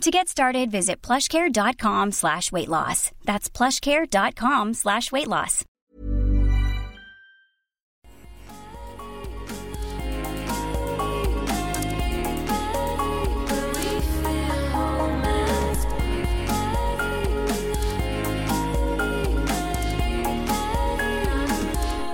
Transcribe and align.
To 0.00 0.10
get 0.10 0.28
started, 0.28 0.70
visit 0.70 1.00
plushcare.com 1.00 2.12
slash 2.12 2.52
weight 2.52 2.68
loss. 2.68 3.10
That's 3.24 3.48
plushcare.com 3.48 4.74
slash 4.74 5.10
weight 5.10 5.28
loss. 5.28 5.64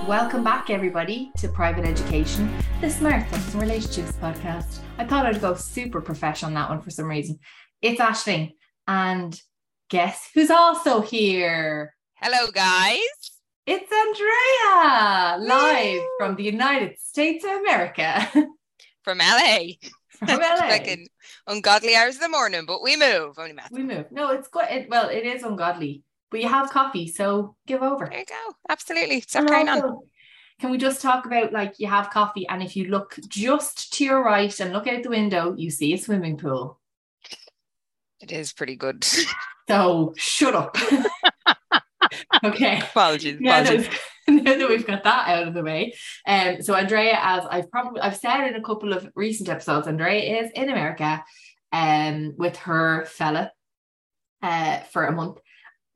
Welcome 0.07 0.43
back, 0.43 0.71
everybody, 0.71 1.31
to 1.39 1.47
Private 1.49 1.85
Education, 1.85 2.53
the 2.81 2.91
Smart 2.91 3.31
Sex 3.31 3.53
and 3.53 3.63
Relationships 3.63 4.13
podcast. 4.21 4.81
I 4.99 5.05
thought 5.05 5.25
I'd 5.25 5.41
go 5.41 5.55
super 5.55 6.01
professional 6.01 6.49
on 6.49 6.55
that 6.55 6.69
one 6.69 6.81
for 6.81 6.91
some 6.91 7.07
reason. 7.07 7.39
It's 7.83 7.99
Ashling, 7.99 8.53
and 8.87 9.41
guess 9.89 10.29
who's 10.35 10.51
also 10.51 11.01
here? 11.01 11.95
Hello, 12.17 12.51
guys. 12.53 13.01
It's 13.67 13.91
Andrea, 13.91 15.49
live 15.49 16.03
from 16.19 16.37
the 16.37 16.43
United 16.43 16.99
States 16.99 17.43
of 17.43 17.53
America. 17.53 18.31
From 19.03 19.17
LA. 19.17 19.61
from 20.19 20.41
LA. 20.41 20.57
Fucking 20.69 21.09
ungodly 21.47 21.97
hours 21.97 22.17
of 22.17 22.21
the 22.21 22.29
morning, 22.29 22.67
but 22.67 22.83
we 22.83 22.97
move. 22.99 23.39
Only 23.39 23.55
math. 23.55 23.73
We 23.73 23.83
move. 23.83 24.13
No, 24.13 24.29
it's 24.29 24.47
good. 24.49 24.67
It, 24.69 24.91
well, 24.91 25.09
it 25.09 25.25
is 25.25 25.43
ungodly, 25.43 26.03
but 26.31 26.43
you 26.43 26.49
have 26.49 26.69
coffee, 26.69 27.09
so 27.09 27.57
give 27.67 27.83
over. 27.83 28.05
There 28.11 28.19
you 28.19 28.27
go. 28.27 28.55
Absolutely. 28.69 29.23
Stop 29.23 29.49
carrying 29.49 29.71
on. 29.71 30.01
Can 30.61 30.71
we 30.71 30.77
just 30.77 31.01
talk 31.01 31.25
about 31.25 31.55
like 31.55 31.77
you 31.79 31.87
have 31.87 32.11
coffee, 32.11 32.47
and 32.47 32.63
if 32.63 32.77
you 32.77 32.89
look 32.89 33.17
just 33.27 33.95
to 33.95 34.05
your 34.05 34.23
right 34.23 34.61
and 34.61 34.75
look 34.75 34.87
out 34.87 35.03
the 35.03 35.09
window, 35.09 35.55
you 35.57 35.71
see 35.71 35.95
a 35.95 35.99
swimming 35.99 36.37
pool. 36.37 36.80
It 38.21 38.33
is 38.33 38.53
pretty 38.53 38.77
good. 38.77 39.07
So 39.69 40.15
shut 40.17 40.57
up. 40.57 40.77
okay. 42.45 42.81
apologies. 42.81 43.39
Yeah, 43.41 43.61
apologies. 43.61 43.89
no, 44.27 44.35
now 44.43 44.59
that 44.59 44.69
we've 44.69 44.85
got 44.87 45.05
that 45.05 45.29
out 45.29 45.47
of 45.47 45.55
the 45.55 45.63
way. 45.63 45.95
Um, 46.27 46.61
so 46.61 46.75
Andrea, 46.75 47.17
as 47.17 47.45
I've 47.49 47.71
probably 47.71 48.01
I've 48.01 48.17
said 48.17 48.49
in 48.49 48.57
a 48.57 48.63
couple 48.63 48.93
of 48.93 49.09
recent 49.15 49.49
episodes, 49.49 49.87
Andrea 49.87 50.43
is 50.43 50.51
in 50.57 50.71
America 50.71 51.23
um 51.73 52.35
with 52.37 52.57
her 52.57 53.05
fella 53.05 53.53
uh 54.43 54.81
for 54.93 55.05
a 55.05 55.13
month. 55.13 55.39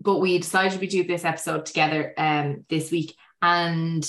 But 0.00 0.20
we 0.20 0.38
decided 0.38 0.81
we 0.81 0.86
do 0.86 1.03
this 1.03 1.25
episode 1.25 1.66
together 1.66 2.14
um 2.16 2.64
this 2.69 2.92
week. 2.92 3.16
And 3.42 4.09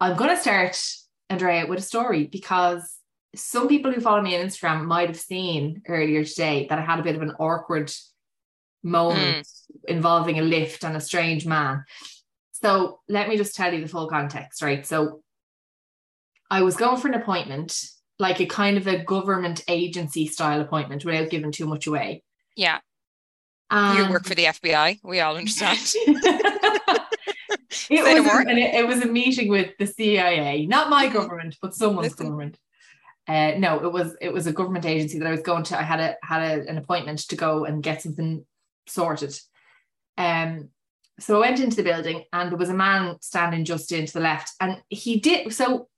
I'm 0.00 0.16
gonna 0.16 0.36
start, 0.36 0.76
Andrea, 1.28 1.66
with 1.68 1.78
a 1.78 1.82
story 1.82 2.26
because 2.26 2.96
some 3.34 3.68
people 3.68 3.92
who 3.92 4.00
follow 4.00 4.22
me 4.22 4.36
on 4.36 4.46
Instagram 4.46 4.84
might 4.84 5.08
have 5.08 5.18
seen 5.18 5.82
earlier 5.88 6.24
today 6.24 6.66
that 6.68 6.78
I 6.78 6.82
had 6.82 6.98
a 6.98 7.02
bit 7.02 7.16
of 7.16 7.22
an 7.22 7.32
awkward 7.38 7.92
moment 8.82 9.46
involving 9.86 10.38
a 10.38 10.42
lift 10.42 10.84
and 10.84 10.96
a 10.96 11.00
strange 11.00 11.46
man. 11.46 11.84
So 12.52 13.00
let 13.08 13.28
me 13.28 13.36
just 13.36 13.54
tell 13.54 13.72
you 13.72 13.80
the 13.80 13.88
full 13.88 14.08
context, 14.08 14.62
right? 14.62 14.84
So 14.84 15.22
I 16.50 16.62
was 16.62 16.76
going 16.76 17.00
for 17.00 17.08
an 17.08 17.14
appointment, 17.14 17.80
like 18.18 18.40
a 18.40 18.46
kind 18.46 18.76
of 18.76 18.86
a 18.86 19.02
government 19.04 19.62
agency 19.68 20.26
style 20.26 20.60
appointment 20.60 21.04
without 21.04 21.30
giving 21.30 21.52
too 21.52 21.66
much 21.66 21.86
away. 21.86 22.22
Yeah. 22.56 22.78
Um, 23.70 23.96
you 23.96 24.10
work 24.10 24.24
for 24.24 24.34
the 24.34 24.44
FBI. 24.44 24.98
We 25.04 25.20
all 25.20 25.36
understand. 25.36 25.78
it, 27.90 28.24
was 28.24 28.44
it, 28.46 28.74
it 28.74 28.86
was 28.86 29.02
a 29.02 29.06
meeting 29.06 29.48
with 29.48 29.70
the 29.78 29.86
CIA, 29.86 30.66
not 30.66 30.90
my 30.90 31.06
government, 31.12 31.56
but 31.62 31.74
someone's 31.74 32.10
Listen. 32.10 32.26
government. 32.26 32.58
Uh, 33.30 33.52
no, 33.58 33.78
it 33.84 33.92
was 33.92 34.16
it 34.20 34.32
was 34.32 34.46
a 34.48 34.52
government 34.52 34.84
agency 34.84 35.18
that 35.18 35.28
I 35.28 35.30
was 35.30 35.42
going 35.42 35.62
to. 35.64 35.78
I 35.78 35.82
had 35.82 36.00
a 36.00 36.16
had 36.22 36.42
a, 36.42 36.68
an 36.68 36.78
appointment 36.78 37.20
to 37.28 37.36
go 37.36 37.64
and 37.64 37.82
get 37.82 38.02
something 38.02 38.44
sorted. 38.88 39.38
Um, 40.18 40.70
so 41.20 41.36
I 41.36 41.48
went 41.48 41.60
into 41.60 41.76
the 41.76 41.84
building 41.90 42.24
and 42.32 42.50
there 42.50 42.58
was 42.58 42.70
a 42.70 42.74
man 42.74 43.18
standing 43.20 43.64
just 43.64 43.92
in 43.92 44.06
to 44.06 44.12
the 44.12 44.20
left, 44.20 44.50
and 44.60 44.82
he 44.88 45.20
did 45.20 45.52
so. 45.52 45.88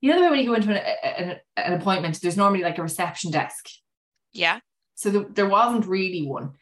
You 0.00 0.10
know 0.10 0.18
the 0.18 0.24
way 0.24 0.30
when 0.30 0.40
you 0.40 0.46
go 0.46 0.54
into 0.54 0.70
an, 0.70 1.30
an, 1.30 1.40
an 1.56 1.72
appointment, 1.80 2.20
there's 2.20 2.36
normally 2.36 2.62
like 2.62 2.78
a 2.78 2.82
reception 2.82 3.32
desk. 3.32 3.68
yeah. 4.32 4.60
So 4.96 5.10
there, 5.10 5.26
there 5.30 5.48
wasn't 5.48 5.86
really 5.86 6.26
one. 6.26 6.52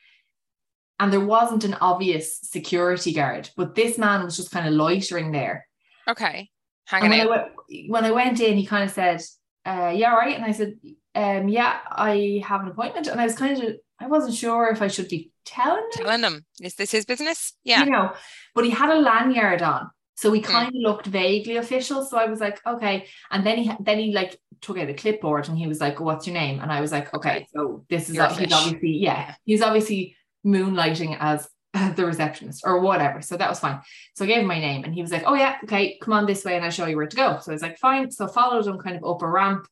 And 1.01 1.13
there 1.13 1.21
wasn't 1.21 1.65
an 1.65 1.75
obvious 1.81 2.39
security 2.41 3.13
guard, 3.13 3.51
but 3.57 3.75
this 3.75 3.99
man 3.99 4.25
was 4.25 4.37
just 4.37 4.53
kind 4.53 4.67
of 4.67 4.75
loitering 4.75 5.33
there. 5.33 5.67
Okay. 6.09 6.51
And 6.93 7.05
Hanging 7.05 7.11
when 7.11 7.21
I, 7.21 7.27
went, 7.27 7.91
when 7.91 8.05
I 8.05 8.11
went 8.11 8.41
in, 8.41 8.57
he 8.57 8.67
kind 8.67 8.85
of 8.85 8.91
said, 8.91 9.23
uh, 9.67 9.93
Yeah, 9.95 10.15
right. 10.15 10.37
And 10.37 10.45
I 10.45 10.53
said, 10.53 10.75
um, 11.15 11.49
Yeah, 11.49 11.79
I 11.91 12.43
have 12.47 12.63
an 12.63 12.69
appointment. 12.69 13.07
And 13.07 13.21
I 13.21 13.25
was 13.25 13.37
kind 13.37 13.63
of, 13.63 13.75
I 14.01 14.07
wasn't 14.07 14.35
sure 14.35 14.69
if 14.71 14.83
I 14.83 14.89
should 14.89 15.09
be 15.09 15.31
telling 15.45 15.83
him, 15.95 16.05
Telling 16.05 16.21
them. 16.21 16.45
Is 16.61 16.75
this 16.75 16.91
his 16.91 17.05
business? 17.05 17.53
Yeah. 17.65 17.85
you 17.85 17.91
know, 17.91 18.13
but 18.55 18.65
he 18.65 18.71
had 18.71 18.91
a 18.91 18.99
lanyard 18.99 19.63
on. 19.63 19.91
So 20.17 20.33
he 20.33 20.41
Mm. 20.41 20.45
kind 20.45 20.69
of 20.69 20.75
looked 20.75 21.07
vaguely 21.07 21.57
official. 21.57 22.05
So 22.05 22.17
I 22.19 22.27
was 22.27 22.41
like, 22.41 22.61
okay. 22.67 23.07
And 23.31 23.45
then 23.45 23.59
he 23.59 23.71
then 23.81 23.99
he 23.99 24.13
like 24.13 24.39
took 24.61 24.79
out 24.79 24.89
a 24.89 24.95
clipboard 24.95 25.49
and 25.49 25.59
he 25.59 25.67
was 25.67 25.81
like, 25.81 25.99
"What's 25.99 26.27
your 26.27 26.35
name?" 26.35 26.61
And 26.61 26.71
I 26.71 26.81
was 26.81 26.93
like, 26.93 27.13
"Okay, 27.13 27.47
so 27.55 27.85
this 27.91 28.09
is 28.09 28.15
You're 28.15 28.29
he's 28.29 28.53
obviously 28.53 28.97
yeah, 28.99 29.35
he's 29.45 29.61
obviously 29.61 30.17
moonlighting 30.47 31.17
as 31.19 31.49
the 31.97 32.07
receptionist 32.07 32.63
or 32.65 32.81
whatever." 32.81 33.21
So 33.21 33.37
that 33.37 33.49
was 33.49 33.61
fine. 33.61 33.81
So 34.15 34.25
I 34.25 34.29
gave 34.29 34.39
him 34.39 34.47
my 34.47 34.61
name 34.61 34.85
and 34.85 34.95
he 34.95 35.03
was 35.03 35.13
like, 35.13 35.25
"Oh 35.27 35.35
yeah, 35.35 35.57
okay, 35.65 35.99
come 36.01 36.15
on 36.15 36.27
this 36.27 36.45
way 36.45 36.57
and 36.57 36.65
I'll 36.65 36.71
show 36.71 36.87
you 36.87 36.97
where 36.97 37.07
to 37.07 37.17
go." 37.17 37.39
So 37.41 37.53
I 37.53 37.55
was 37.55 37.63
like, 37.63 37.79
"Fine." 37.79 38.11
So 38.11 38.27
I 38.27 38.33
followed 38.33 38.67
him 38.67 38.79
kind 38.79 38.97
of 38.97 39.05
up 39.05 39.23
a 39.23 39.29
ramp 39.29 39.67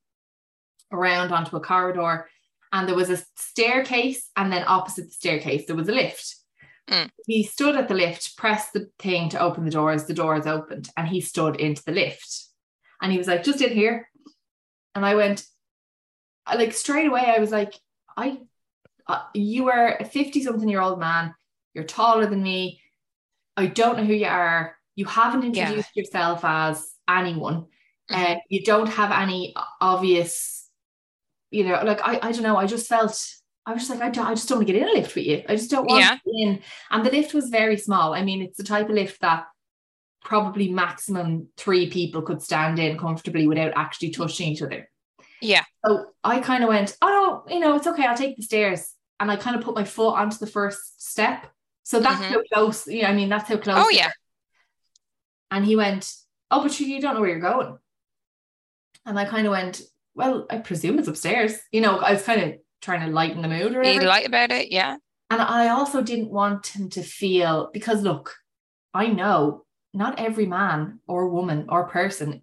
around 0.92 1.32
onto 1.32 1.56
a 1.56 1.60
corridor, 1.60 2.28
and 2.72 2.88
there 2.88 2.96
was 2.96 3.10
a 3.10 3.22
staircase, 3.36 4.30
and 4.36 4.52
then 4.52 4.64
opposite 4.66 5.06
the 5.06 5.12
staircase 5.12 5.66
there 5.66 5.76
was 5.76 5.88
a 5.88 5.92
lift. 5.92 6.36
Mm. 6.90 7.10
He 7.26 7.42
stood 7.42 7.76
at 7.76 7.88
the 7.88 7.94
lift, 7.94 8.36
pressed 8.36 8.72
the 8.72 8.88
thing 8.98 9.28
to 9.30 9.40
open 9.40 9.64
the 9.64 9.70
doors, 9.70 10.04
the 10.04 10.14
doors 10.14 10.46
opened, 10.46 10.90
and 10.96 11.06
he 11.06 11.20
stood 11.20 11.56
into 11.56 11.82
the 11.84 11.92
lift. 11.92 12.46
And 13.00 13.12
he 13.12 13.19
was 13.19 13.28
like, 13.28 13.44
just 13.44 13.60
in 13.60 13.70
here. 13.72 14.08
And 14.94 15.04
I 15.04 15.14
went, 15.14 15.44
like 16.54 16.72
straight 16.72 17.06
away, 17.06 17.24
I 17.24 17.38
was 17.38 17.50
like, 17.50 17.74
I, 18.16 18.40
uh, 19.06 19.22
you 19.34 19.64
were 19.64 19.96
a 19.98 20.04
50 20.04 20.42
something 20.42 20.69
year 20.69 20.80
old 20.80 21.00
man. 21.00 21.34
You're 21.74 21.84
taller 21.84 22.26
than 22.26 22.42
me. 22.42 22.80
I 23.56 23.66
don't 23.66 23.96
know 23.96 24.04
who 24.04 24.14
you 24.14 24.26
are. 24.26 24.76
You 24.94 25.04
haven't 25.06 25.54
Yeah. 25.54 25.62
introduced 25.64 25.96
yourself 25.96 26.40
as 26.44 26.94
anyone. 27.08 27.66
Mhm. 28.10 28.36
Uh, 28.36 28.40
you 28.48 28.62
don't 28.62 28.88
have 28.88 29.10
any 29.10 29.54
obvious, 29.80 30.68
you 31.50 31.64
know, 31.64 31.82
like 31.84 32.00
I, 32.06 32.18
I 32.22 32.32
don't 32.32 32.42
know. 32.42 32.56
I 32.56 32.66
just 32.66 32.88
felt, 32.88 33.18
I 33.64 33.72
was 33.72 33.82
just 33.86 33.90
like, 33.90 34.02
I, 34.02 34.10
don't, 34.10 34.26
I 34.26 34.34
just 34.34 34.48
don't 34.48 34.58
want 34.58 34.66
to 34.68 34.72
get 34.72 34.82
in 34.82 34.88
a 34.88 34.92
lift 34.92 35.14
with 35.14 35.24
you. 35.24 35.42
I 35.48 35.56
just 35.56 35.70
don't 35.70 35.86
want 35.88 36.00
Yeah. 36.00 36.10
to 36.16 36.20
get 36.24 36.34
in. 36.48 36.62
And 36.90 37.06
the 37.06 37.10
lift 37.10 37.32
was 37.34 37.48
very 37.48 37.76
small. 37.76 38.14
I 38.14 38.22
mean, 38.22 38.42
it's 38.42 38.56
the 38.58 38.64
type 38.64 38.88
of 38.88 38.94
lift 38.94 39.20
that 39.20 39.46
probably 40.24 40.68
maximum 40.68 41.48
three 41.56 41.90
people 41.90 42.22
could 42.22 42.42
stand 42.42 42.78
in 42.78 42.98
comfortably 42.98 43.46
without 43.46 43.72
actually 43.76 44.10
touching 44.10 44.48
each 44.48 44.62
other. 44.62 44.88
Yeah. 45.40 45.64
So 45.84 46.06
I 46.22 46.40
kind 46.40 46.62
of 46.62 46.68
went, 46.68 46.96
oh 47.02 47.44
no, 47.48 47.54
you 47.54 47.60
know, 47.60 47.74
it's 47.76 47.86
okay. 47.86 48.06
I'll 48.06 48.16
take 48.16 48.36
the 48.36 48.42
stairs. 48.42 48.94
And 49.18 49.30
I 49.30 49.36
kind 49.36 49.56
of 49.56 49.62
put 49.62 49.74
my 49.74 49.84
foot 49.84 50.14
onto 50.14 50.36
the 50.38 50.46
first 50.46 51.02
step. 51.08 51.46
So 51.82 52.00
that's 52.00 52.20
Mhm. 52.20 52.28
how 52.28 52.43
close, 52.53 52.87
yeah, 52.87 53.09
I 53.10 53.12
mean, 53.15 53.28
that's 53.28 53.48
how 53.48 53.56
close. 53.56 53.84
Oh, 53.84 53.91
yeah. 53.91 54.10
And 55.50 55.64
he 55.64 55.76
went, 55.76 56.12
oh, 56.50 56.62
but 56.62 56.79
you, 56.79 56.87
you 56.87 57.00
don't 57.00 57.14
know 57.14 57.20
where 57.20 57.31
you're 57.31 57.40
going. 57.40 57.76
And 59.05 59.19
I 59.19 59.25
kind 59.25 59.46
of 59.46 59.50
went, 59.50 59.82
well, 60.14 60.46
I 60.49 60.58
presume 60.58 60.99
it's 60.99 61.08
upstairs. 61.08 61.58
You 61.73 61.81
know, 61.81 61.99
I 61.99 62.12
was 62.12 62.23
kind 62.23 62.40
of 62.43 62.55
trying 62.81 63.06
to 63.06 63.12
lighten 63.12 63.43
the 63.43 63.49
mood 63.49 63.75
or 63.75 63.82
Be 63.82 64.00
light 64.00 64.26
about 64.26 64.50
it. 64.50 64.70
Yeah. 64.70 64.96
And 65.31 65.40
I 65.43 65.69
also 65.69 66.02
didn't 66.02 66.31
want 66.31 66.67
him 66.69 66.88
to 66.90 67.02
feel 67.02 67.70
because 67.73 68.02
look, 68.02 68.35
I 68.94 69.06
know 69.06 69.64
not 69.94 70.19
every 70.20 70.46
man 70.46 71.00
or 71.06 71.28
woman 71.28 71.67
or 71.69 71.88
person 71.88 72.43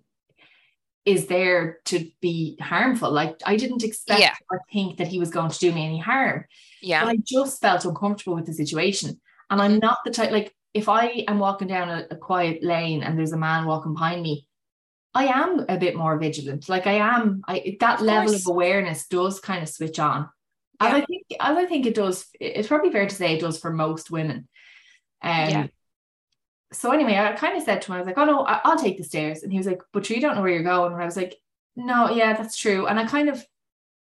is 1.06 1.28
there 1.28 1.80
to 1.86 2.10
be 2.22 2.58
harmful. 2.62 3.12
Like 3.12 3.38
I 3.46 3.56
didn't 3.56 3.84
expect 3.84 4.20
Yeah. 4.20 4.36
or 4.52 4.62
think 4.72 4.98
that 4.98 5.08
he 5.08 5.20
was 5.20 5.30
going 5.32 5.50
to 5.50 5.60
do 5.60 5.72
me 5.72 5.86
any 5.86 6.00
harm. 6.00 6.46
Yeah. 6.82 7.04
But 7.06 7.10
I 7.12 7.18
just 7.24 7.62
felt 7.62 7.86
uncomfortable 7.86 8.36
with 8.36 8.46
the 8.46 8.54
situation. 8.54 9.20
And 9.50 9.62
I'm 9.62 9.80
not 9.80 10.00
the 10.06 10.12
type 10.12 10.32
like 10.32 10.54
if 10.74 10.88
I 10.90 11.26
am 11.28 11.40
walking 11.40 11.68
down 11.68 11.90
a, 11.90 12.08
a 12.12 12.16
quiet 12.16 12.64
lane 12.64 13.02
and 13.04 13.18
there's 13.18 13.34
a 13.34 13.38
man 13.38 13.66
walking 13.66 13.94
behind 13.94 14.22
me, 14.22 14.46
I 15.14 15.26
am 15.26 15.66
a 15.68 15.78
bit 15.78 15.96
more 15.96 16.18
vigilant. 16.20 16.70
Like 16.70 16.86
I 16.86 16.94
am, 16.94 17.42
I 17.48 17.78
that 17.80 18.00
Of 18.00 18.06
level 18.06 18.30
course. 18.32 18.42
of 18.46 18.52
awareness 18.52 19.08
does 19.08 19.40
kind 19.40 19.64
of 19.64 19.70
switch 19.70 19.98
on. 20.00 20.30
As 20.80 20.92
Yeah. 20.92 20.98
I 20.98 21.06
think, 21.06 21.24
as 21.40 21.58
I 21.58 21.66
think 21.66 21.86
it 21.88 21.96
does, 21.96 22.28
it's 22.40 22.68
probably 22.68 22.92
fair 22.92 23.08
to 23.08 23.16
say 23.16 23.34
it 23.36 23.42
does 23.42 23.60
for 23.60 23.72
most 23.72 24.12
women. 24.12 24.48
Um, 25.24 25.50
Yeah. 25.50 25.68
so 26.72 26.92
anyway, 26.92 27.18
I 27.18 27.34
kind 27.34 27.58
of 27.58 27.64
said 27.64 27.82
to 27.82 27.92
him, 27.92 27.96
I 27.96 28.00
was 28.00 28.08
like, 28.08 28.18
oh 28.20 28.26
no, 28.26 28.46
I- 28.46 28.62
will 28.64 28.78
take 28.78 28.98
the 28.98 29.04
stairs. 29.04 29.42
And 29.42 29.52
he 29.52 29.58
was 29.58 29.68
like, 29.68 29.82
but 29.92 30.08
you 30.10 30.22
don't 30.22 30.36
know 30.36 30.42
where 30.42 30.52
you're 30.52 30.64
going. 30.64 30.94
And 30.94 31.02
I 31.02 31.06
was 31.06 31.18
like, 31.18 31.36
no, 31.76 32.12
yeah, 32.12 32.34
that's 32.34 32.56
true. 32.58 32.86
And 32.86 33.00
I 33.00 33.06
kind 33.06 33.30
of, 33.30 33.44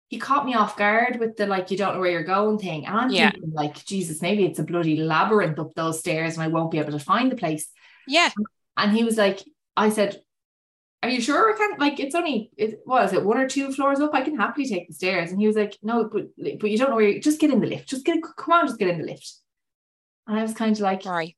he 0.08 0.18
caught 0.18 0.46
me 0.46 0.54
off 0.54 0.76
guard 0.76 1.18
with 1.18 1.36
the 1.36 1.46
like, 1.46 1.70
you 1.70 1.76
don't 1.76 1.94
know 1.94 2.00
where 2.00 2.10
you're 2.10 2.22
going 2.22 2.58
thing. 2.58 2.86
And 2.86 2.96
I'm 2.96 3.10
yeah. 3.10 3.30
thinking, 3.30 3.52
like, 3.52 3.84
Jesus, 3.84 4.22
maybe 4.22 4.44
it's 4.44 4.58
a 4.58 4.64
bloody 4.64 4.96
labyrinth 4.96 5.58
up 5.58 5.74
those 5.74 5.98
stairs 5.98 6.34
and 6.34 6.42
I 6.42 6.48
won't 6.48 6.70
be 6.70 6.78
able 6.78 6.92
to 6.92 6.98
find 6.98 7.32
the 7.32 7.36
place. 7.36 7.68
Yeah. 8.06 8.30
And 8.76 8.92
he 8.92 9.04
was 9.04 9.16
like, 9.16 9.40
I 9.76 9.88
said, 9.88 10.20
are 11.02 11.10
you 11.10 11.20
sure 11.20 11.52
I 11.52 11.58
can't 11.58 11.78
like 11.78 12.00
it's 12.00 12.14
only 12.14 12.50
it 12.56 12.80
was 12.86 13.12
it 13.12 13.22
one 13.22 13.36
or 13.36 13.46
two 13.46 13.70
floors 13.72 14.00
up? 14.00 14.14
I 14.14 14.22
can 14.22 14.38
happily 14.38 14.66
take 14.66 14.88
the 14.88 14.94
stairs. 14.94 15.30
And 15.30 15.38
he 15.38 15.46
was 15.46 15.54
like, 15.54 15.76
No, 15.82 16.08
but 16.10 16.28
but 16.58 16.70
you 16.70 16.78
don't 16.78 16.88
know 16.88 16.96
where 16.96 17.06
you 17.06 17.20
just 17.20 17.40
get 17.40 17.50
in 17.50 17.60
the 17.60 17.66
lift. 17.66 17.90
Just 17.90 18.06
get 18.06 18.22
come 18.22 18.54
on, 18.54 18.66
just 18.66 18.78
get 18.78 18.88
in 18.88 18.98
the 18.98 19.06
lift. 19.06 19.34
And 20.26 20.38
I 20.38 20.42
was 20.42 20.54
kind 20.54 20.74
of 20.74 20.80
like, 20.80 21.04
right. 21.04 21.36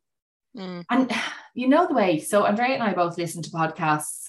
Mm. 0.56 0.84
And 0.88 1.12
you 1.54 1.66
know 1.66 1.88
the 1.88 1.94
way. 1.94 2.20
So 2.20 2.46
Andrea 2.46 2.74
and 2.74 2.82
I 2.82 2.94
both 2.94 3.18
listen 3.18 3.42
to 3.42 3.50
podcasts 3.50 4.25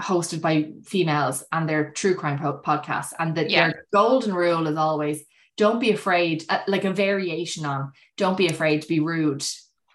hosted 0.00 0.40
by 0.40 0.70
females 0.84 1.44
and 1.52 1.68
they're 1.68 1.90
true 1.90 2.14
crime 2.14 2.38
podcasts. 2.38 3.12
And 3.18 3.34
that 3.36 3.50
yeah. 3.50 3.68
their 3.68 3.86
golden 3.92 4.34
rule 4.34 4.66
is 4.66 4.76
always 4.76 5.22
don't 5.56 5.80
be 5.80 5.90
afraid, 5.90 6.44
uh, 6.48 6.60
like 6.68 6.84
a 6.84 6.92
variation 6.92 7.64
on 7.66 7.92
don't 8.16 8.36
be 8.36 8.46
afraid 8.46 8.82
to 8.82 8.88
be 8.88 9.00
rude 9.00 9.44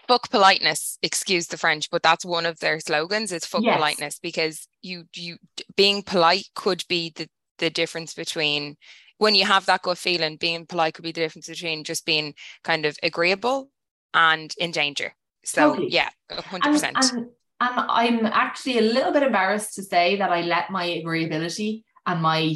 fuck 0.08 0.30
politeness 0.30 0.98
excuse 1.02 1.48
the 1.48 1.58
french 1.58 1.90
but 1.90 2.04
that's 2.04 2.26
one 2.26 2.46
of 2.46 2.60
their 2.60 2.80
slogans 2.80 3.32
is 3.32 3.46
fuck 3.46 3.64
yes. 3.64 3.78
politeness 3.78 4.20
because 4.20 4.68
you 4.82 5.06
you 5.16 5.38
being 5.76 6.02
polite 6.02 6.48
could 6.56 6.84
be 6.88 7.12
the 7.16 7.28
the 7.60 7.70
difference 7.70 8.14
between 8.14 8.76
when 9.18 9.36
you 9.36 9.46
have 9.46 9.66
that 9.66 9.82
gut 9.82 9.98
feeling 9.98 10.36
being 10.38 10.66
polite 10.66 10.94
could 10.94 11.04
be 11.04 11.12
the 11.12 11.22
difference 11.22 11.48
between 11.48 11.84
just 11.84 12.06
being 12.06 12.34
kind 12.64 12.86
of 12.86 12.98
agreeable 13.04 13.70
and 14.14 14.54
in 14.58 14.72
danger 14.72 15.14
so 15.46 15.72
totally. 15.72 15.92
yeah 15.92 16.10
100% 16.32 16.84
and, 16.84 16.98
and, 16.98 17.28
and 17.63 17.86
i'm 17.89 18.25
actually 18.25 18.77
a 18.77 18.81
little 18.81 19.12
bit 19.12 19.24
embarrassed 19.24 19.74
to 19.75 19.83
say 19.83 20.18
that 20.18 20.31
i 20.31 20.42
let 20.42 20.69
my 20.69 20.86
agreeability 20.88 21.83
and 22.06 22.21
my 22.21 22.56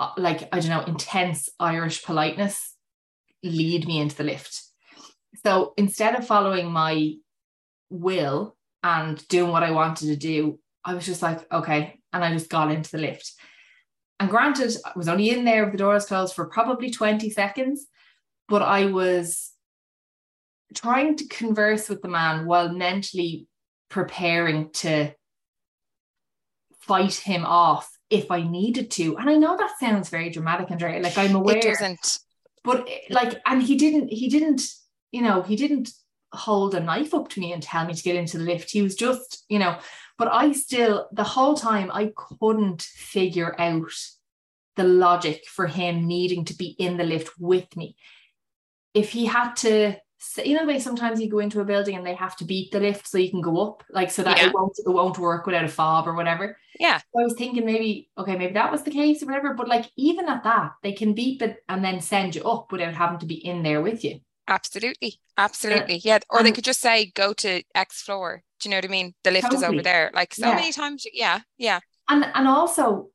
uh, 0.00 0.12
like 0.16 0.48
i 0.52 0.60
don't 0.60 0.70
know 0.70 0.92
intense 0.92 1.48
irish 1.58 2.04
politeness 2.04 2.76
lead 3.42 3.86
me 3.86 4.00
into 4.00 4.16
the 4.16 4.24
lift 4.24 4.62
so 5.44 5.74
instead 5.76 6.14
of 6.14 6.26
following 6.26 6.70
my 6.70 7.14
will 7.90 8.56
and 8.82 9.26
doing 9.28 9.50
what 9.50 9.62
I 9.62 9.70
wanted 9.70 10.06
to 10.06 10.16
do, 10.16 10.58
I 10.84 10.94
was 10.94 11.06
just 11.06 11.22
like, 11.22 11.50
okay. 11.52 11.98
And 12.12 12.24
I 12.24 12.32
just 12.32 12.50
got 12.50 12.70
into 12.70 12.90
the 12.90 12.98
lift. 12.98 13.32
And 14.20 14.30
granted, 14.30 14.76
I 14.84 14.92
was 14.96 15.08
only 15.08 15.30
in 15.30 15.44
there 15.44 15.64
with 15.64 15.72
the 15.72 15.78
doors 15.78 16.06
closed 16.06 16.34
for 16.34 16.46
probably 16.46 16.90
20 16.90 17.30
seconds, 17.30 17.86
but 18.48 18.62
I 18.62 18.86
was 18.86 19.50
trying 20.74 21.16
to 21.16 21.28
converse 21.28 21.88
with 21.88 22.02
the 22.02 22.08
man 22.08 22.46
while 22.46 22.72
mentally 22.72 23.48
preparing 23.94 24.70
to 24.70 25.12
fight 26.80 27.14
him 27.14 27.44
off 27.46 27.90
if 28.10 28.30
I 28.30 28.42
needed 28.42 28.90
to. 28.92 29.16
And 29.16 29.30
I 29.30 29.36
know 29.36 29.56
that 29.56 29.78
sounds 29.80 30.10
very 30.10 30.30
dramatic, 30.30 30.70
Andrea. 30.70 31.00
Like 31.00 31.16
I'm 31.16 31.34
aware. 31.34 31.56
It 31.56 31.62
doesn't. 31.62 32.18
But 32.62 32.88
like, 33.10 33.40
and 33.46 33.62
he 33.62 33.76
didn't, 33.76 34.08
he 34.08 34.28
didn't 34.28 34.62
you 35.14 35.22
know, 35.22 35.42
he 35.42 35.54
didn't 35.54 35.92
hold 36.32 36.74
a 36.74 36.80
knife 36.80 37.14
up 37.14 37.28
to 37.28 37.38
me 37.38 37.52
and 37.52 37.62
tell 37.62 37.86
me 37.86 37.94
to 37.94 38.02
get 38.02 38.16
into 38.16 38.36
the 38.36 38.42
lift. 38.42 38.72
He 38.72 38.82
was 38.82 38.96
just, 38.96 39.44
you 39.48 39.60
know, 39.60 39.78
but 40.18 40.26
I 40.26 40.50
still, 40.50 41.06
the 41.12 41.22
whole 41.22 41.54
time, 41.54 41.88
I 41.92 42.12
couldn't 42.16 42.82
figure 42.82 43.54
out 43.60 43.92
the 44.74 44.82
logic 44.82 45.44
for 45.46 45.68
him 45.68 46.08
needing 46.08 46.44
to 46.46 46.54
be 46.54 46.66
in 46.66 46.96
the 46.96 47.04
lift 47.04 47.30
with 47.38 47.76
me. 47.76 47.94
If 48.92 49.12
he 49.12 49.26
had 49.26 49.54
to, 49.58 49.94
you 50.44 50.54
know, 50.54 50.62
the 50.62 50.72
way 50.72 50.78
sometimes 50.78 51.20
you 51.20 51.30
go 51.30 51.38
into 51.38 51.60
a 51.60 51.64
building 51.64 51.96
and 51.96 52.06
they 52.06 52.14
have 52.14 52.36
to 52.36 52.44
beat 52.44 52.70
the 52.72 52.80
lift 52.80 53.06
so 53.06 53.18
you 53.18 53.30
can 53.30 53.40
go 53.40 53.60
up, 53.60 53.82
like 53.90 54.10
so 54.10 54.22
that 54.22 54.38
yeah. 54.38 54.46
it 54.46 54.54
won't 54.54 54.78
it 54.78 54.88
won't 54.88 55.18
work 55.18 55.46
without 55.46 55.64
a 55.64 55.68
fob 55.68 56.06
or 56.06 56.14
whatever. 56.14 56.56
Yeah. 56.78 56.98
So 56.98 57.20
I 57.20 57.24
was 57.24 57.34
thinking 57.36 57.64
maybe, 57.64 58.10
okay, 58.18 58.36
maybe 58.36 58.54
that 58.54 58.72
was 58.72 58.82
the 58.82 58.90
case 58.90 59.22
or 59.22 59.26
whatever. 59.26 59.54
But 59.54 59.68
like 59.68 59.86
even 59.96 60.28
at 60.28 60.44
that, 60.44 60.72
they 60.82 60.92
can 60.92 61.14
beep 61.14 61.42
it 61.42 61.58
and 61.68 61.84
then 61.84 62.00
send 62.00 62.34
you 62.34 62.42
up 62.44 62.72
without 62.72 62.94
having 62.94 63.18
to 63.20 63.26
be 63.26 63.34
in 63.34 63.62
there 63.62 63.82
with 63.82 64.04
you. 64.04 64.20
Absolutely. 64.46 65.20
Absolutely. 65.36 65.96
Yeah. 65.98 66.18
Or 66.30 66.42
they 66.42 66.52
could 66.52 66.64
just 66.64 66.80
say, 66.80 67.12
go 67.14 67.32
to 67.34 67.62
X 67.74 68.02
floor. 68.02 68.42
Do 68.60 68.68
you 68.68 68.70
know 68.70 68.78
what 68.78 68.84
I 68.84 68.88
mean? 68.88 69.14
The 69.24 69.30
lift 69.30 69.44
totally. 69.44 69.64
is 69.64 69.72
over 69.72 69.82
there. 69.82 70.10
Like 70.14 70.34
so 70.34 70.48
yeah. 70.48 70.54
many 70.54 70.72
times. 70.72 71.06
Yeah. 71.12 71.40
Yeah. 71.56 71.80
And 72.08 72.26
and 72.34 72.46
also, 72.46 73.08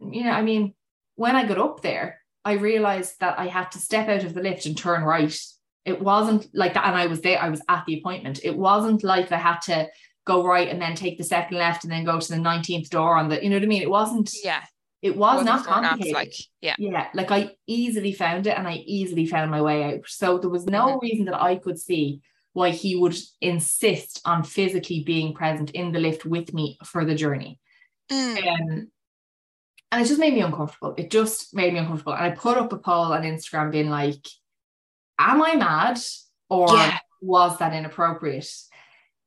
you 0.00 0.24
know, 0.24 0.30
I 0.30 0.42
mean, 0.42 0.74
when 1.16 1.36
I 1.36 1.46
got 1.46 1.58
up 1.58 1.82
there, 1.82 2.20
I 2.44 2.52
realized 2.52 3.20
that 3.20 3.38
I 3.38 3.46
had 3.46 3.70
to 3.72 3.78
step 3.78 4.08
out 4.08 4.24
of 4.24 4.32
the 4.32 4.42
lift 4.42 4.64
and 4.64 4.76
turn 4.76 5.02
right. 5.02 5.38
It 5.84 6.00
wasn't 6.00 6.46
like 6.52 6.74
that. 6.74 6.86
And 6.86 6.96
I 6.96 7.06
was 7.06 7.20
there, 7.20 7.40
I 7.40 7.48
was 7.48 7.62
at 7.68 7.84
the 7.86 7.98
appointment. 7.98 8.40
It 8.44 8.56
wasn't 8.56 9.02
like 9.02 9.32
I 9.32 9.38
had 9.38 9.60
to 9.62 9.88
go 10.26 10.44
right 10.44 10.68
and 10.68 10.80
then 10.80 10.94
take 10.94 11.18
the 11.18 11.24
second 11.24 11.56
left 11.56 11.84
and 11.84 11.92
then 11.92 12.04
go 12.04 12.20
to 12.20 12.28
the 12.28 12.38
19th 12.38 12.90
door 12.90 13.16
on 13.16 13.28
the, 13.28 13.42
you 13.42 13.48
know 13.48 13.56
what 13.56 13.62
I 13.62 13.66
mean? 13.66 13.82
It 13.82 13.90
wasn't. 13.90 14.30
Yeah. 14.44 14.62
It 15.02 15.16
was 15.16 15.44
not 15.44 15.64
complicated. 15.64 16.12
Like, 16.12 16.34
yeah. 16.60 16.74
Yeah. 16.78 17.08
Like 17.14 17.30
I 17.30 17.52
easily 17.66 18.12
found 18.12 18.46
it 18.46 18.58
and 18.58 18.68
I 18.68 18.74
easily 18.86 19.24
found 19.24 19.50
my 19.50 19.62
way 19.62 19.82
out. 19.82 20.00
So 20.06 20.38
there 20.38 20.50
was 20.50 20.66
no 20.66 20.88
mm-hmm. 20.88 20.98
reason 21.00 21.24
that 21.24 21.40
I 21.40 21.56
could 21.56 21.78
see 21.78 22.20
why 22.52 22.70
he 22.70 22.96
would 22.96 23.16
insist 23.40 24.20
on 24.24 24.42
physically 24.42 25.02
being 25.04 25.34
present 25.34 25.70
in 25.70 25.92
the 25.92 26.00
lift 26.00 26.26
with 26.26 26.52
me 26.52 26.78
for 26.84 27.04
the 27.04 27.14
journey. 27.14 27.58
Mm. 28.10 28.46
Um, 28.46 28.88
and 29.92 30.02
it 30.02 30.08
just 30.08 30.20
made 30.20 30.34
me 30.34 30.40
uncomfortable. 30.40 30.94
It 30.96 31.10
just 31.10 31.54
made 31.54 31.72
me 31.72 31.78
uncomfortable. 31.78 32.14
And 32.14 32.24
I 32.24 32.30
put 32.30 32.58
up 32.58 32.72
a 32.72 32.78
poll 32.78 33.12
on 33.12 33.22
Instagram 33.22 33.72
being 33.72 33.90
like, 33.90 34.26
Am 35.20 35.42
I 35.42 35.54
mad? 35.54 36.00
Or 36.48 36.68
yeah. 36.74 36.98
was 37.20 37.58
that 37.58 37.74
inappropriate? 37.74 38.50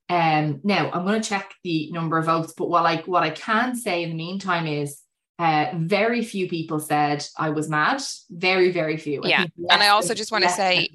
Um, 0.09 0.59
now 0.63 0.91
I'm 0.91 1.05
going 1.05 1.21
to 1.21 1.27
check 1.27 1.53
the 1.63 1.91
number 1.91 2.17
of 2.17 2.25
votes, 2.25 2.53
but 2.57 2.69
what 2.69 2.83
like 2.83 3.07
what 3.07 3.23
I 3.23 3.29
can 3.29 3.75
say 3.75 4.03
in 4.03 4.09
the 4.09 4.15
meantime 4.15 4.67
is 4.67 4.99
uh, 5.39 5.71
very 5.75 6.23
few 6.23 6.49
people 6.49 6.79
said 6.79 7.25
I 7.37 7.49
was 7.51 7.69
mad. 7.69 8.01
Very, 8.29 8.71
very 8.71 8.97
few. 8.97 9.21
Yeah. 9.23 9.45
and 9.69 9.81
I 9.81 9.89
also 9.89 10.13
just 10.13 10.31
want 10.31 10.43
to 10.43 10.49
say, 10.49 10.89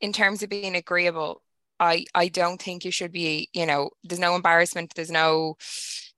in 0.00 0.12
terms 0.12 0.42
of 0.42 0.50
being 0.50 0.76
agreeable, 0.76 1.42
I, 1.78 2.04
I 2.14 2.28
don't 2.28 2.60
think 2.60 2.84
you 2.84 2.90
should 2.90 3.12
be, 3.12 3.48
you 3.52 3.64
know, 3.64 3.90
there's 4.04 4.20
no 4.20 4.36
embarrassment, 4.36 4.94
there's 4.94 5.10
no 5.10 5.56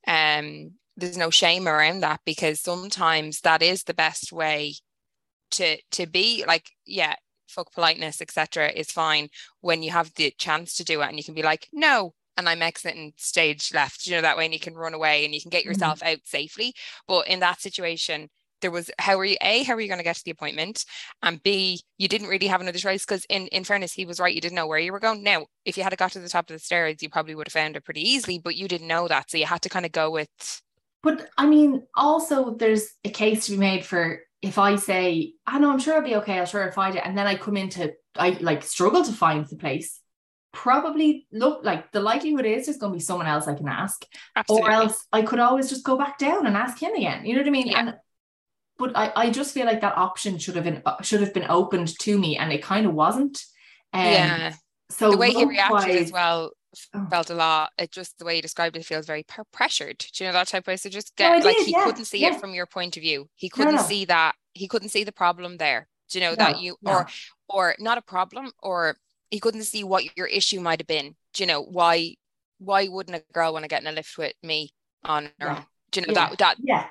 um 0.06 0.72
there's 0.96 1.16
no 1.16 1.30
shame 1.30 1.68
around 1.68 2.00
that 2.00 2.20
because 2.26 2.60
sometimes 2.60 3.40
that 3.40 3.62
is 3.62 3.84
the 3.84 3.94
best 3.94 4.32
way 4.32 4.74
to 5.52 5.78
to 5.92 6.06
be 6.06 6.44
like, 6.46 6.70
yeah, 6.86 7.14
fuck 7.48 7.72
politeness, 7.72 8.20
etc. 8.20 8.70
is 8.70 8.90
fine 8.90 9.28
when 9.60 9.82
you 9.82 9.90
have 9.90 10.12
the 10.14 10.32
chance 10.38 10.74
to 10.76 10.84
do 10.84 11.02
it 11.02 11.08
and 11.08 11.16
you 11.16 11.24
can 11.24 11.34
be 11.34 11.42
like, 11.42 11.68
no, 11.72 12.14
and 12.36 12.48
I'm 12.48 12.62
exiting 12.62 13.12
stage 13.16 13.72
left, 13.74 14.06
you 14.06 14.12
know, 14.12 14.22
that 14.22 14.36
way 14.36 14.44
and 14.44 14.54
you 14.54 14.60
can 14.60 14.74
run 14.74 14.94
away 14.94 15.24
and 15.24 15.34
you 15.34 15.40
can 15.40 15.50
get 15.50 15.60
mm-hmm. 15.60 15.70
yourself 15.70 16.00
mm-hmm. 16.00 16.14
out 16.14 16.18
safely. 16.24 16.74
But 17.06 17.28
in 17.28 17.40
that 17.40 17.60
situation, 17.60 18.28
there 18.62 18.70
was 18.70 18.90
how 18.98 19.18
are 19.18 19.24
you 19.24 19.36
a 19.42 19.64
how 19.64 19.74
are 19.74 19.80
you 19.80 19.88
going 19.88 19.98
to 19.98 20.04
get 20.04 20.16
to 20.16 20.24
the 20.24 20.30
appointment 20.30 20.84
and 21.22 21.42
b 21.42 21.80
you 21.98 22.08
didn't 22.08 22.28
really 22.28 22.46
have 22.46 22.60
another 22.60 22.78
choice 22.78 23.04
because 23.04 23.26
in 23.28 23.48
in 23.48 23.64
fairness 23.64 23.92
he 23.92 24.06
was 24.06 24.20
right 24.20 24.34
you 24.34 24.40
didn't 24.40 24.54
know 24.54 24.68
where 24.68 24.78
you 24.78 24.92
were 24.92 25.00
going 25.00 25.22
now 25.22 25.44
if 25.64 25.76
you 25.76 25.82
had 25.82 25.96
got 25.98 26.12
to 26.12 26.20
the 26.20 26.28
top 26.28 26.48
of 26.48 26.54
the 26.54 26.60
stairs 26.60 27.02
you 27.02 27.10
probably 27.10 27.34
would 27.34 27.48
have 27.48 27.52
found 27.52 27.76
it 27.76 27.84
pretty 27.84 28.08
easily 28.08 28.38
but 28.38 28.54
you 28.54 28.68
didn't 28.68 28.86
know 28.86 29.08
that 29.08 29.28
so 29.28 29.36
you 29.36 29.44
had 29.44 29.60
to 29.60 29.68
kind 29.68 29.84
of 29.84 29.90
go 29.90 30.10
with 30.10 30.62
but 31.02 31.28
i 31.36 31.44
mean 31.44 31.82
also 31.96 32.54
there's 32.54 32.92
a 33.04 33.10
case 33.10 33.46
to 33.46 33.52
be 33.52 33.58
made 33.58 33.84
for 33.84 34.20
if 34.42 34.58
i 34.58 34.76
say 34.76 35.32
i 35.46 35.58
know 35.58 35.72
i'm 35.72 35.78
sure 35.78 35.94
i'll 35.94 36.02
be 36.02 36.16
okay 36.16 36.38
i'll 36.38 36.44
sure 36.44 36.64
I'll 36.64 36.72
find 36.72 36.96
it 36.96 37.02
and 37.04 37.16
then 37.16 37.26
i 37.26 37.36
come 37.36 37.56
into 37.56 37.92
i 38.16 38.30
like 38.40 38.62
struggle 38.62 39.02
to 39.04 39.12
find 39.12 39.46
the 39.46 39.56
place 39.56 40.00
probably 40.52 41.26
look 41.32 41.64
like 41.64 41.90
the 41.92 42.00
likelihood 42.00 42.44
is 42.44 42.66
there's 42.66 42.78
going 42.78 42.92
to 42.92 42.96
be 42.96 43.02
someone 43.02 43.26
else 43.26 43.48
I 43.48 43.54
can 43.54 43.68
ask, 43.68 44.06
Absolutely. 44.36 44.68
or 44.68 44.70
else 44.70 45.06
I 45.12 45.22
could 45.22 45.40
always 45.40 45.68
just 45.68 45.84
go 45.84 45.96
back 45.96 46.18
down 46.18 46.46
and 46.46 46.56
ask 46.56 46.80
him 46.80 46.94
again. 46.94 47.24
You 47.24 47.34
know 47.34 47.40
what 47.40 47.48
I 47.48 47.50
mean? 47.50 47.66
Yeah. 47.68 47.78
And 47.78 47.94
but 48.78 48.96
I, 48.96 49.12
I 49.16 49.30
just 49.30 49.54
feel 49.54 49.66
like 49.66 49.80
that 49.80 49.96
option 49.96 50.38
should 50.38 50.56
have 50.56 50.64
been 50.64 50.82
should 51.02 51.20
have 51.20 51.34
been 51.34 51.46
opened 51.48 51.98
to 52.00 52.18
me, 52.18 52.36
and 52.36 52.52
it 52.52 52.62
kind 52.62 52.86
of 52.86 52.94
wasn't. 52.94 53.42
Um, 53.92 54.04
yeah. 54.04 54.54
So 54.90 55.10
the 55.10 55.16
way 55.16 55.30
he 55.30 55.44
reacted 55.44 55.96
as 55.96 56.12
well 56.12 56.52
oh. 56.94 57.06
felt 57.10 57.30
a 57.30 57.34
lot. 57.34 57.70
It 57.78 57.90
just 57.90 58.18
the 58.18 58.24
way 58.24 58.36
you 58.36 58.42
described 58.42 58.76
it 58.76 58.84
feels 58.84 59.06
very 59.06 59.24
pressured. 59.52 59.98
Do 59.98 60.24
you 60.24 60.28
know 60.28 60.34
that 60.34 60.48
type 60.48 60.64
of 60.64 60.68
way? 60.68 60.76
So 60.76 60.88
just 60.88 61.14
get 61.16 61.38
no, 61.38 61.44
like 61.44 61.56
he 61.58 61.72
yeah, 61.72 61.84
couldn't 61.84 62.04
see 62.04 62.20
yeah. 62.20 62.34
it 62.34 62.40
from 62.40 62.54
your 62.54 62.66
point 62.66 62.96
of 62.96 63.02
view. 63.02 63.28
He 63.34 63.48
couldn't 63.48 63.74
no, 63.74 63.80
no. 63.80 63.86
see 63.86 64.04
that. 64.06 64.34
He 64.54 64.68
couldn't 64.68 64.90
see 64.90 65.04
the 65.04 65.12
problem 65.12 65.56
there. 65.56 65.88
Do 66.10 66.18
you 66.18 66.24
know 66.24 66.34
that 66.34 66.60
you 66.60 66.76
or 66.84 67.06
or 67.48 67.74
not 67.78 67.98
a 67.98 68.02
problem 68.02 68.50
or 68.62 68.96
he 69.30 69.40
couldn't 69.40 69.64
see 69.64 69.82
what 69.82 70.16
your 70.16 70.26
issue 70.26 70.60
might 70.60 70.80
have 70.80 70.86
been. 70.86 71.16
Do 71.32 71.42
you 71.42 71.46
know 71.46 71.62
why? 71.62 72.16
Why 72.58 72.86
wouldn't 72.86 73.16
a 73.16 73.24
girl 73.32 73.52
want 73.54 73.64
to 73.64 73.68
get 73.68 73.80
in 73.80 73.88
a 73.88 73.92
lift 73.92 74.16
with 74.18 74.34
me 74.42 74.70
on 75.04 75.30
her 75.40 75.46
yeah. 75.46 75.62
Do 75.90 76.00
you 76.00 76.06
know 76.06 76.14
that 76.14 76.38
that 76.38 76.56
yeah. 76.62 76.86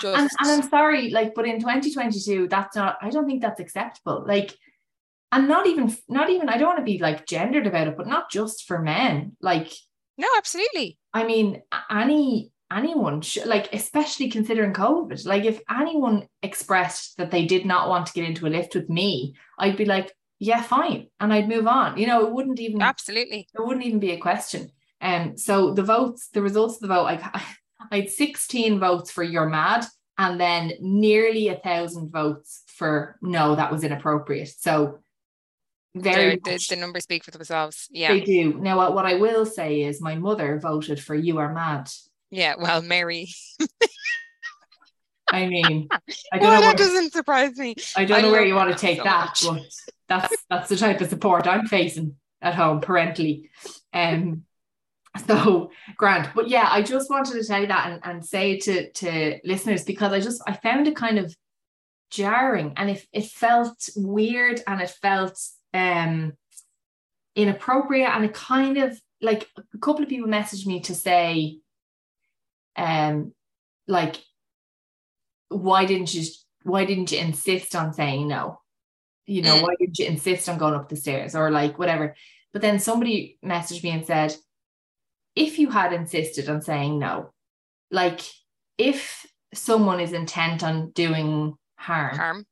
Just... 0.00 0.18
And, 0.18 0.30
and 0.40 0.62
I'm 0.62 0.68
sorry, 0.68 1.10
like, 1.10 1.34
but 1.34 1.46
in 1.46 1.60
2022, 1.60 2.48
that's 2.48 2.76
not. 2.76 2.98
I 3.00 3.10
don't 3.10 3.26
think 3.26 3.40
that's 3.40 3.60
acceptable. 3.60 4.24
Like, 4.26 4.56
and 5.32 5.48
not 5.48 5.66
even, 5.66 5.94
not 6.08 6.30
even. 6.30 6.48
I 6.48 6.58
don't 6.58 6.68
want 6.68 6.78
to 6.78 6.84
be 6.84 6.98
like 6.98 7.26
gendered 7.26 7.66
about 7.66 7.88
it, 7.88 7.96
but 7.96 8.06
not 8.06 8.30
just 8.30 8.66
for 8.66 8.80
men. 8.80 9.36
Like, 9.40 9.72
no, 10.18 10.28
absolutely. 10.36 10.98
I 11.12 11.24
mean, 11.24 11.62
any 11.90 12.52
anyone 12.68 13.22
like 13.44 13.72
especially 13.72 14.28
considering 14.28 14.72
covid 14.72 15.24
like 15.24 15.44
if 15.44 15.60
anyone 15.70 16.26
expressed 16.42 17.16
that 17.16 17.30
they 17.30 17.44
did 17.44 17.64
not 17.64 17.88
want 17.88 18.04
to 18.04 18.12
get 18.12 18.24
into 18.24 18.44
a 18.44 18.48
lift 18.48 18.74
with 18.74 18.90
me 18.90 19.32
i'd 19.60 19.76
be 19.76 19.84
like 19.84 20.12
yeah, 20.38 20.62
fine. 20.62 21.08
And 21.18 21.32
I'd 21.32 21.48
move 21.48 21.66
on. 21.66 21.96
You 21.96 22.06
know, 22.06 22.26
it 22.26 22.32
wouldn't 22.32 22.60
even 22.60 22.82
absolutely 22.82 23.48
it 23.54 23.60
wouldn't 23.60 23.86
even 23.86 24.00
be 24.00 24.12
a 24.12 24.18
question. 24.18 24.70
And 25.00 25.30
um, 25.30 25.36
so 25.36 25.74
the 25.74 25.82
votes, 25.82 26.28
the 26.32 26.42
results 26.42 26.76
of 26.76 26.80
the 26.82 26.88
vote, 26.88 27.06
I 27.06 27.42
I 27.90 28.00
had 28.00 28.10
16 28.10 28.78
votes 28.78 29.10
for 29.10 29.22
you're 29.22 29.48
mad, 29.48 29.84
and 30.18 30.40
then 30.40 30.72
nearly 30.80 31.48
a 31.48 31.56
thousand 31.56 32.10
votes 32.10 32.62
for 32.66 33.18
no, 33.22 33.54
that 33.54 33.70
was 33.70 33.84
inappropriate. 33.84 34.48
So 34.48 34.98
very 36.02 36.36
the, 36.36 36.66
the, 36.68 36.76
numbers 36.76 37.04
speak 37.04 37.24
for 37.24 37.30
themselves. 37.30 37.88
Yeah. 37.90 38.12
They 38.12 38.20
do. 38.20 38.54
Now 38.54 38.76
what, 38.76 38.94
what 38.94 39.06
I 39.06 39.14
will 39.14 39.46
say 39.46 39.82
is 39.82 40.00
my 40.00 40.14
mother 40.14 40.58
voted 40.58 41.02
for 41.02 41.14
you 41.14 41.38
are 41.38 41.52
mad. 41.52 41.88
Yeah, 42.30 42.54
well, 42.58 42.82
Mary. 42.82 43.28
I 45.28 45.46
mean, 45.46 45.88
I 45.90 45.98
don't 46.38 46.40
well, 46.40 46.54
know. 46.54 46.60
That 46.60 46.78
where, 46.78 46.86
doesn't 46.86 47.12
surprise 47.12 47.56
me. 47.56 47.76
I 47.96 48.04
don't 48.04 48.18
I 48.18 48.20
know 48.22 48.32
where 48.32 48.44
you 48.44 48.54
want 48.54 48.70
to 48.70 48.78
take 48.78 48.98
so 48.98 49.04
that, 49.04 49.40
much. 49.44 49.44
but 49.46 49.62
that's 50.08 50.36
that's 50.50 50.68
the 50.68 50.76
type 50.76 51.00
of 51.00 51.08
support 51.08 51.46
I'm 51.46 51.66
facing 51.66 52.16
at 52.42 52.54
home 52.54 52.80
parentally. 52.80 53.50
Um, 53.92 54.44
so 55.26 55.70
Grant, 55.96 56.28
but 56.34 56.48
yeah, 56.48 56.68
I 56.70 56.82
just 56.82 57.10
wanted 57.10 57.40
to 57.40 57.46
tell 57.46 57.60
you 57.60 57.68
that 57.68 57.90
and, 57.90 58.00
and 58.04 58.24
say 58.24 58.58
to 58.58 58.90
to 58.90 59.38
listeners 59.44 59.84
because 59.84 60.12
I 60.12 60.20
just 60.20 60.42
I 60.46 60.52
found 60.52 60.88
it 60.88 60.96
kind 60.96 61.18
of 61.18 61.34
jarring 62.10 62.72
and 62.76 62.90
it, 62.90 63.06
it 63.12 63.24
felt 63.26 63.88
weird 63.96 64.60
and 64.66 64.80
it 64.80 64.90
felt 64.90 65.38
um 65.76 66.32
inappropriate 67.34 68.08
and 68.08 68.24
it 68.24 68.34
kind 68.34 68.78
of 68.78 68.98
like 69.20 69.48
a 69.74 69.78
couple 69.78 70.02
of 70.02 70.08
people 70.08 70.28
messaged 70.28 70.66
me 70.66 70.80
to 70.80 70.94
say 70.94 71.58
um 72.76 73.32
like 73.86 74.16
why 75.48 75.84
didn't 75.84 76.14
you 76.14 76.24
why 76.62 76.84
didn't 76.84 77.12
you 77.12 77.18
insist 77.18 77.76
on 77.76 77.92
saying 77.92 78.26
no? 78.26 78.60
You 79.26 79.42
know 79.42 79.56
mm. 79.56 79.62
why 79.62 79.74
didn't 79.78 79.98
you 79.98 80.06
insist 80.06 80.48
on 80.48 80.58
going 80.58 80.74
up 80.74 80.88
the 80.88 80.96
stairs 80.96 81.34
or 81.34 81.50
like 81.50 81.78
whatever. 81.78 82.14
But 82.52 82.62
then 82.62 82.78
somebody 82.78 83.38
messaged 83.44 83.82
me 83.82 83.90
and 83.90 84.06
said 84.06 84.34
if 85.34 85.58
you 85.58 85.70
had 85.70 85.92
insisted 85.92 86.48
on 86.48 86.62
saying 86.62 86.98
no 86.98 87.32
like 87.90 88.20
if 88.78 89.26
someone 89.54 90.00
is 90.00 90.12
intent 90.12 90.62
on 90.62 90.90
doing 90.90 91.54
harm, 91.76 92.16
harm. 92.16 92.46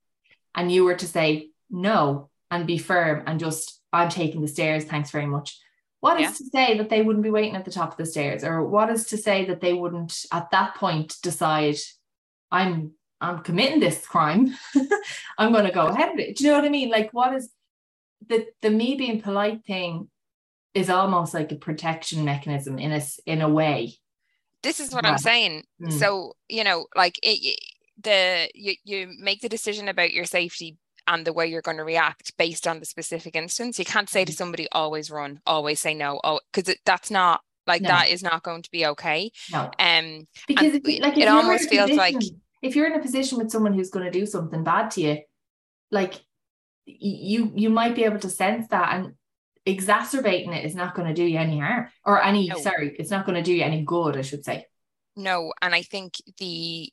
and 0.54 0.70
you 0.70 0.84
were 0.84 0.94
to 0.94 1.06
say 1.06 1.50
no 1.70 2.30
and 2.50 2.66
be 2.66 2.78
firm 2.78 3.22
and 3.26 3.40
just 3.40 3.80
i'm 3.92 4.08
taking 4.08 4.40
the 4.40 4.48
stairs 4.48 4.84
thanks 4.84 5.10
very 5.10 5.26
much. 5.26 5.58
What 6.00 6.20
yeah. 6.20 6.30
is 6.30 6.36
to 6.36 6.44
say 6.44 6.76
that 6.76 6.90
they 6.90 7.00
wouldn't 7.00 7.22
be 7.22 7.30
waiting 7.30 7.56
at 7.56 7.64
the 7.64 7.70
top 7.70 7.92
of 7.92 7.96
the 7.96 8.04
stairs? 8.04 8.44
Or 8.44 8.62
what 8.62 8.90
is 8.90 9.06
to 9.06 9.16
say 9.16 9.46
that 9.46 9.62
they 9.62 9.72
wouldn't 9.72 10.26
at 10.30 10.50
that 10.50 10.74
point 10.74 11.16
decide 11.22 11.76
i'm 12.52 12.92
i'm 13.20 13.38
committing 13.40 13.80
this 13.80 14.06
crime. 14.06 14.54
I'm 15.38 15.52
going 15.52 15.64
to 15.64 15.72
go 15.72 15.86
ahead 15.86 16.10
with 16.12 16.20
it. 16.20 16.36
Do 16.36 16.44
you 16.44 16.50
know 16.50 16.56
what 16.56 16.66
i 16.66 16.68
mean? 16.68 16.90
Like 16.90 17.10
what 17.12 17.34
is 17.34 17.50
the 18.28 18.46
the 18.62 18.70
me 18.70 18.96
being 18.96 19.20
polite 19.20 19.64
thing 19.64 20.08
is 20.74 20.90
almost 20.90 21.32
like 21.34 21.52
a 21.52 21.56
protection 21.56 22.24
mechanism 22.24 22.78
in 22.78 22.92
a 22.92 23.00
in 23.26 23.40
a 23.40 23.48
way. 23.48 23.94
This 24.62 24.80
is 24.80 24.92
what 24.92 25.04
yeah. 25.04 25.12
i'm 25.12 25.18
saying. 25.18 25.64
Mm. 25.80 25.92
so 25.92 26.34
you 26.48 26.64
know 26.64 26.86
like 26.94 27.18
it, 27.22 27.58
the 28.02 28.50
you, 28.54 28.74
you 28.84 29.08
make 29.18 29.40
the 29.40 29.48
decision 29.48 29.88
about 29.88 30.12
your 30.12 30.24
safety 30.24 30.76
and 31.06 31.26
the 31.26 31.32
way 31.32 31.46
you're 31.46 31.62
going 31.62 31.76
to 31.76 31.84
react 31.84 32.36
based 32.36 32.66
on 32.66 32.80
the 32.80 32.86
specific 32.86 33.36
instance. 33.36 33.78
You 33.78 33.84
can't 33.84 34.08
say 34.08 34.24
to 34.24 34.32
mm-hmm. 34.32 34.36
somebody, 34.36 34.68
always 34.72 35.10
run, 35.10 35.40
always 35.46 35.80
say 35.80 35.94
no, 35.94 36.20
oh, 36.24 36.40
because 36.52 36.74
that's 36.84 37.10
not 37.10 37.40
like 37.66 37.82
no. 37.82 37.88
that 37.88 38.08
is 38.08 38.22
not 38.22 38.42
going 38.42 38.62
to 38.62 38.70
be 38.70 38.86
okay. 38.86 39.30
No. 39.52 39.70
Um, 39.78 40.26
because 40.46 40.74
if, 40.74 41.02
like 41.02 41.18
it 41.18 41.28
almost 41.28 41.68
feels 41.68 41.90
position, 41.90 41.96
like 41.96 42.16
if 42.62 42.76
you're 42.76 42.86
in 42.86 42.98
a 42.98 43.02
position 43.02 43.38
with 43.38 43.50
someone 43.50 43.74
who's 43.74 43.90
going 43.90 44.04
to 44.04 44.10
do 44.10 44.26
something 44.26 44.64
bad 44.64 44.90
to 44.92 45.00
you, 45.00 45.18
like 45.90 46.14
you 46.86 47.52
you 47.54 47.70
might 47.70 47.94
be 47.94 48.04
able 48.04 48.18
to 48.18 48.30
sense 48.30 48.68
that 48.68 48.94
and 48.94 49.14
exacerbating 49.66 50.52
it 50.52 50.64
is 50.64 50.74
not 50.74 50.94
going 50.94 51.08
to 51.08 51.14
do 51.14 51.24
you 51.24 51.38
any 51.38 51.58
harm 51.58 51.88
or 52.04 52.22
any 52.22 52.48
no. 52.48 52.58
sorry, 52.58 52.94
it's 52.98 53.10
not 53.10 53.26
going 53.26 53.36
to 53.36 53.42
do 53.42 53.54
you 53.54 53.62
any 53.62 53.82
good, 53.82 54.16
I 54.16 54.22
should 54.22 54.44
say. 54.44 54.66
No, 55.16 55.52
and 55.62 55.74
I 55.74 55.82
think 55.82 56.14
the 56.38 56.92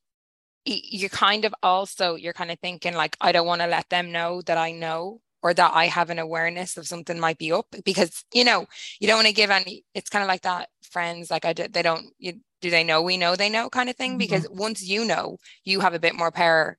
you 0.66 1.10
kind 1.10 1.46
of 1.46 1.54
also 1.64 2.16
you're 2.16 2.34
kind 2.34 2.52
of 2.52 2.60
thinking 2.60 2.94
like 2.94 3.18
i 3.20 3.32
don't 3.32 3.48
want 3.48 3.62
to 3.62 3.68
let 3.68 3.90
them 3.90 4.12
know 4.12 4.42
that 4.44 4.58
i 4.58 4.72
know 4.72 5.20
or 5.42 5.54
that 5.54 5.72
i 5.74 5.88
have 5.88 6.10
an 6.10 6.20
awareness 6.20 6.78
of 6.78 6.88
something 6.88 7.20
might 7.20 7.38
be 7.38 7.52
up 7.52 7.66
because 7.84 8.24
you 8.34 8.44
know 8.44 8.66
you 9.00 9.08
don't 9.08 9.18
want 9.18 9.28
to 9.28 9.34
give 9.34 9.50
any 9.50 9.84
it's 9.94 10.10
kind 10.10 10.24
of 10.24 10.28
like 10.28 10.42
that 10.42 10.70
friends 10.84 11.32
like 11.32 11.46
i 11.46 11.54
did 11.54 11.74
they 11.74 11.82
don't 11.82 12.08
you 12.20 12.34
do 12.62 12.70
they 12.70 12.84
know 12.84 13.02
we 13.02 13.18
know 13.18 13.36
they 13.36 13.50
know 13.50 13.70
kind 13.70 13.90
of 13.90 13.96
thing 13.96 14.12
mm-hmm. 14.12 14.20
because 14.20 14.48
once 14.52 14.88
you 14.88 15.04
know 15.04 15.38
you 15.64 15.80
have 15.80 15.94
a 15.94 16.00
bit 16.00 16.16
more 16.16 16.32
power 16.32 16.78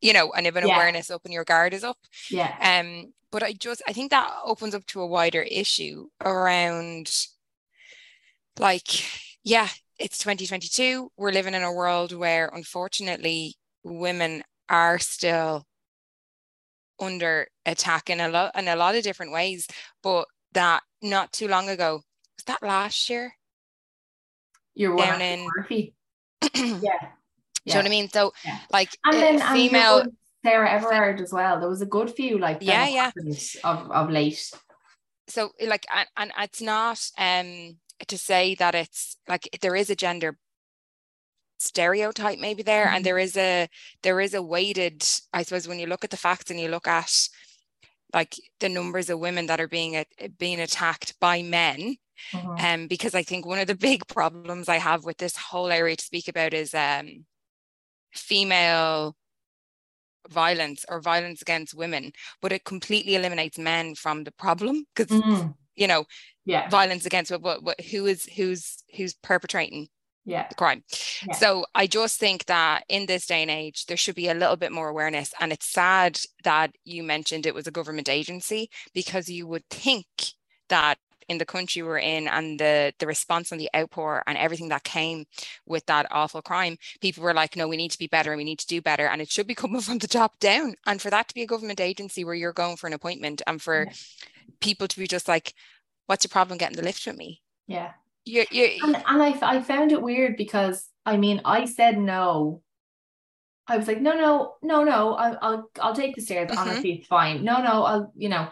you 0.00 0.12
know 0.12 0.30
and 0.32 0.46
if 0.46 0.54
an 0.54 0.66
yeah. 0.66 0.74
awareness 0.74 1.10
up 1.10 1.22
and 1.24 1.32
your 1.32 1.44
guard 1.44 1.72
is 1.72 1.84
up 1.84 1.96
yeah 2.30 2.54
um 2.60 3.12
but 3.30 3.42
i 3.42 3.52
just 3.52 3.82
i 3.86 3.92
think 3.92 4.10
that 4.10 4.30
opens 4.44 4.74
up 4.74 4.84
to 4.86 5.00
a 5.00 5.06
wider 5.06 5.42
issue 5.42 6.08
around 6.22 7.10
like 8.58 9.02
yeah 9.44 9.68
it's 10.00 10.18
2022. 10.18 11.12
We're 11.16 11.30
living 11.30 11.54
in 11.54 11.62
a 11.62 11.72
world 11.72 12.12
where, 12.12 12.50
unfortunately, 12.52 13.54
women 13.84 14.42
are 14.68 14.98
still 14.98 15.66
under 16.98 17.46
attack 17.66 18.10
in 18.10 18.20
a 18.20 18.28
lot 18.28 18.52
in 18.58 18.68
a 18.68 18.76
lot 18.76 18.94
of 18.94 19.02
different 19.02 19.32
ways. 19.32 19.68
But 20.02 20.26
that 20.52 20.82
not 21.02 21.32
too 21.32 21.48
long 21.48 21.68
ago 21.68 22.00
was 22.36 22.44
that 22.46 22.62
last 22.62 23.10
year. 23.10 23.34
You're 24.74 24.96
down 24.96 25.20
in 25.20 25.46
Murphy. 25.56 25.94
yeah. 26.54 26.54
yeah. 26.54 26.78
Do 26.80 26.88
you 27.66 27.74
know 27.74 27.78
what 27.80 27.86
I 27.86 27.90
mean? 27.90 28.08
So, 28.08 28.32
yeah. 28.44 28.58
like, 28.72 28.96
and 29.04 29.16
then 29.16 29.54
female 29.54 30.04
Sarah 30.42 30.70
Everard 30.70 31.20
as 31.20 31.32
well. 31.32 31.60
There 31.60 31.68
was 31.68 31.82
a 31.82 31.86
good 31.86 32.10
few, 32.10 32.38
like, 32.38 32.58
yeah, 32.62 32.88
yeah, 32.88 33.10
of 33.64 33.90
of 33.90 34.10
late. 34.10 34.50
So, 35.28 35.50
like, 35.64 35.84
and, 35.94 36.08
and 36.16 36.32
it's 36.38 36.62
not 36.62 36.98
um 37.18 37.76
to 38.06 38.18
say 38.18 38.54
that 38.56 38.74
it's 38.74 39.16
like 39.28 39.48
there 39.62 39.76
is 39.76 39.90
a 39.90 39.96
gender 39.96 40.36
stereotype 41.60 42.38
maybe 42.38 42.62
there 42.62 42.86
mm-hmm. 42.86 42.96
and 42.96 43.04
there 43.04 43.18
is 43.18 43.36
a 43.36 43.68
there 44.02 44.18
is 44.18 44.32
a 44.32 44.42
weighted 44.42 45.04
i 45.34 45.42
suppose 45.42 45.68
when 45.68 45.78
you 45.78 45.86
look 45.86 46.02
at 46.02 46.10
the 46.10 46.16
facts 46.16 46.50
and 46.50 46.58
you 46.58 46.68
look 46.68 46.88
at 46.88 47.28
like 48.14 48.34
the 48.60 48.68
numbers 48.68 49.10
of 49.10 49.18
women 49.18 49.44
that 49.46 49.60
are 49.60 49.68
being 49.68 50.02
being 50.38 50.58
attacked 50.58 51.14
by 51.20 51.42
men 51.42 51.96
mm-hmm. 52.32 52.64
um 52.64 52.86
because 52.88 53.14
i 53.14 53.22
think 53.22 53.44
one 53.44 53.58
of 53.58 53.66
the 53.66 53.74
big 53.88 54.06
problems 54.06 54.70
i 54.70 54.76
have 54.76 55.04
with 55.04 55.18
this 55.18 55.36
whole 55.36 55.70
area 55.70 55.94
to 55.94 56.02
speak 56.02 56.28
about 56.28 56.54
is 56.54 56.72
um 56.74 57.26
female 58.14 59.14
violence 60.30 60.86
or 60.88 61.00
violence 61.00 61.42
against 61.42 61.74
women 61.74 62.10
but 62.40 62.52
it 62.52 62.64
completely 62.64 63.16
eliminates 63.16 63.58
men 63.58 63.94
from 63.94 64.24
the 64.24 64.32
problem 64.32 64.86
because 64.94 65.14
mm-hmm. 65.14 65.48
you 65.74 65.86
know 65.86 66.06
yeah. 66.50 66.68
violence 66.68 67.06
against 67.06 67.30
what, 67.30 67.62
what 67.62 67.80
who 67.80 68.06
is 68.06 68.24
who's 68.36 68.82
who's 68.96 69.14
perpetrating 69.14 69.88
yeah. 70.24 70.46
the 70.48 70.54
crime? 70.54 70.82
Yeah. 71.26 71.34
so 71.34 71.64
i 71.74 71.86
just 71.86 72.18
think 72.18 72.46
that 72.46 72.84
in 72.88 73.06
this 73.06 73.26
day 73.26 73.42
and 73.42 73.50
age 73.50 73.86
there 73.86 73.96
should 73.96 74.14
be 74.14 74.28
a 74.28 74.34
little 74.34 74.56
bit 74.56 74.72
more 74.72 74.88
awareness. 74.88 75.32
And 75.40 75.52
it's 75.52 75.66
sad 75.66 76.18
that 76.44 76.72
you 76.84 77.02
mentioned 77.02 77.46
it 77.46 77.54
was 77.54 77.66
a 77.66 77.72
government 77.72 78.08
agency 78.08 78.70
because 78.94 79.28
you 79.28 79.46
would 79.46 79.68
think 79.70 80.06
that 80.68 80.98
in 81.30 81.38
the 81.38 81.46
country 81.46 81.80
we're 81.80 81.98
in 81.98 82.26
and 82.26 82.58
the 82.58 82.92
the 82.98 83.06
response 83.06 83.52
and 83.52 83.60
the 83.60 83.70
outpour 83.74 84.22
and 84.26 84.36
everything 84.36 84.68
that 84.68 84.82
came 84.82 85.24
with 85.64 85.86
that 85.86 86.06
awful 86.10 86.42
crime 86.42 86.76
people 87.00 87.22
were 87.22 87.32
like 87.32 87.54
no 87.54 87.68
we 87.68 87.76
need 87.76 87.92
to 87.92 87.98
be 87.98 88.08
better 88.08 88.32
and 88.32 88.38
we 88.38 88.44
need 88.44 88.58
to 88.58 88.66
do 88.66 88.82
better. 88.82 89.06
And 89.06 89.22
it 89.22 89.30
should 89.30 89.46
be 89.46 89.54
coming 89.62 89.80
from 89.80 89.98
the 89.98 90.08
top 90.08 90.38
down. 90.40 90.74
And 90.86 91.00
for 91.00 91.10
that 91.10 91.28
to 91.28 91.34
be 91.34 91.42
a 91.42 91.46
government 91.46 91.80
agency 91.80 92.24
where 92.24 92.34
you're 92.34 92.52
going 92.52 92.76
for 92.76 92.88
an 92.88 92.92
appointment 92.92 93.42
and 93.46 93.62
for 93.62 93.84
yeah. 93.84 93.92
people 94.60 94.88
to 94.88 94.98
be 94.98 95.06
just 95.06 95.28
like 95.28 95.54
what's 96.10 96.24
your 96.24 96.30
problem 96.30 96.58
getting 96.58 96.76
the 96.76 96.82
lift 96.82 97.06
with 97.06 97.16
me? 97.16 97.40
Yeah. 97.68 97.92
you're, 98.24 98.44
you're 98.50 98.68
and, 98.82 98.96
and 98.96 99.22
I, 99.22 99.38
I 99.42 99.62
found 99.62 99.92
it 99.92 100.02
weird 100.02 100.36
because 100.36 100.88
I 101.06 101.16
mean, 101.16 101.40
I 101.44 101.66
said 101.66 101.98
no. 101.98 102.62
I 103.68 103.76
was 103.76 103.86
like, 103.86 104.00
no, 104.00 104.14
no, 104.14 104.54
no, 104.60 104.82
no, 104.82 105.14
I'll, 105.14 105.38
I'll, 105.40 105.70
I'll 105.80 105.94
take 105.94 106.16
the 106.16 106.20
stairs. 106.20 106.50
Mm-hmm. 106.50 106.58
Honestly, 106.58 106.92
it's 106.94 107.06
fine. 107.06 107.44
No, 107.44 107.62
no, 107.62 107.84
I'll, 107.84 108.12
you 108.16 108.28
know, 108.28 108.48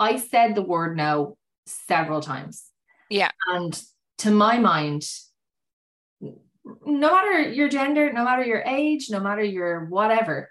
I 0.00 0.16
said 0.16 0.54
the 0.54 0.62
word 0.62 0.96
no 0.96 1.36
several 1.66 2.22
times. 2.22 2.64
Yeah. 3.10 3.30
And 3.52 3.78
to 4.18 4.30
my 4.30 4.58
mind, 4.58 5.06
no 6.22 7.12
matter 7.12 7.42
your 7.42 7.68
gender, 7.68 8.10
no 8.14 8.24
matter 8.24 8.44
your 8.44 8.62
age, 8.62 9.10
no 9.10 9.20
matter 9.20 9.44
your 9.44 9.84
whatever, 9.84 10.48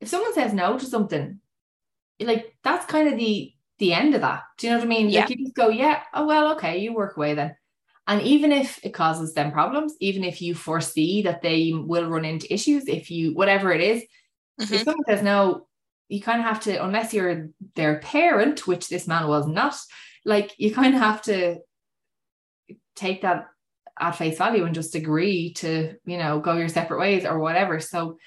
if 0.00 0.08
someone 0.08 0.32
says 0.32 0.54
no 0.54 0.78
to 0.78 0.86
something, 0.86 1.40
like 2.18 2.56
that's 2.64 2.86
kind 2.86 3.08
of 3.08 3.18
the 3.18 3.52
the 3.80 3.92
end 3.92 4.14
of 4.14 4.20
that. 4.20 4.44
Do 4.58 4.66
you 4.66 4.72
know 4.72 4.78
what 4.78 4.84
I 4.84 4.88
mean? 4.88 5.10
Yeah. 5.10 5.22
Like 5.22 5.30
you 5.30 5.36
just 5.44 5.56
go, 5.56 5.68
yeah, 5.68 6.02
oh 6.14 6.26
well, 6.26 6.52
okay, 6.52 6.78
you 6.78 6.94
work 6.94 7.16
away 7.16 7.34
then. 7.34 7.56
And 8.06 8.22
even 8.22 8.52
if 8.52 8.78
it 8.84 8.94
causes 8.94 9.34
them 9.34 9.52
problems, 9.52 9.94
even 10.00 10.22
if 10.22 10.40
you 10.40 10.54
foresee 10.54 11.22
that 11.22 11.42
they 11.42 11.72
will 11.74 12.08
run 12.08 12.24
into 12.24 12.52
issues, 12.52 12.86
if 12.86 13.10
you 13.10 13.34
whatever 13.34 13.72
it 13.72 13.80
is, 13.80 14.02
mm-hmm. 14.60 14.74
if 14.74 14.82
someone 14.82 15.04
says 15.08 15.22
no, 15.22 15.66
you 16.08 16.20
kind 16.20 16.40
of 16.40 16.46
have 16.46 16.60
to, 16.62 16.84
unless 16.84 17.14
you're 17.14 17.48
their 17.74 17.98
parent, 18.00 18.66
which 18.66 18.88
this 18.88 19.06
man 19.06 19.28
was 19.28 19.46
not, 19.46 19.76
like 20.24 20.52
you 20.58 20.72
kind 20.72 20.94
of 20.94 21.00
have 21.00 21.22
to 21.22 21.58
take 22.96 23.22
that 23.22 23.46
at 23.98 24.16
face 24.16 24.38
value 24.38 24.64
and 24.64 24.74
just 24.74 24.94
agree 24.94 25.52
to, 25.54 25.94
you 26.04 26.18
know, 26.18 26.40
go 26.40 26.56
your 26.56 26.68
separate 26.68 26.98
ways 26.98 27.24
or 27.24 27.38
whatever. 27.38 27.80
So 27.80 28.18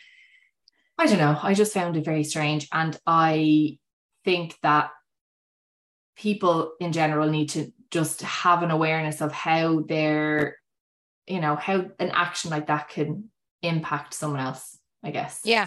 I 0.97 1.07
don't 1.07 1.17
know. 1.17 1.37
I 1.41 1.53
just 1.53 1.73
found 1.73 1.97
it 1.97 2.05
very 2.05 2.23
strange. 2.23 2.67
And 2.71 2.97
I 3.05 3.79
think 4.23 4.55
that 4.61 4.91
people 6.15 6.73
in 6.79 6.91
general 6.91 7.29
need 7.29 7.49
to 7.49 7.71
just 7.91 8.21
have 8.21 8.63
an 8.63 8.71
awareness 8.71 9.21
of 9.21 9.31
how 9.31 9.81
their 9.81 10.57
you 11.27 11.39
know 11.39 11.55
how 11.55 11.85
an 11.99 12.11
action 12.11 12.51
like 12.51 12.67
that 12.67 12.89
can 12.89 13.29
impact 13.61 14.13
someone 14.13 14.39
else 14.39 14.77
i 15.03 15.11
guess 15.11 15.41
yeah 15.45 15.65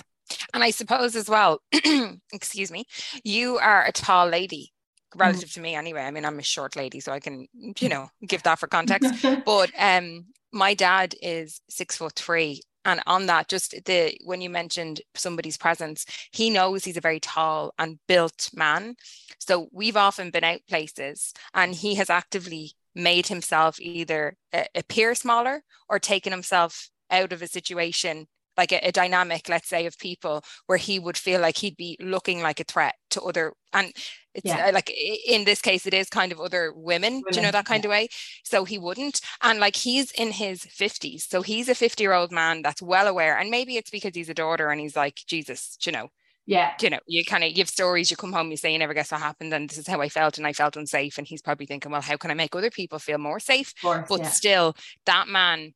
and 0.52 0.62
i 0.62 0.70
suppose 0.70 1.16
as 1.16 1.28
well 1.28 1.60
excuse 2.32 2.70
me 2.70 2.84
you 3.24 3.58
are 3.58 3.84
a 3.86 3.92
tall 3.92 4.28
lady 4.28 4.72
mm. 5.14 5.20
relative 5.20 5.48
mm. 5.48 5.54
to 5.54 5.60
me 5.60 5.74
anyway 5.74 6.02
i 6.02 6.10
mean 6.10 6.24
i'm 6.24 6.38
a 6.38 6.42
short 6.42 6.76
lady 6.76 7.00
so 7.00 7.12
i 7.12 7.20
can 7.20 7.46
you 7.78 7.88
know 7.88 8.08
give 8.26 8.42
that 8.42 8.58
for 8.58 8.66
context 8.66 9.24
but 9.46 9.70
um 9.78 10.26
my 10.52 10.74
dad 10.74 11.14
is 11.22 11.60
six 11.68 11.96
foot 11.96 12.14
three 12.14 12.60
and 12.86 13.02
on 13.06 13.26
that 13.26 13.48
just 13.48 13.74
the 13.84 14.16
when 14.24 14.40
you 14.40 14.48
mentioned 14.48 15.02
somebody's 15.14 15.58
presence 15.58 16.06
he 16.32 16.48
knows 16.48 16.84
he's 16.84 16.96
a 16.96 17.02
very 17.02 17.20
tall 17.20 17.74
and 17.78 17.98
built 18.06 18.50
man. 18.54 18.94
So 19.38 19.68
we've 19.72 19.96
often 19.96 20.30
been 20.30 20.44
out 20.44 20.60
places 20.68 21.34
and 21.52 21.74
he 21.74 21.96
has 21.96 22.08
actively 22.08 22.72
made 22.94 23.26
himself 23.26 23.78
either 23.80 24.36
uh, 24.52 24.64
appear 24.74 25.14
smaller 25.14 25.62
or 25.88 25.98
taken 25.98 26.32
himself 26.32 26.88
out 27.10 27.32
of 27.32 27.42
a 27.42 27.46
situation 27.46 28.26
like 28.56 28.72
a, 28.72 28.86
a, 28.86 28.92
dynamic, 28.92 29.48
let's 29.48 29.68
say, 29.68 29.86
of 29.86 29.98
people 29.98 30.42
where 30.66 30.78
he 30.78 30.98
would 30.98 31.16
feel 31.16 31.40
like 31.40 31.58
he'd 31.58 31.76
be 31.76 31.96
looking 32.00 32.42
like 32.42 32.60
a 32.60 32.64
threat 32.64 32.94
to 33.10 33.22
other, 33.22 33.52
and 33.72 33.92
it's 34.34 34.44
yeah. 34.44 34.66
uh, 34.66 34.72
like 34.72 34.90
in 35.26 35.44
this 35.44 35.60
case, 35.60 35.86
it 35.86 35.94
is 35.94 36.08
kind 36.08 36.32
of 36.32 36.40
other 36.40 36.72
women, 36.74 37.14
women 37.14 37.22
do 37.30 37.36
you 37.36 37.42
know 37.42 37.52
that 37.52 37.66
kind 37.66 37.84
yeah. 37.84 37.88
of 37.88 37.92
way? 37.92 38.08
So 38.44 38.64
he 38.64 38.78
wouldn't, 38.78 39.20
and 39.42 39.58
like 39.58 39.76
he's 39.76 40.10
in 40.12 40.32
his 40.32 40.62
fifties, 40.64 41.26
so 41.28 41.42
he's 41.42 41.68
a 41.68 41.74
fifty-year-old 41.74 42.32
man 42.32 42.62
that's 42.62 42.82
well 42.82 43.06
aware, 43.06 43.38
and 43.38 43.50
maybe 43.50 43.76
it's 43.76 43.90
because 43.90 44.14
he's 44.14 44.28
a 44.28 44.34
daughter 44.34 44.70
and 44.70 44.80
he's 44.80 44.96
like, 44.96 45.20
Jesus, 45.26 45.76
you 45.84 45.92
know, 45.92 46.08
yeah 46.46 46.72
you 46.80 46.88
know 46.88 47.00
you 47.06 47.24
kind 47.24 47.44
of 47.44 47.54
give 47.54 47.68
stories 47.68 48.10
you 48.10 48.16
come 48.16 48.32
home 48.32 48.50
you 48.50 48.56
say 48.56 48.72
you 48.72 48.78
never 48.78 48.94
guess 48.94 49.10
what 49.10 49.20
happened 49.20 49.52
and 49.52 49.68
this 49.68 49.78
is 49.78 49.86
how 49.86 50.00
i 50.00 50.08
felt 50.08 50.38
and 50.38 50.46
i 50.46 50.52
felt 50.52 50.76
unsafe 50.76 51.18
and 51.18 51.26
he's 51.26 51.42
probably 51.42 51.66
thinking 51.66 51.90
well 51.90 52.00
how 52.00 52.16
can 52.16 52.30
i 52.30 52.34
make 52.34 52.54
other 52.54 52.70
people 52.70 52.98
feel 52.98 53.18
more 53.18 53.40
safe 53.40 53.72
course, 53.82 54.06
but 54.08 54.20
yeah. 54.20 54.28
still 54.28 54.76
that 55.04 55.28
man 55.28 55.74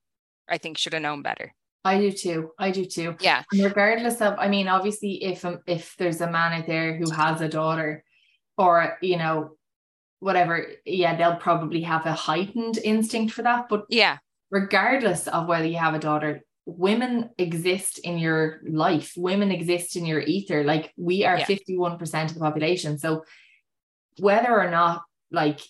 i 0.49 0.57
think 0.57 0.79
should 0.79 0.93
have 0.93 1.03
known 1.03 1.23
better 1.23 1.53
I 1.85 1.99
do 1.99 2.13
too. 2.13 2.51
I 2.59 2.71
do 2.71 2.85
too. 2.85 3.17
Yeah. 3.21 3.43
And 3.53 3.65
regardless 3.65 4.21
of, 4.21 4.39
I 4.39 4.49
mean, 4.49 4.69
obviously, 4.69 5.25
if 5.25 5.45
um, 5.45 5.61
if 5.67 5.95
there's 5.99 6.21
a 6.21 6.31
man 6.31 6.53
out 6.53 6.67
there 6.67 6.97
who 6.97 7.11
has 7.11 7.41
a 7.41 7.49
daughter, 7.49 8.05
or 8.59 8.99
you 9.01 9.17
know, 9.17 9.53
whatever, 10.19 10.67
yeah, 10.85 11.17
they'll 11.17 11.37
probably 11.37 11.83
have 11.83 12.05
a 12.05 12.13
heightened 12.13 12.79
instinct 12.79 13.33
for 13.33 13.43
that. 13.43 13.69
But 13.71 13.85
yeah, 13.89 14.19
regardless 14.51 15.27
of 15.27 15.47
whether 15.47 15.67
you 15.67 15.79
have 15.79 15.95
a 15.95 15.99
daughter, 15.99 16.43
women 16.67 17.31
exist 17.39 17.99
in 17.99 18.19
your 18.19 18.61
life. 18.69 19.15
Women 19.17 19.51
exist 19.51 19.97
in 19.97 20.05
your 20.05 20.21
ether. 20.21 20.65
Like 20.65 20.93
we 20.99 21.25
are 21.25 21.41
fifty 21.45 21.79
one 21.79 21.99
percent 21.99 22.31
of 22.31 22.35
the 22.35 22.45
population. 22.45 22.99
So 22.99 23.25
whether 24.19 24.53
or 24.53 24.71
not 24.71 25.03
like 25.31 25.61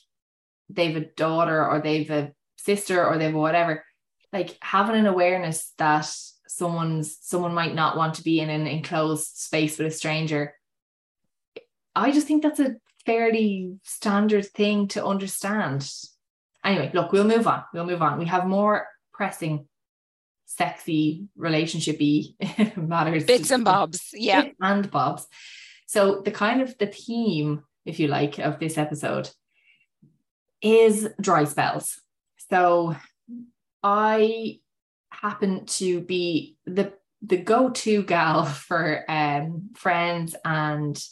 they've 0.69 0.97
a 0.97 1.07
daughter 1.17 1.65
or 1.65 1.81
they've 1.81 2.11
a 2.11 2.33
sister 2.57 3.05
or 3.05 3.17
they've 3.17 3.35
whatever 3.35 3.85
like 4.33 4.57
having 4.61 4.97
an 4.97 5.07
awareness 5.07 5.73
that 5.79 6.09
someone's 6.47 7.19
someone 7.21 7.55
might 7.55 7.75
not 7.75 7.97
want 7.97 8.15
to 8.15 8.25
be 8.25 8.41
in 8.41 8.51
an 8.51 8.67
enclosed 8.67 9.37
space 9.37 9.79
with 9.79 9.89
a 9.89 9.91
stranger 9.91 10.55
i 11.95 12.11
just 12.11 12.27
think 12.27 12.43
that's 12.43 12.61
a 12.61 12.77
fairly 13.07 13.77
standard 13.85 14.47
thing 14.47 14.89
to 14.89 15.05
understand. 15.05 15.91
Anyway 16.65 16.91
look 16.93 17.13
we'll 17.13 17.25
move 17.25 17.47
on. 17.47 17.65
We'll 17.73 17.87
move 17.87 18.03
on. 18.03 18.19
We 18.19 18.27
have 18.27 18.47
more 18.47 18.87
pressing 19.13 19.67
sexy 20.47 21.29
relationshipy 21.39 22.77
matters. 22.77 23.25
Bits 23.25 23.51
and 23.51 23.65
bobs 23.65 24.11
yeah. 24.13 24.49
And 24.61 24.91
bobs. 24.91 25.27
So 25.87 26.23
the 26.25 26.31
kind 26.31 26.61
of 26.61 26.77
the 26.79 26.87
theme 26.87 27.65
if 27.85 27.99
you 27.99 28.09
like 28.09 28.39
of 28.39 28.59
this 28.61 28.77
episode 28.77 29.31
is 30.61 31.09
dry 31.21 31.45
spells. 31.45 32.01
So 32.51 32.95
I 33.83 34.61
happen 35.11 35.67
to 35.67 36.01
be 36.01 36.57
the 36.67 36.93
the 37.23 37.37
go-to 37.37 38.03
gal 38.03 38.45
for 38.69 39.05
um, 39.09 39.71
friends 39.75 40.35
and 40.45 41.03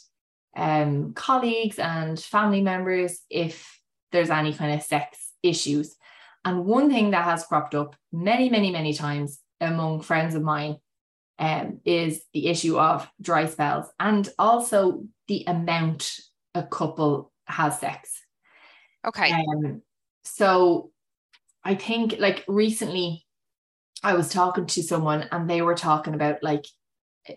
um, 0.55 1.13
colleagues 1.13 1.79
and 1.79 2.19
family 2.19 2.61
members 2.61 3.19
if 3.29 3.79
there's 4.11 4.29
any 4.29 4.53
kind 4.53 4.73
of 4.73 4.83
sex 4.83 5.33
issues. 5.43 5.95
And 6.43 6.65
one 6.65 6.89
thing 6.89 7.11
that 7.11 7.25
has 7.25 7.45
cropped 7.45 7.75
up 7.75 7.95
many, 8.11 8.49
many, 8.49 8.71
many 8.71 8.93
times 8.93 9.39
among 9.61 10.01
friends 10.01 10.35
of 10.35 10.41
mine 10.41 10.77
um, 11.37 11.79
is 11.85 12.21
the 12.33 12.47
issue 12.47 12.79
of 12.79 13.09
dry 13.21 13.45
spells 13.45 13.85
and 13.99 14.27
also 14.39 15.05
the 15.27 15.43
amount 15.47 16.19
a 16.55 16.63
couple 16.63 17.31
has 17.45 17.79
sex. 17.79 18.21
Okay. 19.05 19.31
Um, 19.31 19.81
so 20.23 20.91
I 21.69 21.75
think 21.75 22.15
like 22.17 22.43
recently 22.47 23.27
I 24.01 24.15
was 24.15 24.29
talking 24.29 24.65
to 24.65 24.81
someone 24.81 25.27
and 25.31 25.47
they 25.47 25.61
were 25.61 25.75
talking 25.75 26.15
about 26.15 26.41
like 26.41 26.65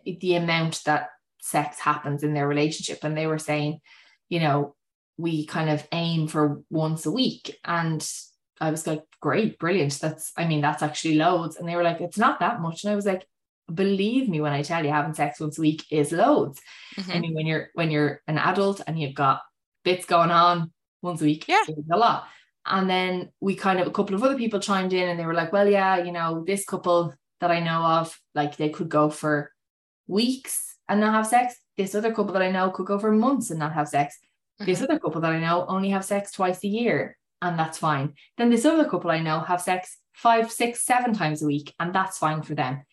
the 0.06 0.36
amount 0.36 0.80
that 0.86 1.10
sex 1.42 1.78
happens 1.78 2.22
in 2.22 2.32
their 2.32 2.48
relationship. 2.48 3.04
And 3.04 3.14
they 3.14 3.26
were 3.26 3.38
saying, 3.38 3.80
you 4.30 4.40
know, 4.40 4.74
we 5.18 5.44
kind 5.44 5.68
of 5.68 5.86
aim 5.92 6.28
for 6.28 6.62
once 6.70 7.04
a 7.04 7.10
week. 7.10 7.58
And 7.62 8.02
I 8.58 8.70
was 8.70 8.86
like, 8.86 9.02
great, 9.20 9.58
brilliant. 9.58 10.00
That's, 10.00 10.32
I 10.34 10.46
mean, 10.46 10.62
that's 10.62 10.82
actually 10.82 11.16
loads. 11.16 11.56
And 11.56 11.68
they 11.68 11.76
were 11.76 11.82
like, 11.82 12.00
it's 12.00 12.16
not 12.16 12.40
that 12.40 12.62
much. 12.62 12.84
And 12.84 12.92
I 12.92 12.96
was 12.96 13.04
like, 13.04 13.26
believe 13.74 14.30
me 14.30 14.40
when 14.40 14.54
I 14.54 14.62
tell 14.62 14.82
you 14.82 14.92
having 14.92 15.12
sex 15.12 15.40
once 15.40 15.58
a 15.58 15.60
week 15.60 15.84
is 15.90 16.10
loads. 16.10 16.58
Mm-hmm. 16.96 17.12
I 17.12 17.18
mean, 17.20 17.34
when 17.34 17.46
you're 17.46 17.68
when 17.74 17.90
you're 17.90 18.22
an 18.26 18.38
adult 18.38 18.80
and 18.86 18.98
you've 18.98 19.14
got 19.14 19.42
bits 19.84 20.06
going 20.06 20.30
on 20.30 20.72
once 21.02 21.20
a 21.20 21.24
week, 21.24 21.46
yeah, 21.48 21.64
a 21.92 21.98
lot. 21.98 22.28
And 22.64 22.88
then 22.88 23.30
we 23.40 23.54
kind 23.54 23.80
of 23.80 23.86
a 23.86 23.90
couple 23.90 24.14
of 24.14 24.22
other 24.22 24.36
people 24.36 24.60
chimed 24.60 24.92
in 24.92 25.08
and 25.08 25.18
they 25.18 25.26
were 25.26 25.34
like, 25.34 25.52
well, 25.52 25.68
yeah, 25.68 25.98
you 25.98 26.12
know, 26.12 26.44
this 26.46 26.64
couple 26.64 27.14
that 27.40 27.50
I 27.50 27.60
know 27.60 27.82
of, 27.82 28.18
like 28.34 28.56
they 28.56 28.68
could 28.68 28.88
go 28.88 29.10
for 29.10 29.50
weeks 30.06 30.76
and 30.88 31.00
not 31.00 31.14
have 31.14 31.26
sex. 31.26 31.56
This 31.76 31.94
other 31.94 32.12
couple 32.12 32.34
that 32.34 32.42
I 32.42 32.50
know 32.50 32.70
could 32.70 32.86
go 32.86 32.98
for 32.98 33.10
months 33.10 33.50
and 33.50 33.58
not 33.58 33.72
have 33.72 33.88
sex. 33.88 34.18
Mm-hmm. 34.60 34.70
This 34.70 34.82
other 34.82 34.98
couple 34.98 35.20
that 35.22 35.32
I 35.32 35.40
know 35.40 35.66
only 35.66 35.90
have 35.90 36.04
sex 36.04 36.30
twice 36.30 36.62
a 36.62 36.68
year 36.68 37.16
and 37.40 37.58
that's 37.58 37.78
fine. 37.78 38.14
Then 38.38 38.50
this 38.50 38.64
other 38.64 38.88
couple 38.88 39.10
I 39.10 39.20
know 39.20 39.40
have 39.40 39.60
sex 39.60 39.98
five, 40.12 40.52
six, 40.52 40.82
seven 40.82 41.14
times 41.14 41.42
a 41.42 41.46
week 41.46 41.74
and 41.80 41.92
that's 41.92 42.18
fine 42.18 42.42
for 42.42 42.54
them. 42.54 42.84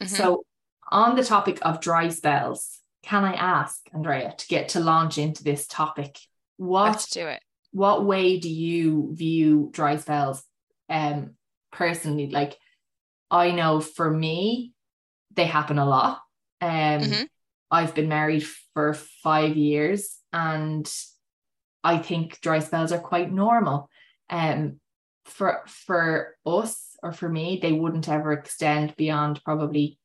Mm-hmm. 0.00 0.14
So, 0.14 0.44
on 0.92 1.16
the 1.16 1.24
topic 1.24 1.58
of 1.62 1.80
dry 1.80 2.10
spells, 2.10 2.78
can 3.02 3.24
I 3.24 3.32
ask 3.32 3.80
Andrea 3.92 4.34
to 4.36 4.46
get 4.46 4.68
to 4.70 4.80
launch 4.80 5.18
into 5.18 5.42
this 5.42 5.66
topic? 5.66 6.16
What 6.58 6.84
Let's 6.84 7.10
do 7.10 7.26
it 7.26 7.42
what 7.76 8.06
way 8.06 8.38
do 8.38 8.48
you 8.48 9.10
view 9.12 9.68
dry 9.70 9.98
spells 9.98 10.42
um 10.88 11.34
personally? 11.70 12.30
Like 12.30 12.56
i 13.30 13.50
know 13.50 13.80
for 13.80 14.10
me 14.10 14.72
they 15.34 15.44
happen 15.44 15.78
a 15.78 15.84
lot. 15.84 16.20
Um 16.62 16.70
mm-hmm. 16.70 17.24
i've 17.70 17.94
been 17.94 18.08
married 18.08 18.46
for 18.72 18.94
five 18.94 19.58
years 19.58 20.16
and 20.32 20.90
i 21.84 21.98
think 21.98 22.40
dry 22.40 22.60
spells 22.60 22.92
are 22.92 23.08
quite 23.12 23.30
normal. 23.30 23.90
Um 24.30 24.80
for 25.26 25.62
for 25.66 26.34
us 26.46 26.96
or 27.02 27.12
for 27.12 27.28
me 27.28 27.58
they 27.60 27.72
wouldn't 27.72 28.08
ever 28.08 28.32
extend 28.32 28.96
beyond 28.96 29.44
probably 29.44 29.98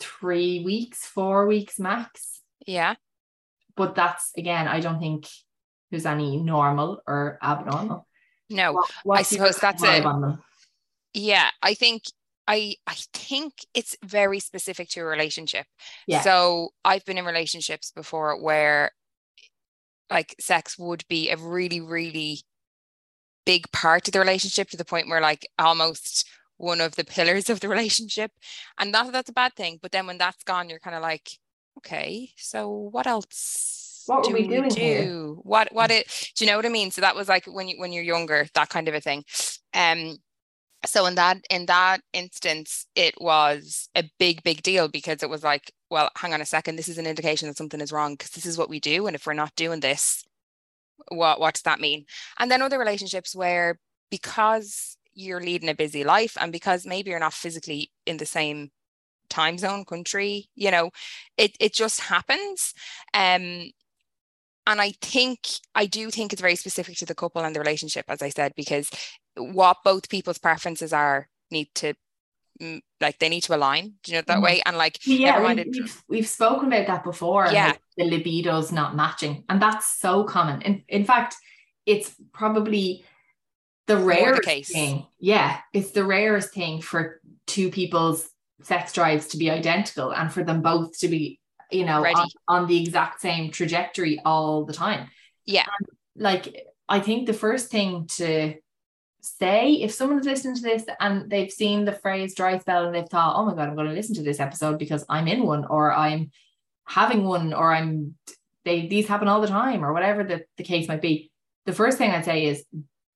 three 0.00 0.64
weeks 0.64 1.06
four 1.06 1.46
weeks 1.46 1.78
max. 1.78 2.42
Yeah. 2.66 2.96
But 3.76 3.94
that's 3.94 4.32
again 4.36 4.66
i 4.66 4.80
don't 4.80 4.98
think 4.98 5.26
there's 5.94 6.06
any 6.06 6.36
normal 6.36 7.00
or 7.06 7.38
abnormal. 7.40 8.06
No, 8.50 8.82
what, 9.04 9.20
I 9.20 9.22
suppose 9.22 9.56
that's 9.58 9.82
it. 9.84 10.04
Yeah, 11.14 11.50
I 11.62 11.74
think 11.74 12.02
I 12.48 12.74
I 12.86 12.96
think 13.12 13.52
it's 13.74 13.96
very 14.04 14.40
specific 14.40 14.88
to 14.90 15.00
a 15.00 15.04
relationship. 15.04 15.66
Yeah. 16.08 16.22
So 16.22 16.70
I've 16.84 17.04
been 17.04 17.16
in 17.16 17.24
relationships 17.24 17.92
before 17.94 18.42
where 18.42 18.90
like 20.10 20.34
sex 20.40 20.76
would 20.78 21.04
be 21.08 21.30
a 21.30 21.36
really, 21.36 21.80
really 21.80 22.40
big 23.46 23.70
part 23.70 24.08
of 24.08 24.12
the 24.12 24.18
relationship 24.18 24.68
to 24.70 24.76
the 24.76 24.84
point 24.84 25.08
where 25.08 25.20
like 25.20 25.46
almost 25.60 26.28
one 26.56 26.80
of 26.80 26.96
the 26.96 27.04
pillars 27.14 27.48
of 27.48 27.60
the 27.60 27.68
relationship. 27.68 28.32
And 28.78 28.90
not 28.90 29.06
that 29.06 29.12
that's 29.12 29.30
a 29.30 29.32
bad 29.32 29.54
thing, 29.54 29.78
but 29.80 29.92
then 29.92 30.08
when 30.08 30.18
that's 30.18 30.42
gone, 30.42 30.68
you're 30.68 30.80
kind 30.80 30.96
of 30.96 31.02
like, 31.02 31.30
okay, 31.78 32.30
so 32.36 32.68
what 32.68 33.06
else 33.06 33.83
what 34.06 34.24
do 34.24 34.32
we 34.32 34.46
doing 34.46 34.68
do? 34.68 34.80
Here? 34.80 35.08
What 35.42 35.72
what 35.72 35.90
it 35.90 36.32
do 36.36 36.44
you 36.44 36.50
know 36.50 36.56
what 36.56 36.66
I 36.66 36.70
mean? 36.70 36.90
So 36.90 37.00
that 37.00 37.16
was 37.16 37.28
like 37.28 37.46
when 37.46 37.68
you 37.68 37.78
when 37.78 37.92
you're 37.92 38.04
younger, 38.04 38.46
that 38.54 38.68
kind 38.68 38.88
of 38.88 38.94
a 38.94 39.00
thing. 39.00 39.24
Um 39.72 40.18
so 40.86 41.06
in 41.06 41.14
that 41.14 41.38
in 41.50 41.66
that 41.66 42.00
instance 42.12 42.86
it 42.94 43.14
was 43.20 43.88
a 43.94 44.04
big 44.18 44.42
big 44.42 44.62
deal 44.62 44.88
because 44.88 45.22
it 45.22 45.30
was 45.30 45.42
like 45.42 45.72
well 45.90 46.10
hang 46.16 46.34
on 46.34 46.40
a 46.40 46.46
second 46.46 46.76
this 46.76 46.88
is 46.88 46.98
an 46.98 47.06
indication 47.06 47.48
that 47.48 47.56
something 47.56 47.80
is 47.80 47.92
wrong 47.92 48.14
because 48.14 48.30
this 48.30 48.46
is 48.46 48.58
what 48.58 48.68
we 48.68 48.80
do 48.80 49.06
and 49.06 49.16
if 49.16 49.26
we're 49.26 49.32
not 49.32 49.54
doing 49.56 49.80
this 49.80 50.24
what 51.08 51.40
what 51.40 51.54
does 51.54 51.62
that 51.62 51.80
mean 51.80 52.04
and 52.38 52.50
then 52.50 52.62
other 52.62 52.78
relationships 52.78 53.34
where 53.34 53.78
because 54.10 54.96
you're 55.14 55.40
leading 55.40 55.68
a 55.68 55.74
busy 55.74 56.04
life 56.04 56.36
and 56.40 56.52
because 56.52 56.86
maybe 56.86 57.10
you're 57.10 57.20
not 57.20 57.32
physically 57.32 57.90
in 58.06 58.16
the 58.16 58.26
same 58.26 58.70
time 59.28 59.56
zone 59.58 59.84
country 59.84 60.48
you 60.54 60.70
know 60.70 60.90
it 61.36 61.56
it 61.60 61.72
just 61.72 62.00
happens 62.00 62.74
um 63.14 63.70
and 64.66 64.80
I 64.80 64.92
think 65.00 65.40
I 65.74 65.86
do 65.86 66.10
think 66.10 66.32
it's 66.32 66.42
very 66.42 66.56
specific 66.56 66.96
to 66.98 67.06
the 67.06 67.14
couple 67.14 67.42
and 67.42 67.54
the 67.54 67.60
relationship, 67.60 68.06
as 68.08 68.22
I 68.22 68.30
said, 68.30 68.54
because 68.56 68.90
what 69.36 69.78
both 69.84 70.08
people's 70.08 70.38
preferences 70.38 70.92
are 70.92 71.28
need 71.50 71.68
to 71.74 71.94
mm, 72.60 72.80
like 73.00 73.18
they 73.18 73.28
need 73.28 73.42
to 73.42 73.54
align 73.54 73.94
do 74.02 74.12
you 74.12 74.18
know 74.18 74.24
that 74.26 74.34
mm-hmm. 74.34 74.44
way? 74.44 74.62
And 74.64 74.76
like 74.76 74.98
yeah 75.06 75.54
we, 75.54 75.64
we've, 75.64 76.02
we've 76.08 76.28
spoken 76.28 76.68
about 76.68 76.86
that 76.86 77.04
before 77.04 77.48
yeah. 77.52 77.68
like 77.68 77.80
the 77.96 78.04
libido's 78.04 78.72
not 78.72 78.96
matching 78.96 79.44
and 79.48 79.60
that's 79.60 79.86
so 79.86 80.24
common. 80.24 80.62
In, 80.62 80.82
in 80.88 81.04
fact 81.04 81.36
it's 81.84 82.14
probably 82.32 83.04
the 83.86 83.98
rarest 83.98 84.48
the 84.48 84.62
thing. 84.62 85.06
Yeah 85.18 85.58
it's 85.72 85.90
the 85.90 86.04
rarest 86.04 86.54
thing 86.54 86.80
for 86.80 87.20
two 87.46 87.70
people's 87.70 88.30
sex 88.62 88.92
drives 88.92 89.28
to 89.28 89.36
be 89.36 89.50
identical 89.50 90.10
and 90.12 90.32
for 90.32 90.42
them 90.42 90.62
both 90.62 90.98
to 91.00 91.08
be 91.08 91.38
you 91.74 91.84
know 91.84 92.04
on, 92.04 92.28
on, 92.48 92.66
the 92.66 92.80
exact 92.80 93.20
same 93.20 93.50
trajectory 93.50 94.20
all 94.24 94.64
the 94.64 94.72
time 94.72 95.08
yeah 95.46 95.66
and 95.78 95.88
like 96.16 96.66
i 96.88 97.00
think 97.00 97.26
the 97.26 97.32
first 97.32 97.70
thing 97.70 98.06
to 98.06 98.54
say 99.20 99.72
if 99.74 99.92
someone's 99.92 100.26
listening 100.26 100.54
to 100.54 100.62
this 100.62 100.84
and 101.00 101.30
they've 101.30 101.50
seen 101.50 101.84
the 101.84 101.92
phrase 101.92 102.34
dry 102.34 102.58
spell 102.58 102.84
and 102.84 102.94
they've 102.94 103.08
thought 103.08 103.36
oh 103.36 103.46
my 103.46 103.54
god 103.54 103.68
i'm 103.68 103.74
going 103.74 103.88
to 103.88 103.94
listen 103.94 104.14
to 104.14 104.22
this 104.22 104.40
episode 104.40 104.78
because 104.78 105.04
i'm 105.08 105.28
in 105.28 105.44
one 105.44 105.64
or 105.64 105.92
i'm 105.92 106.30
having 106.84 107.24
one 107.24 107.52
or 107.54 107.72
i'm 107.72 108.14
they 108.64 108.86
these 108.86 109.08
happen 109.08 109.28
all 109.28 109.40
the 109.40 109.46
time 109.46 109.84
or 109.84 109.92
whatever 109.92 110.24
the, 110.24 110.44
the 110.58 110.64
case 110.64 110.88
might 110.88 111.00
be 111.00 111.30
the 111.64 111.72
first 111.72 111.96
thing 111.98 112.10
i'd 112.10 112.24
say 112.24 112.44
is 112.44 112.64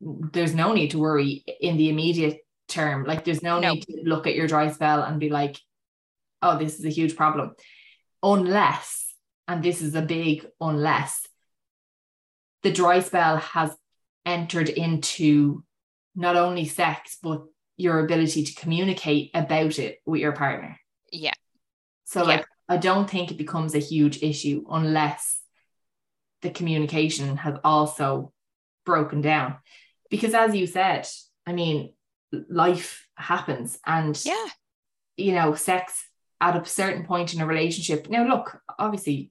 there's 0.00 0.54
no 0.54 0.72
need 0.72 0.90
to 0.92 0.98
worry 0.98 1.44
in 1.60 1.76
the 1.76 1.88
immediate 1.88 2.40
term. 2.68 3.04
Like 3.04 3.24
there's 3.24 3.42
no, 3.42 3.58
no. 3.58 3.74
need 3.74 3.82
to 3.82 4.02
look 4.04 4.26
at 4.26 4.34
your 4.34 4.46
dry 4.46 4.70
spell 4.70 5.02
and 5.02 5.18
be 5.18 5.30
like, 5.30 5.58
oh, 6.42 6.58
this 6.58 6.78
is 6.78 6.84
a 6.84 6.90
huge 6.90 7.16
problem. 7.16 7.54
Unless, 8.22 9.14
and 9.46 9.62
this 9.62 9.82
is 9.82 9.94
a 9.94 10.02
big 10.02 10.46
unless, 10.60 11.26
the 12.62 12.72
dry 12.72 13.00
spell 13.00 13.36
has 13.38 13.76
entered 14.26 14.68
into 14.68 15.62
not 16.14 16.36
only 16.36 16.64
sex, 16.64 17.18
but 17.22 17.44
your 17.76 18.00
ability 18.00 18.44
to 18.44 18.54
communicate 18.54 19.30
about 19.34 19.78
it 19.78 19.98
with 20.04 20.20
your 20.20 20.32
partner. 20.32 20.78
Yeah. 21.12 21.34
So, 22.04 22.22
yeah. 22.22 22.28
like, 22.28 22.46
I 22.68 22.76
don't 22.76 23.08
think 23.08 23.30
it 23.30 23.38
becomes 23.38 23.74
a 23.74 23.78
huge 23.78 24.22
issue 24.22 24.64
unless 24.68 25.40
the 26.42 26.50
communication 26.50 27.36
has 27.36 27.54
also 27.62 28.32
broken 28.84 29.20
down. 29.20 29.56
Because, 30.10 30.34
as 30.34 30.56
you 30.56 30.66
said, 30.66 31.06
I 31.46 31.52
mean, 31.52 31.92
life 32.32 33.06
happens 33.16 33.78
and 33.86 34.20
yeah 34.24 34.46
you 35.16 35.32
know 35.32 35.54
sex 35.54 36.07
at 36.40 36.56
a 36.56 36.64
certain 36.64 37.04
point 37.04 37.34
in 37.34 37.40
a 37.40 37.46
relationship 37.46 38.08
now 38.08 38.26
look 38.26 38.60
obviously 38.78 39.30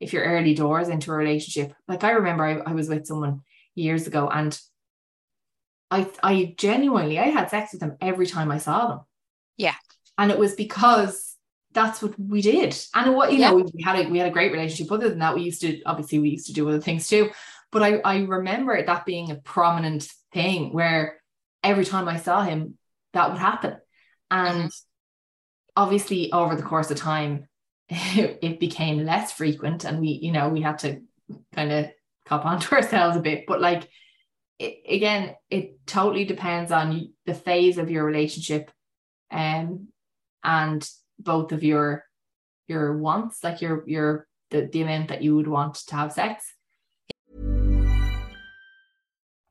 if 0.00 0.12
you're 0.12 0.24
early 0.24 0.54
doors 0.54 0.88
into 0.88 1.10
a 1.10 1.14
relationship 1.14 1.74
like 1.86 2.04
i 2.04 2.10
remember 2.10 2.44
i, 2.44 2.70
I 2.70 2.74
was 2.74 2.88
with 2.88 3.06
someone 3.06 3.42
years 3.74 4.06
ago 4.06 4.28
and 4.28 4.58
i 5.90 6.08
i 6.22 6.54
genuinely 6.56 7.18
i 7.18 7.24
had 7.24 7.50
sex 7.50 7.72
with 7.72 7.80
them 7.80 7.96
every 8.00 8.26
time 8.26 8.50
i 8.50 8.58
saw 8.58 8.88
them 8.88 9.00
yeah 9.56 9.74
and 10.16 10.30
it 10.30 10.38
was 10.38 10.54
because 10.54 11.36
that's 11.72 12.02
what 12.02 12.18
we 12.18 12.40
did 12.40 12.76
and 12.94 13.14
what 13.14 13.32
you 13.32 13.38
yeah. 13.38 13.50
know 13.50 13.56
we, 13.56 13.62
we 13.74 13.82
had 13.82 13.98
a 14.06 14.08
we 14.08 14.18
had 14.18 14.28
a 14.28 14.32
great 14.32 14.52
relationship 14.52 14.90
other 14.90 15.08
than 15.08 15.20
that 15.20 15.34
we 15.34 15.42
used 15.42 15.60
to 15.60 15.82
obviously 15.84 16.18
we 16.18 16.30
used 16.30 16.46
to 16.46 16.52
do 16.52 16.68
other 16.68 16.80
things 16.80 17.06
too 17.06 17.30
but 17.70 17.82
i 17.82 17.98
i 17.98 18.18
remember 18.22 18.84
that 18.84 19.06
being 19.06 19.30
a 19.30 19.36
prominent 19.36 20.08
thing 20.32 20.72
where 20.72 21.18
every 21.62 21.84
time 21.84 22.08
I 22.08 22.16
saw 22.18 22.42
him, 22.42 22.78
that 23.12 23.30
would 23.30 23.38
happen. 23.38 23.76
And 24.30 24.64
mm-hmm. 24.64 24.87
Obviously, 25.78 26.32
over 26.32 26.56
the 26.56 26.62
course 26.62 26.90
of 26.90 26.98
time, 26.98 27.46
it, 27.88 28.58
became 28.58 29.06
less 29.06 29.32
frequent, 29.32 29.84
and 29.84 30.00
we, 30.00 30.08
you 30.08 30.32
know, 30.32 30.48
we 30.48 30.60
had 30.60 30.80
to 30.80 31.00
kind 31.54 31.70
of 31.72 31.86
cop 32.26 32.44
onto 32.44 32.74
ourselves 32.74 33.16
a 33.16 33.20
bit. 33.20 33.44
But 33.46 33.60
like, 33.60 33.88
it, 34.58 34.82
again, 34.88 35.36
it 35.48 35.86
totally 35.86 36.24
depends 36.24 36.72
on 36.72 37.12
the 37.26 37.34
phase 37.34 37.78
of 37.78 37.90
your 37.90 38.04
relationship, 38.04 38.72
um, 39.30 39.88
and 40.42 40.86
both 41.18 41.52
of 41.52 41.62
your 41.62 42.04
your 42.66 42.98
wants, 42.98 43.42
like 43.44 43.62
your 43.62 43.84
your 43.86 44.26
the, 44.50 44.68
the 44.72 44.82
amount 44.82 45.08
that 45.08 45.22
you 45.22 45.36
would 45.36 45.48
want 45.48 45.74
to 45.74 45.94
have 45.94 46.12
sex 46.12 46.44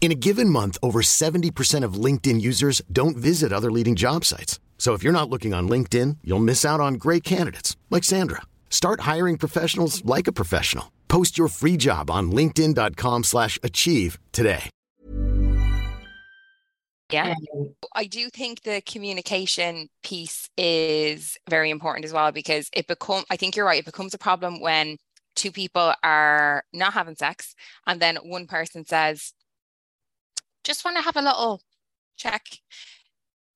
In 0.00 0.10
a 0.10 0.14
given 0.14 0.48
month, 0.48 0.78
over 0.82 1.02
70% 1.02 1.84
of 1.84 2.04
LinkedIn 2.04 2.40
users 2.40 2.80
don't 2.90 3.18
visit 3.18 3.52
other 3.52 3.70
leading 3.70 3.96
job 3.96 4.24
sites. 4.24 4.58
So 4.78 4.94
if 4.94 5.02
you're 5.02 5.12
not 5.12 5.28
looking 5.28 5.52
on 5.52 5.68
LinkedIn, 5.68 6.16
you'll 6.24 6.38
miss 6.38 6.64
out 6.64 6.80
on 6.80 6.94
great 6.94 7.22
candidates 7.22 7.76
like 7.90 8.02
Sandra. 8.02 8.40
Start 8.70 9.00
hiring 9.00 9.36
professionals 9.36 10.02
like 10.06 10.26
a 10.26 10.32
professional. 10.32 10.90
Post 11.08 11.36
your 11.36 11.48
free 11.48 11.76
job 11.76 12.10
on 12.10 12.32
LinkedIn.com/slash/achieve 12.32 14.18
today. 14.32 14.70
Yeah. 17.12 17.34
I 17.94 18.04
do 18.04 18.30
think 18.30 18.62
the 18.62 18.80
communication 18.86 19.88
piece 20.02 20.48
is 20.56 21.36
very 21.48 21.70
important 21.70 22.04
as 22.04 22.12
well 22.12 22.32
because 22.32 22.70
it 22.72 22.86
become 22.86 23.24
I 23.28 23.36
think 23.36 23.56
you're 23.56 23.66
right, 23.66 23.80
it 23.80 23.84
becomes 23.84 24.14
a 24.14 24.18
problem 24.18 24.60
when 24.60 24.96
two 25.34 25.50
people 25.52 25.92
are 26.02 26.62
not 26.72 26.92
having 26.92 27.16
sex 27.16 27.54
and 27.86 28.00
then 28.00 28.16
one 28.22 28.46
person 28.46 28.86
says 28.86 29.32
just 30.64 30.84
want 30.84 30.96
to 30.96 31.02
have 31.02 31.16
a 31.16 31.22
little 31.22 31.60
check. 32.16 32.44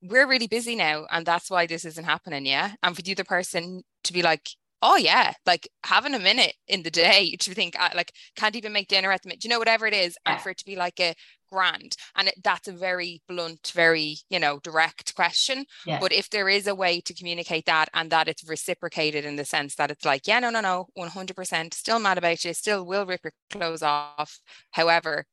We're 0.02 0.28
really 0.28 0.46
busy 0.46 0.76
now, 0.76 1.06
and 1.10 1.24
that's 1.24 1.50
why 1.50 1.66
this 1.66 1.84
isn't 1.84 2.04
happening. 2.04 2.46
Yeah. 2.46 2.72
And 2.82 2.94
for 2.94 3.02
the 3.02 3.12
other 3.12 3.24
person 3.24 3.82
to 4.04 4.12
be 4.12 4.22
like, 4.22 4.50
oh 4.82 4.96
yeah, 4.96 5.32
like 5.46 5.66
having 5.84 6.14
a 6.14 6.18
minute 6.18 6.54
in 6.68 6.82
the 6.82 6.90
day 6.90 7.36
to 7.40 7.54
think 7.54 7.74
like 7.94 8.12
can't 8.36 8.54
even 8.54 8.72
make 8.72 8.88
dinner 8.88 9.10
at 9.10 9.22
the 9.22 9.28
minute, 9.28 9.42
you 9.42 9.50
know, 9.50 9.58
whatever 9.58 9.86
it 9.86 9.94
is, 9.94 10.16
and 10.26 10.40
for 10.40 10.50
it 10.50 10.58
to 10.58 10.64
be 10.64 10.76
like 10.76 11.00
a 11.00 11.14
grand, 11.50 11.96
and 12.16 12.28
it, 12.28 12.34
that's 12.44 12.68
a 12.68 12.72
very 12.72 13.22
blunt, 13.26 13.72
very 13.74 14.18
you 14.28 14.38
know 14.38 14.60
direct 14.62 15.14
question. 15.14 15.64
Yeah. 15.86 15.98
But 16.00 16.12
if 16.12 16.30
there 16.30 16.48
is 16.48 16.66
a 16.66 16.74
way 16.74 17.00
to 17.00 17.14
communicate 17.14 17.66
that 17.66 17.88
and 17.94 18.10
that 18.10 18.28
it's 18.28 18.48
reciprocated 18.48 19.24
in 19.24 19.36
the 19.36 19.44
sense 19.44 19.74
that 19.76 19.90
it's 19.90 20.04
like, 20.04 20.26
yeah, 20.26 20.38
no, 20.38 20.50
no, 20.50 20.60
no, 20.60 20.86
one 20.94 21.08
hundred 21.08 21.36
percent, 21.36 21.74
still 21.74 21.98
mad 21.98 22.18
about 22.18 22.44
you, 22.44 22.52
still 22.52 22.84
will 22.84 23.06
rip 23.06 23.24
your 23.24 23.32
clothes 23.50 23.82
off. 23.82 24.40
However, 24.72 25.24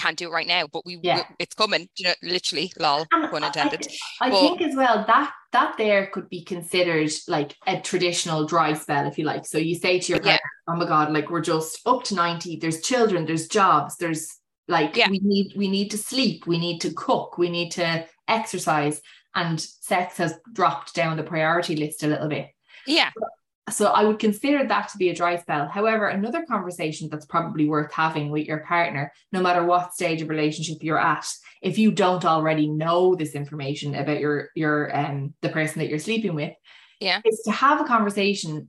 can't 0.00 0.16
do 0.16 0.28
it 0.28 0.32
right 0.32 0.46
now, 0.46 0.66
but 0.66 0.84
we, 0.86 0.98
yeah. 1.02 1.24
it's 1.38 1.54
coming. 1.54 1.88
You 1.96 2.08
know, 2.08 2.14
literally, 2.22 2.72
lol, 2.78 3.06
and 3.12 3.30
pun 3.30 3.44
intended. 3.44 3.86
I, 4.20 4.26
I 4.26 4.30
but, 4.30 4.40
think 4.40 4.62
as 4.62 4.74
well 4.74 5.04
that 5.06 5.32
that 5.52 5.76
there 5.78 6.06
could 6.06 6.28
be 6.28 6.42
considered 6.42 7.10
like 7.28 7.56
a 7.66 7.80
traditional 7.80 8.46
dry 8.46 8.72
spell, 8.74 9.06
if 9.06 9.18
you 9.18 9.24
like. 9.24 9.46
So 9.46 9.58
you 9.58 9.74
say 9.74 10.00
to 10.00 10.12
your 10.12 10.22
yeah. 10.24 10.38
"Oh 10.68 10.76
my 10.76 10.86
god, 10.86 11.12
like 11.12 11.30
we're 11.30 11.40
just 11.40 11.80
up 11.86 12.04
to 12.04 12.14
ninety. 12.14 12.56
There's 12.56 12.80
children, 12.80 13.26
there's 13.26 13.48
jobs, 13.48 13.96
there's 13.96 14.28
like 14.68 14.96
yeah. 14.96 15.08
we 15.10 15.20
need 15.22 15.52
we 15.56 15.68
need 15.68 15.90
to 15.90 15.98
sleep, 15.98 16.46
we 16.46 16.58
need 16.58 16.80
to 16.80 16.92
cook, 16.92 17.38
we 17.38 17.50
need 17.50 17.70
to 17.72 18.06
exercise." 18.28 19.00
And 19.34 19.60
sex 19.60 20.16
has 20.16 20.34
dropped 20.52 20.94
down 20.94 21.16
the 21.16 21.22
priority 21.22 21.76
list 21.76 22.02
a 22.02 22.08
little 22.08 22.28
bit. 22.28 22.48
Yeah. 22.86 23.10
But 23.14 23.28
so 23.70 23.86
I 23.86 24.04
would 24.04 24.18
consider 24.18 24.66
that 24.66 24.88
to 24.90 24.98
be 24.98 25.10
a 25.10 25.14
dry 25.14 25.36
spell. 25.36 25.68
However, 25.68 26.08
another 26.08 26.44
conversation 26.44 27.08
that's 27.10 27.26
probably 27.26 27.68
worth 27.68 27.92
having 27.92 28.30
with 28.30 28.46
your 28.46 28.58
partner, 28.58 29.12
no 29.32 29.40
matter 29.40 29.64
what 29.64 29.94
stage 29.94 30.22
of 30.22 30.28
relationship 30.28 30.78
you're 30.82 30.98
at, 30.98 31.26
if 31.62 31.78
you 31.78 31.90
don't 31.90 32.24
already 32.24 32.68
know 32.68 33.14
this 33.14 33.34
information 33.34 33.94
about 33.94 34.20
your 34.20 34.50
your 34.54 34.94
um 34.96 35.34
the 35.42 35.48
person 35.48 35.80
that 35.80 35.88
you're 35.88 35.98
sleeping 35.98 36.34
with, 36.34 36.52
yeah, 37.00 37.20
is 37.24 37.40
to 37.44 37.50
have 37.50 37.80
a 37.80 37.84
conversation 37.84 38.68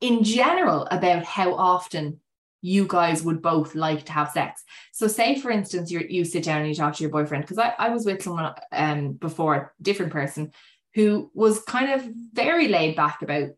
in 0.00 0.24
general 0.24 0.86
about 0.90 1.24
how 1.24 1.54
often 1.54 2.20
you 2.62 2.86
guys 2.86 3.24
would 3.24 3.42
both 3.42 3.74
like 3.74 4.06
to 4.06 4.12
have 4.12 4.30
sex. 4.30 4.62
So 4.92 5.08
say 5.08 5.38
for 5.38 5.50
instance 5.50 5.90
you 5.90 6.06
you 6.08 6.24
sit 6.24 6.44
down 6.44 6.60
and 6.60 6.68
you 6.68 6.74
talk 6.74 6.94
to 6.94 7.02
your 7.02 7.10
boyfriend 7.10 7.44
because 7.44 7.58
I, 7.58 7.74
I 7.78 7.88
was 7.90 8.06
with 8.06 8.22
someone 8.22 8.54
um 8.70 9.12
before 9.12 9.54
a 9.54 9.70
different 9.82 10.12
person 10.12 10.52
who 10.94 11.30
was 11.34 11.62
kind 11.62 11.92
of 11.92 12.06
very 12.32 12.68
laid 12.68 12.96
back 12.96 13.22
about 13.22 13.50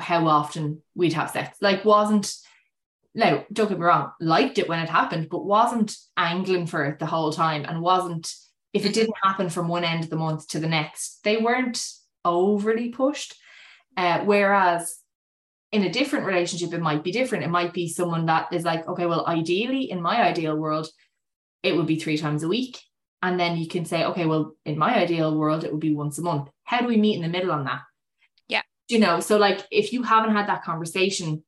how 0.00 0.26
often 0.26 0.82
we'd 0.94 1.12
have 1.14 1.30
sex. 1.30 1.58
Like, 1.60 1.84
wasn't, 1.84 2.32
no, 3.14 3.44
don't 3.52 3.68
get 3.68 3.78
me 3.78 3.84
wrong, 3.84 4.12
liked 4.20 4.58
it 4.58 4.68
when 4.68 4.80
it 4.80 4.88
happened, 4.88 5.28
but 5.30 5.44
wasn't 5.44 5.96
angling 6.16 6.66
for 6.66 6.84
it 6.84 6.98
the 6.98 7.06
whole 7.06 7.32
time 7.32 7.64
and 7.64 7.80
wasn't, 7.80 8.32
if 8.72 8.84
it 8.84 8.94
didn't 8.94 9.14
happen 9.22 9.48
from 9.48 9.68
one 9.68 9.84
end 9.84 10.04
of 10.04 10.10
the 10.10 10.16
month 10.16 10.48
to 10.48 10.58
the 10.58 10.68
next, 10.68 11.20
they 11.24 11.38
weren't 11.38 11.82
overly 12.24 12.90
pushed. 12.90 13.34
Uh, 13.96 14.20
whereas 14.24 14.98
in 15.72 15.82
a 15.82 15.92
different 15.92 16.26
relationship, 16.26 16.72
it 16.74 16.80
might 16.80 17.02
be 17.02 17.12
different. 17.12 17.44
It 17.44 17.50
might 17.50 17.72
be 17.72 17.88
someone 17.88 18.26
that 18.26 18.52
is 18.52 18.64
like, 18.64 18.86
okay, 18.86 19.06
well, 19.06 19.26
ideally, 19.26 19.90
in 19.90 20.02
my 20.02 20.22
ideal 20.22 20.56
world, 20.56 20.88
it 21.62 21.74
would 21.74 21.86
be 21.86 21.98
three 21.98 22.18
times 22.18 22.42
a 22.42 22.48
week. 22.48 22.78
And 23.22 23.40
then 23.40 23.56
you 23.56 23.66
can 23.66 23.84
say, 23.84 24.04
okay, 24.04 24.26
well, 24.26 24.54
in 24.64 24.78
my 24.78 24.96
ideal 24.96 25.36
world, 25.36 25.64
it 25.64 25.72
would 25.72 25.80
be 25.80 25.94
once 25.94 26.18
a 26.18 26.22
month. 26.22 26.50
How 26.64 26.80
do 26.80 26.86
we 26.86 26.96
meet 26.96 27.16
in 27.16 27.22
the 27.22 27.28
middle 27.28 27.50
on 27.50 27.64
that? 27.64 27.80
Yeah. 28.48 28.62
You 28.88 28.98
know, 28.98 29.20
so 29.20 29.36
like 29.36 29.66
if 29.70 29.92
you 29.92 30.02
haven't 30.02 30.34
had 30.34 30.48
that 30.48 30.64
conversation, 30.64 31.42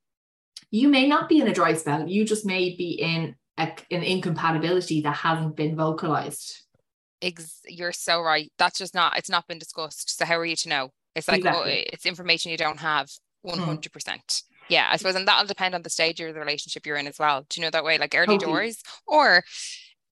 you 0.71 0.89
may 0.89 1.07
not 1.07 1.29
be 1.29 1.41
in 1.41 1.49
a 1.49 1.55
dry 1.55 1.75
spell. 1.75 2.09
You 2.09 2.25
just 2.25 2.47
may 2.47 2.75
be 2.75 2.93
in 2.93 3.37
a, 3.59 3.73
an 3.91 4.03
incompatibility 4.03 5.03
that 5.03 5.17
hasn't 5.17 5.57
been 5.57 5.77
vocalized. 5.77 6.63
Ex- 7.21 7.63
you're 7.67 7.93
so 7.93 8.23
right. 8.23 8.51
That's 8.59 8.79
just 8.79 8.95
not, 8.95 9.19
it's 9.19 9.31
not 9.31 9.47
been 9.47 9.59
discussed. 9.59 10.17
So 10.17 10.25
how 10.25 10.39
are 10.39 10.47
you 10.47 10.57
to 10.57 10.69
know? 10.69 10.91
It's 11.15 11.29
like, 11.29 11.39
exactly. 11.39 11.85
oh, 11.87 11.91
it's 11.93 12.07
information 12.07 12.51
you 12.51 12.59
don't 12.59 12.81
have 12.81 13.11
100%. 13.47 13.89
Mm. 13.89 14.43
Yeah, 14.69 14.89
I 14.91 14.97
suppose, 14.97 15.15
and 15.15 15.27
that'll 15.27 15.47
depend 15.47 15.75
on 15.75 15.83
the 15.83 15.91
stage 15.91 16.21
of 16.21 16.35
the 16.35 16.41
relationship 16.41 16.87
you're 16.87 16.97
in 16.97 17.07
as 17.07 17.19
well. 17.19 17.47
Do 17.49 17.61
you 17.61 17.67
know 17.67 17.71
that 17.71 17.85
way? 17.85 17.99
Like 17.99 18.15
early 18.15 18.39
totally. 18.39 18.53
doors, 18.53 18.83
or 19.07 19.43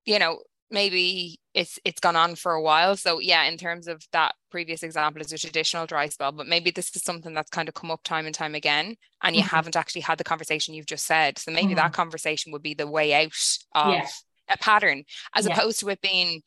you 0.07 0.19
know, 0.19 0.41
maybe 0.71 1.39
it's 1.55 1.79
it's 1.85 2.01
gone 2.01 2.17
on 2.17 2.35
for 2.35 2.53
a 2.53 2.63
while. 2.63 2.97
So 2.97 3.21
yeah, 3.21 3.45
in 3.45 3.57
terms 3.57 3.89
of 3.89 4.03
that 4.13 4.35
previous 4.51 4.83
example 4.83 5.23
is 5.23 5.33
a 5.33 5.39
traditional 5.39 5.87
dry 5.87 6.09
spell, 6.09 6.33
but 6.33 6.47
maybe 6.47 6.71
this 6.71 6.95
is 6.95 7.03
something 7.03 7.35
that's 7.35 7.51
kind 7.51 7.69
of 7.69 7.75
come 7.75 7.91
up 7.91 8.03
time 8.03 8.27
and 8.27 8.35
time 8.35 8.55
again, 8.55 8.97
and 9.23 9.37
you 9.37 9.43
mm-hmm. 9.43 9.55
haven't 9.57 9.77
actually 9.77 10.03
had 10.03 10.19
the 10.19 10.25
conversation 10.25 10.75
you've 10.75 10.87
just 10.87 11.07
said. 11.07 11.39
So 11.39 11.51
maybe 11.51 11.69
mm-hmm. 11.69 11.77
that 11.77 11.93
conversation 11.93 12.53
would 12.53 12.63
be 12.63 12.75
the 12.75 12.87
way 12.87 13.15
out 13.15 13.33
of 13.75 13.93
yeah. 13.93 14.07
a 14.49 14.59
pattern, 14.59 15.05
as 15.35 15.47
yeah. 15.47 15.55
opposed 15.55 15.81
to 15.81 15.89
it 15.89 16.01
being 16.01 16.43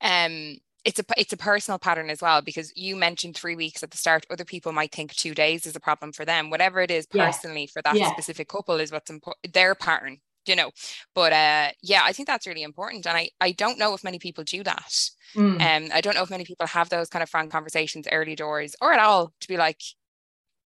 um 0.00 0.56
it's 0.84 0.98
a 0.98 1.04
it's 1.16 1.32
a 1.32 1.36
personal 1.36 1.78
pattern 1.78 2.10
as 2.10 2.20
well 2.20 2.42
because 2.42 2.72
you 2.74 2.96
mentioned 2.96 3.36
three 3.36 3.54
weeks 3.54 3.82
at 3.82 3.90
the 3.90 3.96
start 3.96 4.26
other 4.30 4.44
people 4.44 4.72
might 4.72 4.92
think 4.92 5.14
two 5.14 5.34
days 5.34 5.66
is 5.66 5.76
a 5.76 5.80
problem 5.80 6.12
for 6.12 6.24
them 6.24 6.50
whatever 6.50 6.80
it 6.80 6.90
is 6.90 7.06
personally 7.06 7.62
yeah. 7.62 7.66
for 7.72 7.82
that 7.82 8.10
specific 8.12 8.48
couple 8.48 8.80
is 8.80 8.90
what's 8.90 9.10
important 9.10 9.52
their 9.52 9.74
pattern 9.74 10.18
you 10.46 10.56
know 10.56 10.70
but 11.14 11.32
uh 11.32 11.68
yeah 11.82 12.02
i 12.04 12.12
think 12.12 12.26
that's 12.26 12.46
really 12.46 12.62
important 12.62 13.06
and 13.06 13.16
i 13.16 13.28
i 13.40 13.52
don't 13.52 13.78
know 13.78 13.94
if 13.94 14.04
many 14.04 14.18
people 14.18 14.44
do 14.44 14.62
that 14.62 14.92
mm. 15.34 15.60
um 15.60 15.90
i 15.92 16.00
don't 16.00 16.14
know 16.14 16.22
if 16.22 16.30
many 16.30 16.44
people 16.44 16.66
have 16.66 16.88
those 16.88 17.08
kind 17.08 17.22
of 17.22 17.28
frank 17.28 17.50
conversations 17.50 18.06
early 18.10 18.34
doors 18.34 18.74
or 18.80 18.92
at 18.92 19.00
all 19.00 19.32
to 19.40 19.48
be 19.48 19.56
like 19.56 19.80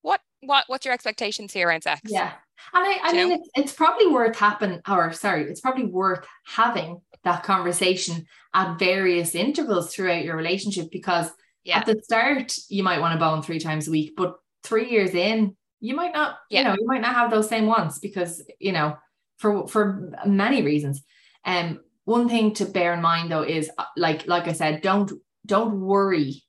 what 0.03 0.21
what 0.41 0.65
what's 0.69 0.85
your 0.85 0.95
expectations 0.95 1.53
here 1.53 1.69
around 1.69 1.83
sex 1.83 2.01
yeah 2.05 2.33
and 2.75 2.85
i, 2.87 2.99
I 3.03 3.13
mean 3.13 3.33
it's, 3.33 3.49
it's 3.55 3.73
probably 3.73 4.07
worth 4.07 4.37
happen 4.37 4.81
or 4.89 5.13
sorry 5.13 5.45
it's 5.45 5.61
probably 5.61 5.87
worth 5.87 6.27
having 6.47 7.01
that 7.25 7.43
conversation 7.43 8.25
at 8.55 8.79
various 8.79 9.35
intervals 9.35 9.93
throughout 9.93 10.25
your 10.25 10.37
relationship 10.37 10.91
because 10.93 11.31
yeah. 11.65 11.79
at 11.79 11.87
the 11.87 12.01
start 12.03 12.55
you 12.69 12.83
might 12.83 13.01
want 13.01 13.13
to 13.15 13.19
bone 13.19 13.43
three 13.43 13.59
times 13.59 13.89
a 13.89 13.91
week 13.91 14.15
but 14.17 14.37
three 14.63 14.91
years 14.91 15.11
in 15.11 15.57
you 15.81 15.95
might 15.95 16.15
not 16.15 16.39
yeah. 16.51 16.61
you 16.61 16.65
know 16.65 16.77
you 16.79 16.87
might 16.87 17.01
not 17.01 17.15
have 17.15 17.31
those 17.31 17.49
same 17.49 17.67
ones 17.67 17.99
because 17.99 18.43
you 18.59 18.73
know 18.73 18.97
for 19.39 19.67
for 19.69 20.13
many 20.25 20.63
reasons. 20.63 21.03
Um, 21.45 21.81
one 22.05 22.29
thing 22.29 22.55
to 22.55 22.65
bear 22.65 22.95
in 22.95 23.03
mind 23.03 23.31
though 23.31 23.43
is 23.43 23.71
uh, 23.77 23.85
like 23.97 24.27
like 24.27 24.49
I 24.49 24.53
said, 24.53 24.83
don't 24.83 25.13
don't 25.45 25.81
worry 25.81 26.43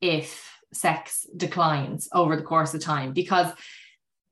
if 0.00 0.50
sex 0.72 1.26
declines 1.36 2.08
over 2.12 2.36
the 2.36 2.42
course 2.42 2.74
of 2.74 2.80
time 2.80 3.12
because 3.12 3.52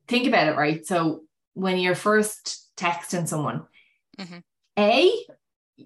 think 0.07 0.27
about 0.27 0.49
it, 0.49 0.57
right? 0.57 0.87
So 0.87 1.23
when 1.55 1.79
you're 1.79 1.95
first 1.95 2.71
texting 2.77 3.29
someone, 3.29 3.65
mm-hmm. 4.19 4.39
A, 4.79 5.13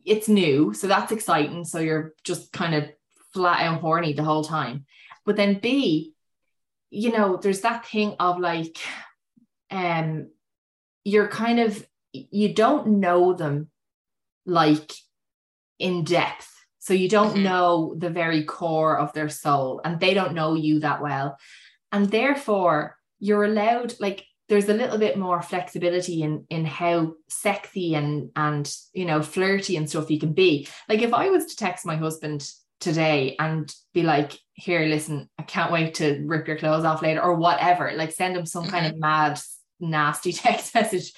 it's 0.05 0.29
new, 0.29 0.75
so 0.75 0.87
that's 0.87 1.13
exciting. 1.13 1.65
So 1.65 1.81
you're 1.81 2.13
just 2.25 2.53
kind 2.53 2.75
of 2.75 2.91
flat 3.33 3.63
out 3.63 3.81
horny 3.81 4.13
the 4.13 4.25
whole 4.25 4.45
time. 4.45 4.85
But 5.25 5.37
then 5.37 5.59
B, 5.61 6.13
you 6.91 7.13
know, 7.13 7.39
there's 7.39 7.63
that 7.63 7.87
thing 7.87 8.17
of 8.21 8.39
like, 8.39 8.77
um, 9.71 10.29
you're 11.05 11.29
kind 11.29 11.59
of 11.59 11.87
you 12.13 12.55
don't 12.55 13.01
know 13.01 13.33
them 13.33 13.71
like 14.47 14.93
in 15.79 16.05
depth. 16.05 16.49
So 16.79 16.95
you 16.95 17.09
don't 17.09 17.35
mm-hmm. 17.35 17.45
know 17.45 17.95
the 17.97 18.11
very 18.11 18.43
core 18.45 18.99
of 18.99 19.13
their 19.13 19.29
soul, 19.29 19.81
and 19.85 20.01
they 20.01 20.15
don't 20.15 20.35
know 20.35 20.55
you 20.55 20.81
that 20.81 21.01
well. 21.01 21.39
And 21.93 22.11
therefore, 22.11 22.97
you're 23.21 23.45
allowed, 23.45 23.95
like, 24.01 24.25
there's 24.49 24.69
a 24.69 24.75
little 24.75 24.99
bit 24.99 25.17
more 25.17 25.41
flexibility 25.41 26.23
in 26.23 26.45
in 26.51 26.67
how 26.67 27.15
sexy 27.29 27.95
and 27.95 28.31
and 28.37 28.71
you 28.93 29.05
know 29.07 29.23
flirty 29.23 29.77
and 29.77 29.89
stuff 29.89 30.11
you 30.11 30.19
can 30.19 30.33
be. 30.33 30.69
Like 30.89 31.01
if 31.01 31.15
I 31.15 31.31
was 31.31 31.47
to 31.47 31.57
text 31.57 31.87
my 31.87 31.97
husband 31.97 32.47
today 32.81 33.37
and 33.39 33.73
be 33.95 34.03
like, 34.03 34.37
here, 34.53 34.81
listen, 34.81 35.31
I 35.39 35.45
can't 35.45 35.73
wait 35.73 35.95
to 35.95 36.23
rip 36.27 36.49
your 36.49 36.59
clothes 36.59 36.85
off 36.85 37.01
later 37.01 37.23
or 37.23 37.37
whatever, 37.37 37.93
like 37.95 38.13
send 38.13 38.37
him 38.37 38.45
some 38.45 38.65
mm-hmm. 38.65 38.73
kind 38.73 38.87
of 38.87 38.99
mad, 38.99 39.41
nasty 39.81 40.33
text 40.33 40.75
message 40.75 41.13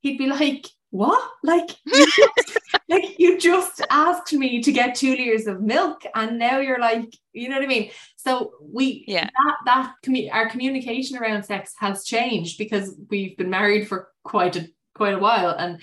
he'd 0.00 0.18
be 0.18 0.26
like, 0.26 0.66
what? 0.90 1.22
Like, 1.42 1.70
you 1.86 2.06
just, 2.06 2.58
like 2.88 3.18
you 3.18 3.38
just 3.38 3.80
asked 3.90 4.32
me 4.32 4.62
to 4.62 4.72
get 4.72 4.94
two 4.94 5.12
liters 5.12 5.46
of 5.46 5.60
milk, 5.60 6.02
and 6.14 6.38
now 6.38 6.58
you're 6.58 6.80
like, 6.80 7.14
you 7.32 7.48
know 7.48 7.56
what 7.56 7.64
I 7.64 7.68
mean? 7.68 7.90
So 8.16 8.52
we, 8.60 9.04
yeah, 9.06 9.24
that 9.24 9.56
that 9.66 9.94
commu- 10.04 10.32
our 10.32 10.48
communication 10.48 11.16
around 11.16 11.44
sex 11.44 11.74
has 11.78 12.04
changed 12.04 12.58
because 12.58 12.94
we've 13.08 13.36
been 13.36 13.50
married 13.50 13.88
for 13.88 14.08
quite 14.24 14.56
a 14.56 14.68
quite 14.94 15.14
a 15.14 15.18
while, 15.18 15.50
and 15.50 15.80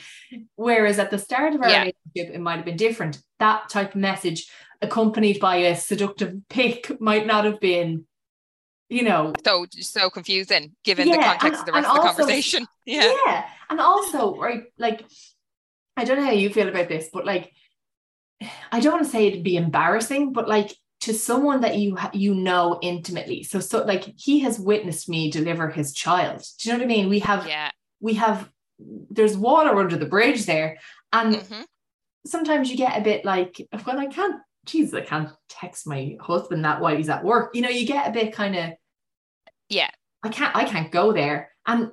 whereas 0.55 0.99
at 0.99 1.09
the 1.09 1.17
start 1.17 1.55
of 1.55 1.61
our 1.61 1.69
yeah. 1.69 1.79
relationship 1.79 2.35
it 2.35 2.41
might 2.41 2.57
have 2.57 2.65
been 2.65 2.77
different. 2.77 3.21
That 3.39 3.69
type 3.69 3.95
of 3.95 4.01
message 4.01 4.49
accompanied 4.81 5.39
by 5.39 5.55
a 5.55 5.75
seductive 5.75 6.35
pic 6.49 6.99
might 7.01 7.25
not 7.25 7.45
have 7.45 7.59
been 7.59 8.05
you 8.89 9.03
know 9.03 9.33
so 9.43 9.65
so 9.71 10.09
confusing 10.09 10.73
given 10.83 11.07
yeah, 11.07 11.15
the 11.17 11.23
context 11.23 11.43
and, 11.43 11.55
of 11.59 11.65
the 11.65 11.71
rest 11.73 11.87
of 11.87 11.95
the 11.95 12.01
also, 12.01 12.17
conversation. 12.17 12.67
Yeah. 12.85 13.13
Yeah 13.25 13.45
and 13.69 13.79
also 13.79 14.35
right 14.35 14.63
like 14.77 15.03
i 15.95 16.03
don't 16.03 16.17
know 16.17 16.25
how 16.25 16.31
you 16.31 16.49
feel 16.49 16.67
about 16.67 16.87
this 16.87 17.09
but 17.11 17.25
like 17.25 17.51
i 18.71 18.79
don't 18.79 18.93
want 18.93 19.05
to 19.05 19.11
say 19.11 19.27
it'd 19.27 19.43
be 19.43 19.57
embarrassing 19.57 20.33
but 20.33 20.47
like 20.47 20.73
to 20.99 21.13
someone 21.13 21.61
that 21.61 21.77
you 21.77 21.97
you 22.13 22.33
know 22.33 22.79
intimately 22.81 23.43
so 23.43 23.59
so 23.59 23.83
like 23.83 24.13
he 24.17 24.39
has 24.39 24.59
witnessed 24.59 25.07
me 25.07 25.29
deliver 25.29 25.69
his 25.69 25.93
child. 25.93 26.43
Do 26.59 26.69
you 26.69 26.73
know 26.73 26.79
what 26.79 26.85
i 26.85 26.87
mean? 26.87 27.09
We 27.09 27.19
have 27.19 27.47
yeah. 27.47 27.69
we 27.99 28.15
have 28.15 28.49
there's 29.09 29.37
water 29.37 29.77
under 29.77 29.95
the 29.95 30.05
bridge 30.05 30.45
there 30.45 30.77
and 31.13 31.35
mm-hmm. 31.35 31.61
sometimes 32.25 32.69
you 32.69 32.77
get 32.77 32.97
a 32.97 33.03
bit 33.03 33.25
like 33.25 33.67
well 33.85 33.99
i 33.99 34.07
can't 34.07 34.41
Jesus, 34.67 34.93
I 34.93 35.01
can't 35.01 35.29
text 35.49 35.87
my 35.87 36.17
husband 36.19 36.65
that 36.65 36.81
while 36.81 36.95
he's 36.95 37.09
at 37.09 37.23
work. 37.23 37.55
You 37.55 37.61
know, 37.61 37.69
you 37.69 37.85
get 37.85 38.07
a 38.07 38.11
bit 38.11 38.33
kind 38.33 38.55
of, 38.55 38.71
yeah, 39.69 39.89
I 40.23 40.29
can't, 40.29 40.55
I 40.55 40.65
can't 40.65 40.91
go 40.91 41.13
there. 41.13 41.51
And 41.65 41.91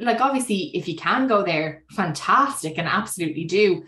like, 0.00 0.20
obviously, 0.20 0.76
if 0.76 0.88
you 0.88 0.96
can 0.96 1.28
go 1.28 1.42
there, 1.42 1.84
fantastic, 1.90 2.78
and 2.78 2.88
absolutely 2.88 3.44
do. 3.44 3.84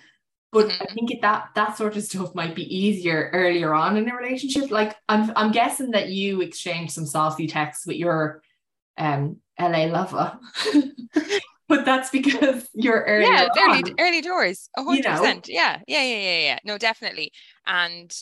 But 0.53 0.69
mm-hmm. 0.69 0.83
I 0.83 0.95
think 0.95 1.11
it, 1.11 1.21
that 1.23 1.49
that 1.57 1.77
sort 1.77 1.97
of 1.97 2.05
stuff 2.05 2.35
might 2.35 2.55
be 2.55 2.63
easier 2.75 3.31
earlier 3.33 3.75
on 3.75 3.97
in 3.97 4.09
a 4.09 4.17
relationship. 4.17 4.71
Like, 4.71 4.95
I'm 5.09 5.33
I'm 5.37 5.51
guessing 5.51 5.91
that 5.91 6.11
you 6.11 6.41
exchanged 6.41 6.93
some 6.93 7.07
saucy 7.07 7.47
texts 7.47 7.87
with 7.87 7.97
your 7.97 8.43
um 8.97 9.39
LA 9.59 9.87
lover. 9.87 10.39
but 11.69 11.85
that's 11.85 12.11
because 12.11 12.69
you're 12.75 13.03
early. 13.03 13.27
Yeah, 13.27 13.49
early 13.59 13.95
early 13.99 14.21
doors, 14.21 14.69
hundred 14.77 15.05
percent. 15.05 15.49
Yeah, 15.49 15.81
yeah, 15.87 16.03
yeah, 16.03 16.19
yeah, 16.19 16.39
yeah. 16.41 16.59
No, 16.65 16.79
definitely. 16.79 17.33
And 17.67 18.15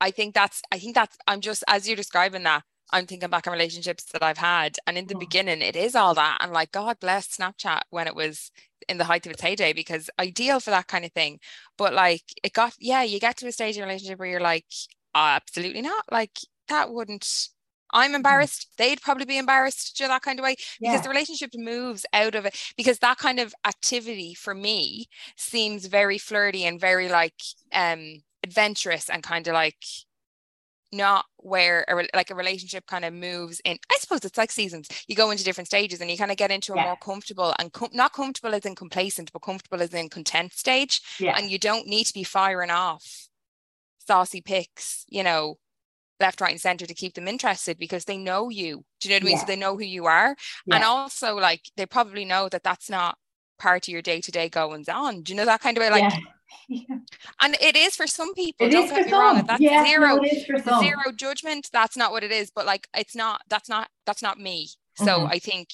I 0.00 0.10
think 0.10 0.34
that's 0.34 0.62
I 0.72 0.78
think 0.78 0.94
that's 0.94 1.16
I'm 1.26 1.40
just 1.40 1.64
as 1.68 1.86
you're 1.86 1.96
describing 1.96 2.44
that. 2.44 2.62
I'm 2.92 3.06
thinking 3.06 3.30
back 3.30 3.46
on 3.46 3.52
relationships 3.52 4.04
that 4.12 4.22
I've 4.22 4.38
had, 4.38 4.76
and 4.86 4.98
in 4.98 5.06
the 5.06 5.14
oh. 5.14 5.18
beginning, 5.20 5.62
it 5.62 5.76
is 5.76 5.94
all 5.94 6.14
that. 6.14 6.38
And 6.40 6.52
like, 6.52 6.72
God 6.72 6.98
bless 7.00 7.36
Snapchat 7.36 7.82
when 7.90 8.08
it 8.08 8.16
was 8.16 8.50
in 8.88 8.98
the 8.98 9.04
height 9.04 9.26
of 9.26 9.32
its 9.32 9.42
heyday, 9.42 9.72
because 9.72 10.10
ideal 10.18 10.60
for 10.60 10.70
that 10.70 10.88
kind 10.88 11.04
of 11.04 11.12
thing. 11.12 11.38
But 11.78 11.94
like, 11.94 12.24
it 12.42 12.52
got, 12.52 12.74
yeah, 12.78 13.02
you 13.02 13.20
get 13.20 13.36
to 13.38 13.46
a 13.46 13.52
stage 13.52 13.76
in 13.76 13.84
a 13.84 13.86
relationship 13.86 14.18
where 14.18 14.28
you're 14.28 14.40
like, 14.40 14.66
oh, 15.14 15.20
absolutely 15.20 15.82
not. 15.82 16.04
Like, 16.10 16.38
that 16.68 16.92
wouldn't, 16.92 17.48
I'm 17.92 18.08
mm-hmm. 18.08 18.16
embarrassed. 18.16 18.68
They'd 18.76 19.00
probably 19.00 19.24
be 19.24 19.38
embarrassed, 19.38 19.98
you 19.98 20.06
know, 20.06 20.14
that 20.14 20.22
kind 20.22 20.38
of 20.38 20.44
way, 20.44 20.56
because 20.80 20.94
yeah. 20.94 21.00
the 21.00 21.08
relationship 21.08 21.50
moves 21.54 22.06
out 22.12 22.34
of 22.34 22.46
it. 22.46 22.56
Because 22.76 22.98
that 22.98 23.18
kind 23.18 23.40
of 23.40 23.54
activity 23.66 24.34
for 24.34 24.54
me 24.54 25.06
seems 25.36 25.86
very 25.86 26.18
flirty 26.18 26.64
and 26.64 26.80
very 26.80 27.08
like 27.08 27.34
um 27.72 28.22
adventurous 28.42 29.10
and 29.10 29.22
kind 29.22 29.46
of 29.46 29.54
like 29.54 29.84
not 30.92 31.24
where 31.36 31.84
a, 31.88 32.16
like 32.16 32.30
a 32.30 32.34
relationship 32.34 32.86
kind 32.86 33.04
of 33.04 33.12
moves 33.12 33.60
in 33.64 33.78
i 33.90 33.96
suppose 33.98 34.24
it's 34.24 34.38
like 34.38 34.50
seasons 34.50 34.88
you 35.06 35.14
go 35.14 35.30
into 35.30 35.44
different 35.44 35.68
stages 35.68 36.00
and 36.00 36.10
you 36.10 36.16
kind 36.16 36.30
of 36.30 36.36
get 36.36 36.50
into 36.50 36.72
a 36.72 36.76
yeah. 36.76 36.84
more 36.84 36.96
comfortable 36.96 37.54
and 37.58 37.72
com- 37.72 37.90
not 37.92 38.12
comfortable 38.12 38.54
as 38.54 38.66
in 38.66 38.74
complacent 38.74 39.32
but 39.32 39.42
comfortable 39.42 39.80
as 39.80 39.94
in 39.94 40.08
content 40.08 40.52
stage 40.52 41.00
yeah. 41.20 41.36
and 41.36 41.50
you 41.50 41.58
don't 41.58 41.86
need 41.86 42.04
to 42.04 42.12
be 42.12 42.24
firing 42.24 42.70
off 42.70 43.28
saucy 44.06 44.40
pics 44.40 45.04
you 45.08 45.22
know 45.22 45.56
left, 46.20 46.40
right, 46.40 46.52
and 46.52 46.60
center 46.60 46.86
to 46.86 46.94
keep 46.94 47.14
them 47.14 47.28
interested 47.28 47.78
because 47.78 48.04
they 48.04 48.18
know 48.18 48.48
you. 48.50 48.84
Do 49.00 49.08
you 49.08 49.14
know 49.14 49.16
what 49.16 49.22
I 49.22 49.24
mean? 49.26 49.34
Yeah. 49.36 49.40
So 49.40 49.46
they 49.46 49.56
know 49.56 49.76
who 49.76 49.84
you 49.84 50.06
are. 50.06 50.36
Yeah. 50.66 50.74
And 50.76 50.84
also, 50.84 51.36
like, 51.36 51.62
they 51.76 51.86
probably 51.86 52.24
know 52.24 52.48
that 52.48 52.62
that's 52.62 52.90
not 52.90 53.16
part 53.58 53.86
of 53.88 53.92
your 53.92 54.02
day 54.02 54.20
to 54.20 54.30
day 54.30 54.48
goings 54.48 54.88
on. 54.88 55.22
Do 55.22 55.32
you 55.32 55.36
know 55.36 55.44
that 55.46 55.60
kind 55.60 55.76
of 55.76 55.82
way? 55.82 55.90
Like, 55.90 56.12
yeah. 56.68 56.80
and 57.42 57.56
it 57.60 57.76
is 57.76 57.96
for 57.96 58.06
some 58.06 58.34
people. 58.34 58.66
It 58.66 58.70
don't 58.70 58.88
get 58.88 59.04
for 59.04 59.06
me 59.06 59.12
wrong. 59.12 59.30
some. 59.36 59.40
if 59.40 59.46
That's 59.46 59.60
yeah, 59.60 59.84
zero, 59.84 60.16
no, 60.16 60.22
it 60.22 60.32
is 60.32 60.44
for 60.46 60.58
some. 60.58 60.82
zero 60.82 61.12
judgment. 61.16 61.68
That's 61.72 61.96
not 61.96 62.12
what 62.12 62.24
it 62.24 62.32
is. 62.32 62.50
But 62.54 62.66
like, 62.66 62.88
it's 62.96 63.14
not. 63.16 63.40
That's 63.48 63.68
not. 63.68 63.88
That's 64.06 64.22
not 64.22 64.38
me. 64.38 64.68
So 64.96 65.20
Mhm. 65.20 65.30
I 65.30 65.38
think 65.38 65.68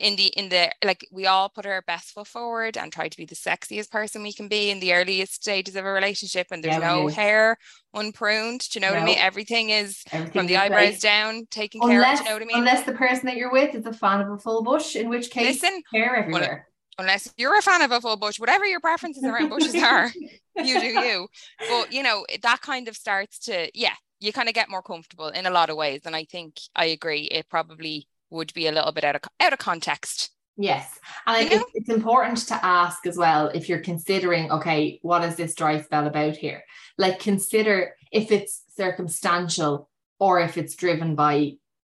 in 0.00 0.16
the 0.16 0.26
in 0.28 0.48
the 0.48 0.70
like 0.84 1.06
we 1.12 1.26
all 1.26 1.48
put 1.48 1.66
our 1.66 1.82
best 1.82 2.10
foot 2.12 2.26
forward 2.26 2.76
and 2.76 2.92
try 2.92 3.08
to 3.08 3.16
be 3.16 3.24
the 3.24 3.34
sexiest 3.34 3.90
person 3.90 4.22
we 4.22 4.32
can 4.32 4.48
be 4.48 4.70
in 4.70 4.80
the 4.80 4.92
earliest 4.92 5.34
stages 5.34 5.76
of 5.76 5.84
a 5.84 5.92
relationship 5.92 6.48
and 6.50 6.62
there's 6.64 6.76
Yeah, 6.76 6.78
no 6.78 7.06
hair 7.08 7.56
unpruned 7.94 8.60
do 8.70 8.78
you 8.78 8.80
know 8.80 8.90
what 8.90 8.98
I 8.98 9.02
mean? 9.02 9.18
Everything 9.18 9.70
is 9.70 10.04
Everything 10.12 10.32
from 10.32 10.46
the 10.46 10.56
is 10.56 10.58
eyebrows 10.58 10.98
great. 10.98 11.00
down 11.00 11.46
taken 11.50 11.80
care 11.80 12.02
of 12.02 12.08
Unless, 12.08 12.20
do 12.20 12.22
you 12.24 12.30
know 12.30 12.34
what 12.36 12.42
I 12.42 12.46
mean? 12.46 12.64
unless 12.64 12.84
the 12.86 12.92
person 12.94 13.26
that 13.26 13.36
you're 13.36 13.52
with 13.52 13.74
is 13.74 13.86
a 13.86 13.92
fan 13.92 14.20
of 14.20 14.30
a 14.30 14.38
full 14.38 14.62
bush, 14.62 14.96
in 14.96 15.08
which 15.08 15.30
case 15.30 15.62
listen 15.62 15.82
hair 15.92 16.16
everywhere. 16.16 16.68
unless 16.98 17.32
you're 17.36 17.58
a 17.58 17.62
fan 17.62 17.82
of 17.82 17.90
a 17.90 18.00
full 18.00 18.16
bush 18.16 18.38
whatever 18.38 18.64
your 18.64 18.80
preferences 18.80 19.26
around 19.26 19.48
bushes 19.48 19.76
are 19.76 20.10
you 20.60 20.78
do 20.78 20.86
you. 20.86 21.28
But 21.66 21.92
you 21.92 22.02
know 22.02 22.24
that 22.42 22.60
kind 22.60 22.88
of 22.88 22.96
starts 22.96 23.38
to 23.40 23.68
yeah 23.74 23.94
you 24.20 24.32
kind 24.32 24.48
of 24.48 24.54
get 24.54 24.70
more 24.70 24.82
comfortable 24.82 25.28
in 25.28 25.46
a 25.46 25.50
lot 25.50 25.70
of 25.70 25.76
ways 25.76 26.02
and 26.04 26.14
I 26.16 26.24
think 26.24 26.56
I 26.74 26.86
agree 26.86 27.22
it 27.24 27.48
probably 27.48 28.06
would 28.34 28.52
be 28.54 28.66
a 28.66 28.72
little 28.72 28.92
bit 28.92 29.04
out 29.04 29.16
of 29.16 29.22
out 29.40 29.52
of 29.52 29.58
context 29.58 30.30
Yes. 30.56 31.00
And 31.26 31.36
I 31.36 31.40
You 31.40 31.48
think 31.48 31.60
know? 31.62 31.66
it's 31.74 31.88
important 31.88 32.38
to 32.46 32.64
ask 32.64 33.08
as 33.08 33.16
well 33.16 33.48
if 33.48 33.68
you're 33.68 33.80
considering, 33.80 34.52
okay, 34.52 35.00
what 35.02 35.24
is 35.24 35.34
this 35.34 35.56
dry 35.56 35.80
spell 35.80 36.06
about 36.06 36.36
here? 36.36 36.62
Like, 36.96 37.18
consider 37.18 37.96
if 38.12 38.30
it's 38.30 38.62
circumstantial 38.76 39.90
or 40.20 40.38
if 40.38 40.56
it's 40.56 40.76
driven 40.76 41.16
by 41.16 41.54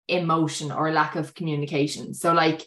emotion 0.07 0.71
or 0.71 0.93
lack 0.93 1.17
of 1.17 1.35
communication. 1.35 2.15
So, 2.15 2.33
like, 2.33 2.63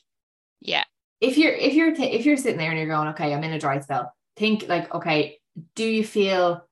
yeah 0.59 0.83
if 1.19 1.37
you're 1.37 1.53
if 1.53 1.73
you're 1.73 1.93
if 1.93 2.25
you're 2.25 2.37
sitting 2.37 2.57
there 2.57 2.69
and 2.69 2.77
you're 2.77 2.87
going, 2.87 3.09
okay, 3.09 3.33
I'm 3.33 3.43
in 3.43 3.53
a 3.53 3.59
dry 3.59 3.79
spell. 3.79 4.13
Think 4.35 4.67
like, 4.67 4.93
okay, 4.93 5.39
do 5.75 5.83
you 5.83 6.03
feel? 6.03 6.63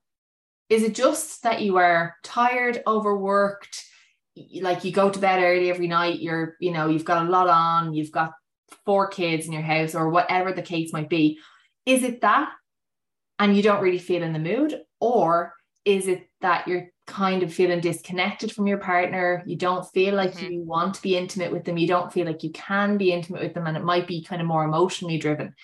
Is 0.68 0.82
it 0.82 0.94
just 0.94 1.42
that 1.42 1.62
you 1.62 1.76
are 1.78 2.16
tired, 2.22 2.82
overworked? 2.86 3.84
Like 4.60 4.84
you 4.84 4.92
go 4.92 5.10
to 5.10 5.18
bed 5.18 5.42
early 5.42 5.70
every 5.70 5.88
night. 5.88 6.20
You're, 6.20 6.56
you 6.60 6.72
know, 6.72 6.88
you've 6.88 7.04
got 7.04 7.26
a 7.26 7.30
lot 7.30 7.48
on. 7.48 7.94
You've 7.94 8.12
got 8.12 8.32
four 8.84 9.08
kids 9.08 9.46
in 9.46 9.52
your 9.52 9.62
house, 9.62 9.94
or 9.94 10.10
whatever 10.10 10.52
the 10.52 10.62
case 10.62 10.92
might 10.92 11.08
be. 11.08 11.38
Is 11.86 12.02
it 12.02 12.20
that, 12.20 12.50
and 13.38 13.56
you 13.56 13.62
don't 13.62 13.82
really 13.82 13.98
feel 13.98 14.22
in 14.22 14.32
the 14.32 14.38
mood, 14.38 14.80
or 15.00 15.54
is 15.84 16.08
it 16.08 16.28
that 16.40 16.66
you're 16.66 16.88
kind 17.06 17.44
of 17.44 17.54
feeling 17.54 17.80
disconnected 17.80 18.52
from 18.52 18.66
your 18.66 18.78
partner? 18.78 19.42
You 19.46 19.56
don't 19.56 19.88
feel 19.92 20.14
like 20.14 20.34
Mhm. 20.34 20.50
you 20.50 20.62
want 20.62 20.94
to 20.94 21.02
be 21.02 21.16
intimate 21.16 21.52
with 21.52 21.64
them. 21.64 21.78
You 21.78 21.86
don't 21.86 22.12
feel 22.12 22.26
like 22.26 22.42
you 22.42 22.50
can 22.50 22.98
be 22.98 23.12
intimate 23.12 23.42
with 23.42 23.54
them, 23.54 23.66
and 23.66 23.76
it 23.76 23.84
might 23.84 24.06
be 24.08 24.22
kind 24.24 24.42
of 24.42 24.48
more 24.48 24.64
emotionally 24.64 25.18
driven. 25.18 25.54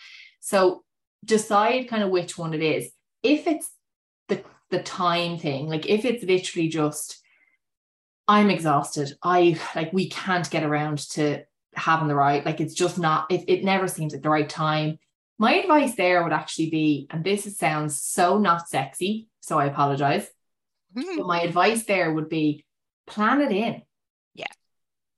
So 0.41 0.85
decide 1.25 1.89
kind 1.89 2.03
of 2.03 2.11
which 2.11 2.39
one 2.39 2.55
it 2.55 2.63
is. 2.63 2.93
If 3.23 3.47
it's 3.47 3.71
the 4.29 4.45
the 4.71 4.83
time 4.83 5.39
thing, 5.39 5.69
like 5.69 5.87
if 5.87 6.05
it's 6.05 6.25
literally 6.25 6.69
just 6.69 7.22
I'm 8.33 8.49
exhausted. 8.49 9.13
I 9.23 9.61
like 9.77 9.93
we 9.93 10.09
can't 10.09 10.49
get 10.49 10.65
around 10.65 11.01
to 11.11 11.43
having 11.75 12.09
the 12.09 12.15
right, 12.15 12.45
like 12.47 12.63
it's 12.63 12.73
just 12.73 12.99
not, 12.99 13.31
it, 13.31 13.45
it 13.47 13.63
never 13.63 13.87
seems 13.87 14.15
like 14.15 14.23
the 14.23 14.31
right 14.31 14.49
time. 14.49 14.99
My 15.39 15.57
advice 15.57 15.97
there 15.97 16.23
would 16.23 16.33
actually 16.33 16.71
be, 16.71 17.07
and 17.11 17.23
this 17.23 17.59
sounds 17.59 18.01
so 18.01 18.39
not 18.39 18.71
sexy, 18.71 19.29
so 19.41 19.59
I 19.59 19.67
apologize. 19.67 20.27
Hmm. 20.97 21.03
But 21.19 21.27
my 21.27 21.43
advice 21.43 21.85
there 21.85 22.11
would 22.11 22.31
be 22.31 22.65
plan 23.07 23.43
it 23.43 23.53
in. 23.53 23.83
Yeah. 24.35 24.47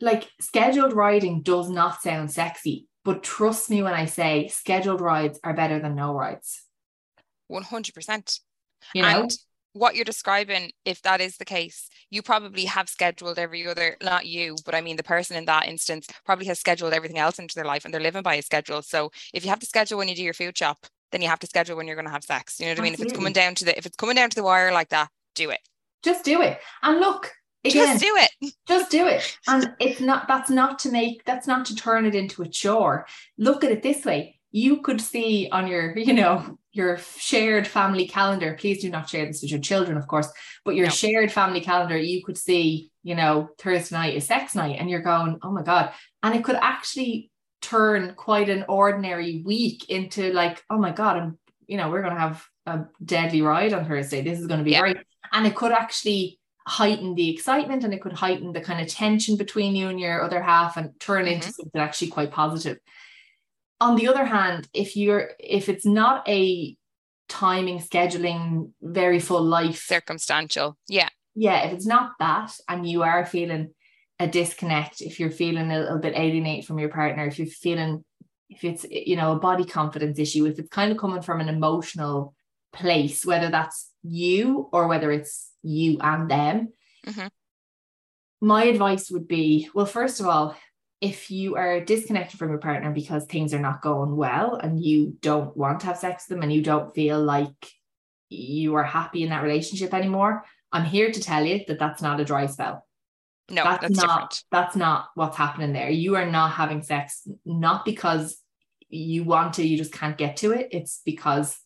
Like 0.01 0.29
scheduled 0.41 0.93
riding 0.93 1.43
does 1.43 1.71
not 1.71 2.03
sound 2.03 2.33
sexy, 2.33 2.89
but 3.05 3.23
trust 3.23 3.71
me 3.71 3.81
when 3.81 3.95
I 3.95 4.07
say 4.07 4.49
scheduled 4.49 5.01
rides 5.01 5.39
are 5.45 5.55
better 5.55 5.79
than 5.79 5.95
no 5.95 6.15
rides. 6.15 6.65
100% 7.49 8.41
You 8.93 9.03
know? 9.03 9.23
And 9.23 9.39
what 9.75 9.95
you're 9.95 10.05
describing, 10.05 10.71
if 10.85 11.03
that 11.03 11.21
is 11.21 11.37
the 11.37 11.45
case, 11.45 11.89
you 12.11 12.23
probably 12.23 12.65
have 12.65 12.89
scheduled 12.89 13.39
every 13.39 13.67
other, 13.67 13.97
not 14.03 14.25
you, 14.25 14.57
but 14.65 14.75
I 14.75 14.81
mean 14.81 14.97
the 14.97 15.03
person 15.03 15.37
in 15.37 15.45
that 15.45 15.69
instance 15.69 16.07
probably 16.25 16.47
has 16.47 16.59
scheduled 16.59 16.93
everything 16.95 17.19
else 17.19 17.39
into 17.39 17.55
their 17.55 17.65
life 17.67 17.85
and 17.85 17.93
they're 17.93 18.01
living 18.01 18.23
by 18.23 18.37
a 18.37 18.43
schedule. 18.43 18.81
So 18.83 19.11
if 19.35 19.45
you 19.45 19.51
have 19.51 19.59
to 19.61 19.67
schedule 19.67 19.99
when 19.99 20.09
you 20.09 20.15
do 20.15 20.23
your 20.23 20.33
food 20.33 20.57
shop, 20.57 20.79
then 21.13 21.21
you 21.23 21.29
have 21.29 21.41
to 21.41 21.47
schedule 21.47 21.77
when 21.77 21.87
you're 21.87 21.97
going 21.97 22.07
to 22.07 22.13
have 22.13 22.25
sex. 22.25 22.59
You 22.59 22.67
know 22.67 22.73
what 22.73 22.79
I 22.81 22.83
mean? 22.83 22.95
If 22.95 23.01
it's 23.01 23.13
coming 23.13 23.33
down 23.33 23.55
to 23.57 23.65
the 23.67 23.77
if 23.77 23.85
it's 23.87 23.97
coming 23.97 24.17
down 24.17 24.31
to 24.31 24.37
the 24.37 24.43
wire 24.45 24.73
like 24.73 24.89
that, 24.89 25.11
do 25.35 25.51
it. 25.51 25.61
just 26.03 26.25
do 26.25 26.41
it. 26.41 26.59
And 26.83 27.01
look, 27.01 27.33
again, 27.65 27.87
Just 27.99 28.03
do 28.05 28.17
it. 28.17 28.55
just 28.69 28.91
do 28.91 29.07
it 29.07 29.39
and 29.49 29.75
it's 29.81 30.01
not 30.01 30.29
that's 30.29 30.51
not 30.51 30.79
to 30.81 30.91
make 30.91 31.25
that's 31.25 31.47
not 31.47 31.65
to 31.67 31.75
turn 31.75 32.05
it 32.05 32.15
into 32.15 32.43
a 32.43 32.49
chore 32.49 33.07
look 33.39 33.65
at 33.65 33.71
it 33.73 33.83
this 33.83 34.05
way 34.05 34.34
you 34.55 34.83
could 34.83 35.01
see 35.01 35.49
on 35.51 35.67
your 35.67 35.99
you 36.09 36.15
know 36.15 36.59
your 36.73 36.99
shared 37.19 37.67
family 37.67 38.07
calendar. 38.09 38.57
Please 38.59 38.81
do 38.81 38.91
not 38.91 39.09
share 39.09 39.27
this 39.27 39.43
with 39.43 39.51
your 39.51 39.61
children 39.61 39.99
of 39.99 40.07
course 40.07 40.29
but 40.65 40.77
your 40.77 40.87
No. 40.87 40.91
shared 40.91 41.31
family 41.33 41.61
calendar 41.61 41.99
you 41.99 42.25
could 42.25 42.39
see 42.39 42.91
you 43.03 43.15
know 43.17 43.51
thursday 43.59 43.97
night 43.97 44.15
is 44.15 44.27
sex 44.27 44.55
night 44.55 44.79
and 44.79 44.89
you're 44.89 45.03
going 45.03 45.39
oh 45.43 45.51
my 45.51 45.63
god. 45.63 45.93
And 46.23 46.35
it 46.35 46.45
could 46.45 46.57
actually 46.57 47.31
turn 47.61 48.15
quite 48.15 48.49
an 48.49 48.65
ordinary 48.69 49.43
week 49.45 49.91
into 49.91 50.33
like 50.33 50.63
oh 50.71 50.79
my 50.79 50.93
god 50.93 51.17
i'm 51.17 51.39
you 51.67 51.77
know 51.77 51.91
we're 51.91 52.03
going 52.03 52.15
to 52.15 52.21
have 52.21 52.47
a 52.67 52.85
deadly 53.05 53.43
ride 53.43 53.73
on 53.73 53.87
thursday. 53.87 54.23
This 54.23 54.39
is 54.39 54.47
going 54.47 54.59
to 54.59 54.65
be 54.65 54.73
Yeah. 54.73 54.81
great. 54.81 54.99
And 55.33 55.47
it 55.47 55.57
could 55.57 55.73
actually 55.73 56.39
heighten 56.67 57.15
the 57.15 57.29
excitement 57.31 57.85
and 57.85 57.93
it 57.93 58.01
could 58.01 58.13
heighten 58.13 58.53
the 58.53 58.61
kind 58.61 58.81
of 58.81 58.89
tension 58.89 59.37
between 59.37 59.75
you 59.75 59.89
and 59.89 59.99
your 59.99 60.23
other 60.23 60.41
half 60.41 60.77
and 60.77 60.99
turn 61.01 61.25
mm-hmm. 61.25 61.35
into 61.35 61.53
something 61.53 61.81
actually 61.81 62.09
quite 62.09 62.31
positive 62.31 62.79
on 63.85 63.97
the 63.97 64.09
other 64.09 64.25
hand 64.37 64.61
if 64.73 64.97
you're 65.01 65.31
if 65.39 65.65
it's 65.73 65.87
not 66.01 66.17
a 66.29 66.77
timing 67.29 67.79
scheduling 67.89 68.71
very 68.83 69.21
full 69.29 69.43
life 69.59 69.81
Circumstantial. 69.97 70.69
Yeah. 70.99 71.09
yeah 71.35 71.59
if 71.67 71.73
it's 71.75 71.87
not 71.87 72.13
that 72.19 72.51
and 72.69 72.89
you 72.93 73.03
are 73.03 73.25
feeling 73.35 73.65
a 74.25 74.27
disconnect 74.39 75.01
if 75.09 75.19
you're 75.19 75.31
feeling 75.43 75.69
a 75.71 75.79
little 75.81 75.99
bit 76.07 76.15
alienated 76.25 76.65
from 76.67 76.79
your 76.79 76.91
partner 77.01 77.25
if 77.27 77.39
you're 77.39 77.47
feeling 77.67 77.93
if 78.55 78.61
it's 78.69 78.85
you 79.09 79.17
know 79.17 79.33
a 79.33 79.39
body 79.49 79.65
confidence 79.79 80.19
issue 80.19 80.45
if 80.47 80.59
it's 80.59 80.69
kind 80.79 80.91
of 80.93 80.99
coming 80.99 81.23
from 81.23 81.41
an 81.41 81.49
emotional 81.49 82.35
place 82.73 83.25
whether 83.31 83.51
that's 83.57 83.79
you 84.03 84.69
or 84.73 84.83
whether 84.91 85.11
it's 85.19 85.51
you 85.63 85.99
and 86.01 86.31
them 86.31 86.57
Mhm. 87.07 87.29
my 88.41 88.63
advice 88.65 89.11
would 89.11 89.27
be 89.29 89.69
well 89.75 89.87
first 89.99 90.21
of 90.21 90.27
all 90.27 90.57
if 91.05 91.31
you 91.31 91.57
are 91.57 91.81
disconnected 91.81 92.39
from 92.39 92.49
your 92.49 92.59
partner 92.59 92.91
because 92.91 93.25
things 93.25 93.53
are 93.53 93.61
not 93.61 93.83
going 93.83 94.17
well 94.17 94.57
and 94.57 94.83
you 94.83 95.17
don't 95.21 95.57
want 95.57 95.81
to 95.81 95.87
have 95.87 95.99
sex 95.99 96.25
with 96.29 96.37
them 96.37 96.43
and 96.43 96.53
you 96.53 96.63
don't 96.63 96.95
feel 96.95 97.23
like 97.23 97.73
you 98.31 98.75
are 98.75 98.85
happy 98.85 99.23
in 99.23 99.31
that 99.31 99.43
relationship 99.43 99.93
anymore 99.93 100.45
i'm 100.73 100.85
here 100.85 101.11
to 101.11 101.21
tell 101.21 101.45
you 101.45 101.61
that 101.69 101.79
that's 101.79 102.03
not 102.03 102.21
a 102.21 102.25
dry 102.25 102.47
spell. 102.47 102.87
No, 103.51 103.63
that's, 103.63 103.83
that's, 103.83 103.97
not 103.97 104.31
different. 104.31 104.45
that's 104.51 104.77
not 104.77 105.09
what's 105.15 105.37
happening 105.37 105.73
there. 105.73 105.91
You 105.91 106.17
are 106.17 106.27
not 106.27 106.53
having 106.53 106.83
sex 106.83 107.27
not 107.45 107.85
because 107.85 108.39
you 108.89 109.25
want 109.25 109.55
to 109.55 109.67
you 109.67 109.77
just 109.77 109.93
can't 109.93 110.17
get 110.17 110.39
to 110.39 110.53
it. 110.53 110.69
It's 110.71 111.03
because 111.05 111.59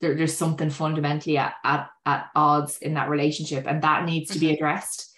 there, 0.00 0.14
there's 0.14 0.36
something 0.36 0.70
fundamentally 0.70 1.38
at, 1.38 1.54
at, 1.64 1.88
at 2.04 2.30
odds 2.34 2.78
in 2.78 2.94
that 2.94 3.08
relationship 3.08 3.66
and 3.66 3.82
that 3.82 4.04
needs 4.04 4.32
to 4.32 4.38
be 4.38 4.46
mm-hmm. 4.46 4.54
addressed 4.54 5.09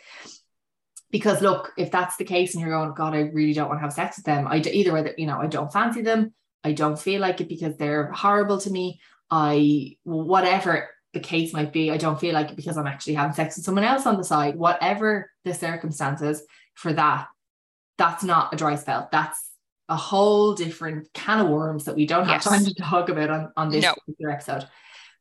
because 1.12 1.40
look 1.40 1.70
if 1.76 1.90
that's 1.92 2.16
the 2.16 2.24
case 2.24 2.54
and 2.54 2.60
you're 2.62 2.70
going 2.76 2.92
god 2.94 3.14
i 3.14 3.20
really 3.20 3.52
don't 3.52 3.68
want 3.68 3.78
to 3.78 3.82
have 3.82 3.92
sex 3.92 4.16
with 4.16 4.26
them 4.26 4.46
i 4.48 4.58
d- 4.58 4.70
either 4.70 4.92
whether 4.92 5.14
you 5.16 5.26
know 5.26 5.38
i 5.38 5.46
don't 5.46 5.72
fancy 5.72 6.02
them 6.02 6.32
i 6.64 6.72
don't 6.72 6.98
feel 6.98 7.20
like 7.20 7.40
it 7.40 7.48
because 7.48 7.76
they're 7.76 8.10
horrible 8.12 8.58
to 8.58 8.70
me 8.70 8.98
i 9.30 9.96
whatever 10.04 10.88
the 11.12 11.20
case 11.20 11.52
might 11.52 11.72
be 11.72 11.90
i 11.90 11.96
don't 11.96 12.18
feel 12.20 12.34
like 12.34 12.50
it 12.50 12.56
because 12.56 12.76
i'm 12.76 12.86
actually 12.86 13.14
having 13.14 13.34
sex 13.34 13.56
with 13.56 13.64
someone 13.64 13.84
else 13.84 14.06
on 14.06 14.16
the 14.16 14.24
side 14.24 14.56
whatever 14.56 15.30
the 15.44 15.52
circumstances 15.54 16.42
for 16.74 16.92
that 16.92 17.26
that's 17.98 18.24
not 18.24 18.52
a 18.54 18.56
dry 18.56 18.74
spell 18.74 19.08
that's 19.12 19.50
a 19.88 19.96
whole 19.96 20.54
different 20.54 21.12
can 21.12 21.40
of 21.40 21.48
worms 21.48 21.84
that 21.84 21.94
we 21.96 22.06
don't 22.06 22.24
have 22.24 22.36
Yes. 22.36 22.44
time 22.44 22.64
to 22.64 22.74
talk 22.74 23.08
about 23.10 23.28
on, 23.28 23.52
on 23.56 23.68
this 23.68 23.82
No. 23.84 23.94
particular 23.94 24.32
episode 24.32 24.66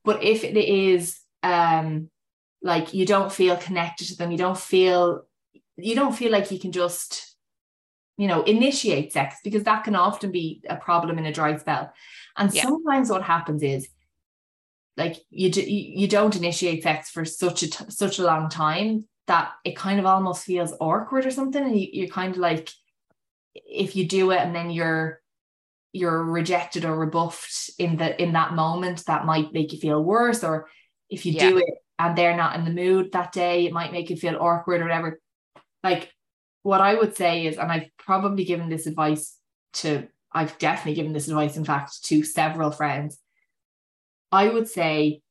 but 0.05 0.23
if 0.23 0.43
it 0.45 0.55
is 0.55 1.19
um 1.43 2.09
like 2.61 2.93
you 2.93 3.05
don't 3.05 3.31
feel 3.33 3.57
connected 3.57 4.07
to 4.07 4.15
them 4.15 4.31
you 4.31 4.37
don't 4.37 4.57
feel 4.57 5.23
you 5.77 5.95
don't 5.95 6.15
feel 6.15 6.31
like 6.31 6.51
you 6.51 6.59
can 6.59 6.71
just 6.71 7.35
you 8.17 8.27
know 8.27 8.43
initiate 8.43 9.13
sex 9.13 9.37
because 9.43 9.63
that 9.63 9.83
can 9.83 9.95
often 9.95 10.31
be 10.31 10.61
a 10.69 10.75
problem 10.75 11.17
in 11.17 11.25
a 11.25 11.33
dry 11.33 11.55
spell 11.57 11.91
and 12.37 12.53
Yeah. 12.53 12.63
sometimes 12.63 13.09
what 13.09 13.23
happens 13.23 13.63
is 13.63 13.87
like 14.97 15.17
you, 15.29 15.49
do, 15.49 15.61
you 15.61 16.07
don't 16.07 16.35
initiate 16.35 16.83
sex 16.83 17.09
for 17.09 17.23
such 17.23 17.63
a 17.63 17.69
t- 17.69 17.85
such 17.89 18.19
a 18.19 18.23
long 18.23 18.49
time 18.49 19.05
that 19.27 19.53
it 19.63 19.75
kind 19.75 19.99
of 19.99 20.05
almost 20.05 20.43
feels 20.43 20.73
awkward 20.81 21.25
or 21.25 21.31
something 21.31 21.63
and 21.63 21.79
you, 21.79 21.87
you're 21.91 22.07
kind 22.07 22.33
of 22.33 22.39
like 22.39 22.69
if 23.53 23.95
you 23.95 24.05
do 24.07 24.31
it 24.31 24.39
and 24.39 24.53
then 24.53 24.69
you're 24.69 25.21
you're 25.93 26.23
rejected 26.23 26.85
or 26.85 26.95
rebuffed 26.97 27.71
in 27.79 27.97
the 27.97 28.21
in 28.21 28.33
that 28.33 28.53
moment 28.53 29.05
that 29.05 29.25
might 29.25 29.53
make 29.53 29.71
you 29.73 29.79
feel 29.79 30.03
worse 30.03 30.43
or 30.43 30.67
if 31.09 31.25
you 31.25 31.33
do 31.37 31.57
it 31.57 31.73
and 31.99 32.17
they're 32.17 32.37
not 32.37 32.55
in 32.55 32.65
the 32.65 32.71
mood 32.71 33.11
that 33.11 33.31
day, 33.31 33.65
it 33.65 33.73
might 33.73 33.91
make 33.91 34.09
you 34.09 34.15
feel 34.15 34.37
awkward 34.39 34.81
or 34.81 34.85
whatever. 34.85 35.19
Like 35.83 36.11
what 36.63 36.81
I 36.81 36.95
would 36.95 37.15
say 37.15 37.45
is, 37.45 37.57
and 37.57 37.71
I've 37.71 37.89
probably 37.97 38.43
given 38.43 38.69
this 38.69 38.87
advice 38.87 39.37
to, 39.73 40.07
I've 40.31 40.57
definitely 40.57 40.95
given 40.95 41.13
this 41.13 41.27
advice, 41.27 41.57
in 41.57 41.65
fact, 41.65 42.03
to 42.05 42.23
several 42.23 42.71
friends. 42.71 43.19
I 44.31 44.47
would 44.47 44.67
say, 44.67 45.21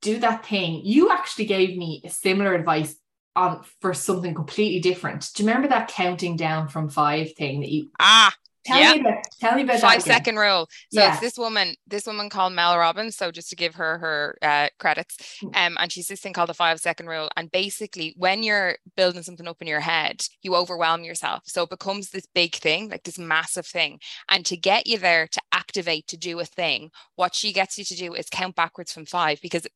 do 0.00 0.18
that 0.18 0.46
thing. 0.46 0.82
You 0.84 1.10
actually 1.10 1.46
gave 1.46 1.76
me 1.76 2.02
a 2.04 2.10
similar 2.10 2.54
advice 2.54 2.96
on 3.34 3.64
for 3.80 3.94
something 3.94 4.34
completely 4.34 4.80
different. 4.80 5.30
Do 5.34 5.42
you 5.42 5.48
remember 5.48 5.68
that 5.68 5.88
counting 5.88 6.36
down 6.36 6.68
from 6.68 6.88
five 6.88 7.32
thing 7.32 7.60
that 7.60 7.70
you 7.70 7.90
ah 7.98 8.34
Tell 8.64 8.78
yep. 8.78 8.94
me 8.96 9.00
about 9.00 9.24
tell 9.40 9.56
me 9.56 9.62
about 9.62 9.80
five 9.80 10.02
second 10.02 10.36
rule. 10.36 10.68
So 10.92 11.00
yeah. 11.00 11.12
it's 11.12 11.20
this 11.20 11.36
woman, 11.36 11.74
this 11.86 12.06
woman 12.06 12.28
called 12.28 12.52
Mel 12.52 12.78
Robbins. 12.78 13.16
So 13.16 13.30
just 13.30 13.50
to 13.50 13.56
give 13.56 13.74
her 13.74 13.98
her 13.98 14.38
uh, 14.40 14.68
credits, 14.78 15.16
mm. 15.42 15.56
um, 15.56 15.76
and 15.80 15.90
she's 15.90 16.06
this 16.06 16.20
thing 16.20 16.32
called 16.32 16.48
the 16.48 16.54
five 16.54 16.80
second 16.80 17.06
rule. 17.06 17.28
And 17.36 17.50
basically, 17.50 18.14
when 18.16 18.42
you're 18.42 18.76
building 18.96 19.22
something 19.22 19.48
up 19.48 19.60
in 19.60 19.66
your 19.66 19.80
head, 19.80 20.22
you 20.42 20.54
overwhelm 20.54 21.02
yourself. 21.02 21.42
So 21.46 21.64
it 21.64 21.70
becomes 21.70 22.10
this 22.10 22.26
big 22.34 22.54
thing, 22.54 22.88
like 22.88 23.02
this 23.02 23.18
massive 23.18 23.66
thing. 23.66 23.98
And 24.28 24.46
to 24.46 24.56
get 24.56 24.86
you 24.86 24.98
there 24.98 25.26
to 25.26 25.40
activate 25.52 26.06
to 26.08 26.16
do 26.16 26.38
a 26.38 26.44
thing, 26.44 26.90
what 27.16 27.34
she 27.34 27.52
gets 27.52 27.78
you 27.78 27.84
to 27.84 27.96
do 27.96 28.14
is 28.14 28.28
count 28.30 28.54
backwards 28.54 28.92
from 28.92 29.06
five 29.06 29.40
because 29.42 29.66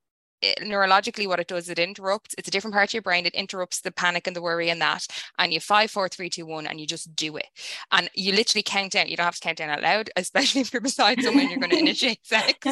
it, 0.42 0.58
neurologically 0.60 1.26
what 1.26 1.40
it 1.40 1.48
does 1.48 1.68
it 1.68 1.78
interrupts 1.78 2.34
it's 2.38 2.48
a 2.48 2.50
different 2.50 2.74
part 2.74 2.90
of 2.90 2.94
your 2.94 3.02
brain 3.02 3.26
it 3.26 3.34
interrupts 3.34 3.80
the 3.80 3.90
panic 3.90 4.26
and 4.26 4.36
the 4.36 4.42
worry 4.42 4.70
and 4.70 4.80
that 4.80 5.06
and 5.38 5.52
you 5.52 5.60
five 5.60 5.90
four 5.90 6.08
three 6.08 6.28
two 6.28 6.46
one 6.46 6.66
and 6.66 6.80
you 6.80 6.86
just 6.86 7.14
do 7.16 7.36
it 7.36 7.46
and 7.92 8.10
you 8.14 8.32
literally 8.32 8.62
count 8.62 8.92
down 8.92 9.08
you 9.08 9.16
don't 9.16 9.24
have 9.24 9.34
to 9.34 9.40
count 9.40 9.58
down 9.58 9.70
out 9.70 9.82
loud 9.82 10.10
especially 10.16 10.60
if 10.60 10.72
you're 10.72 10.82
beside 10.82 11.22
someone 11.22 11.48
you're 11.48 11.58
going 11.58 11.70
to 11.70 11.78
initiate 11.78 12.24
sex 12.26 12.66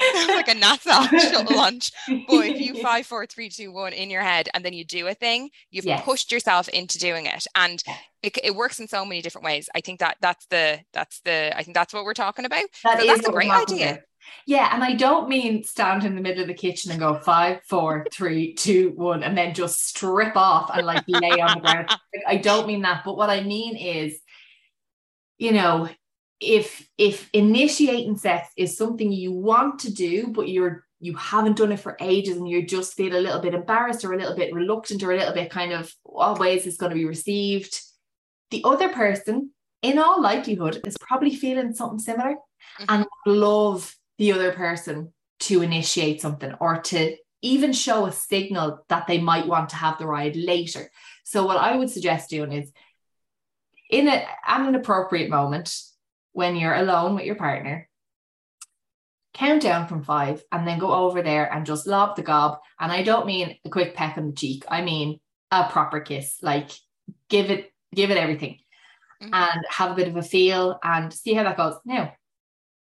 like 0.28 0.48
a 0.48 0.54
NASA 0.54 1.08
shuttle 1.20 1.56
launch. 1.56 1.92
But 2.06 2.46
if 2.46 2.60
you 2.60 2.80
five, 2.82 3.06
four, 3.06 3.26
three, 3.26 3.48
two, 3.48 3.72
one 3.72 3.92
in 3.92 4.10
your 4.10 4.22
head, 4.22 4.48
and 4.54 4.64
then 4.64 4.72
you 4.72 4.84
do 4.84 5.06
a 5.06 5.14
thing, 5.14 5.50
you've 5.70 5.84
yes. 5.84 6.04
pushed 6.04 6.32
yourself 6.32 6.68
into 6.68 6.98
doing 6.98 7.26
it, 7.26 7.46
and 7.54 7.82
it, 8.22 8.38
it, 8.42 8.54
works 8.54 8.80
in 8.80 8.88
so 8.88 9.04
many 9.04 9.22
different 9.22 9.44
ways. 9.44 9.68
I 9.74 9.80
think 9.80 10.00
that 10.00 10.16
that's 10.20 10.46
the 10.46 10.80
that's 10.92 11.20
the 11.20 11.56
I 11.56 11.62
think 11.62 11.74
that's 11.74 11.92
what 11.92 12.04
we're 12.04 12.14
talking 12.14 12.44
about. 12.44 12.64
That 12.84 13.00
so 13.00 13.06
that's 13.06 13.28
a 13.28 13.32
great 13.32 13.50
idea. 13.50 14.02
Yeah, 14.46 14.70
and 14.72 14.82
I 14.82 14.94
don't 14.94 15.28
mean 15.28 15.64
stand 15.64 16.04
in 16.04 16.14
the 16.14 16.20
middle 16.20 16.42
of 16.42 16.48
the 16.48 16.54
kitchen 16.54 16.90
and 16.90 17.00
go 17.00 17.14
five, 17.14 17.60
four, 17.64 18.06
three, 18.12 18.54
two, 18.54 18.92
one, 18.96 19.22
and 19.22 19.36
then 19.36 19.54
just 19.54 19.86
strip 19.86 20.36
off 20.36 20.70
and 20.72 20.86
like 20.86 21.04
lay 21.06 21.40
on 21.40 21.54
the 21.54 21.60
ground. 21.60 21.90
I 22.26 22.36
don't 22.36 22.66
mean 22.66 22.82
that, 22.82 23.02
but 23.04 23.16
what 23.16 23.30
I 23.30 23.42
mean 23.42 23.76
is, 23.76 24.18
you 25.38 25.52
know, 25.52 25.88
if 26.40 26.88
if 26.96 27.28
initiating 27.32 28.16
sex 28.16 28.48
is 28.56 28.76
something 28.76 29.12
you 29.12 29.32
want 29.32 29.80
to 29.80 29.92
do, 29.92 30.28
but 30.28 30.48
you're 30.48 30.84
you 31.00 31.14
haven't 31.16 31.56
done 31.56 31.72
it 31.72 31.80
for 31.80 31.96
ages 32.00 32.36
and 32.36 32.48
you 32.48 32.64
just 32.64 32.94
feel 32.94 33.16
a 33.16 33.20
little 33.20 33.40
bit 33.40 33.54
embarrassed 33.54 34.04
or 34.04 34.12
a 34.12 34.18
little 34.18 34.36
bit 34.36 34.54
reluctant 34.54 35.02
or 35.02 35.12
a 35.12 35.16
little 35.16 35.32
bit 35.32 35.50
kind 35.50 35.72
of 35.72 35.92
what 36.02 36.38
ways 36.38 36.66
is 36.66 36.76
going 36.76 36.90
to 36.90 36.96
be 36.96 37.06
received, 37.06 37.80
the 38.50 38.62
other 38.64 38.90
person, 38.90 39.50
in 39.82 39.98
all 39.98 40.20
likelihood, 40.20 40.80
is 40.84 40.98
probably 40.98 41.34
feeling 41.34 41.72
something 41.72 41.98
similar 41.98 42.32
mm-hmm. 42.32 42.84
and 42.88 43.06
love 43.26 43.94
the 44.20 44.32
other 44.32 44.52
person 44.52 45.12
to 45.40 45.62
initiate 45.62 46.20
something 46.20 46.54
or 46.60 46.82
to 46.82 47.16
even 47.40 47.72
show 47.72 48.04
a 48.04 48.12
signal 48.12 48.84
that 48.90 49.06
they 49.06 49.18
might 49.18 49.46
want 49.46 49.70
to 49.70 49.76
have 49.76 49.98
the 49.98 50.06
ride 50.06 50.36
later. 50.36 50.90
So, 51.24 51.46
what 51.46 51.56
I 51.56 51.74
would 51.74 51.88
suggest 51.88 52.28
doing 52.28 52.52
is 52.52 52.70
in 53.88 54.08
a, 54.08 54.26
at 54.46 54.60
an 54.60 54.74
appropriate 54.74 55.30
moment 55.30 55.74
when 56.32 56.54
you're 56.54 56.74
alone 56.74 57.14
with 57.14 57.24
your 57.24 57.34
partner, 57.34 57.88
count 59.32 59.62
down 59.62 59.88
from 59.88 60.04
five 60.04 60.44
and 60.52 60.68
then 60.68 60.78
go 60.78 60.92
over 60.92 61.22
there 61.22 61.50
and 61.50 61.64
just 61.64 61.86
lob 61.86 62.14
the 62.14 62.22
gob. 62.22 62.58
And 62.78 62.92
I 62.92 63.02
don't 63.02 63.26
mean 63.26 63.56
a 63.64 63.70
quick 63.70 63.94
peck 63.94 64.18
on 64.18 64.26
the 64.26 64.34
cheek, 64.34 64.64
I 64.68 64.82
mean 64.82 65.18
a 65.50 65.64
proper 65.70 65.98
kiss, 65.98 66.36
like 66.42 66.70
give 67.30 67.50
it, 67.50 67.72
give 67.94 68.10
it 68.10 68.18
everything. 68.18 68.58
Mm-hmm. 69.22 69.32
And 69.32 69.64
have 69.70 69.92
a 69.92 69.94
bit 69.94 70.08
of 70.08 70.16
a 70.16 70.22
feel 70.22 70.78
and 70.82 71.10
see 71.10 71.32
how 71.32 71.44
that 71.44 71.56
goes. 71.56 71.74
Now, 71.86 72.12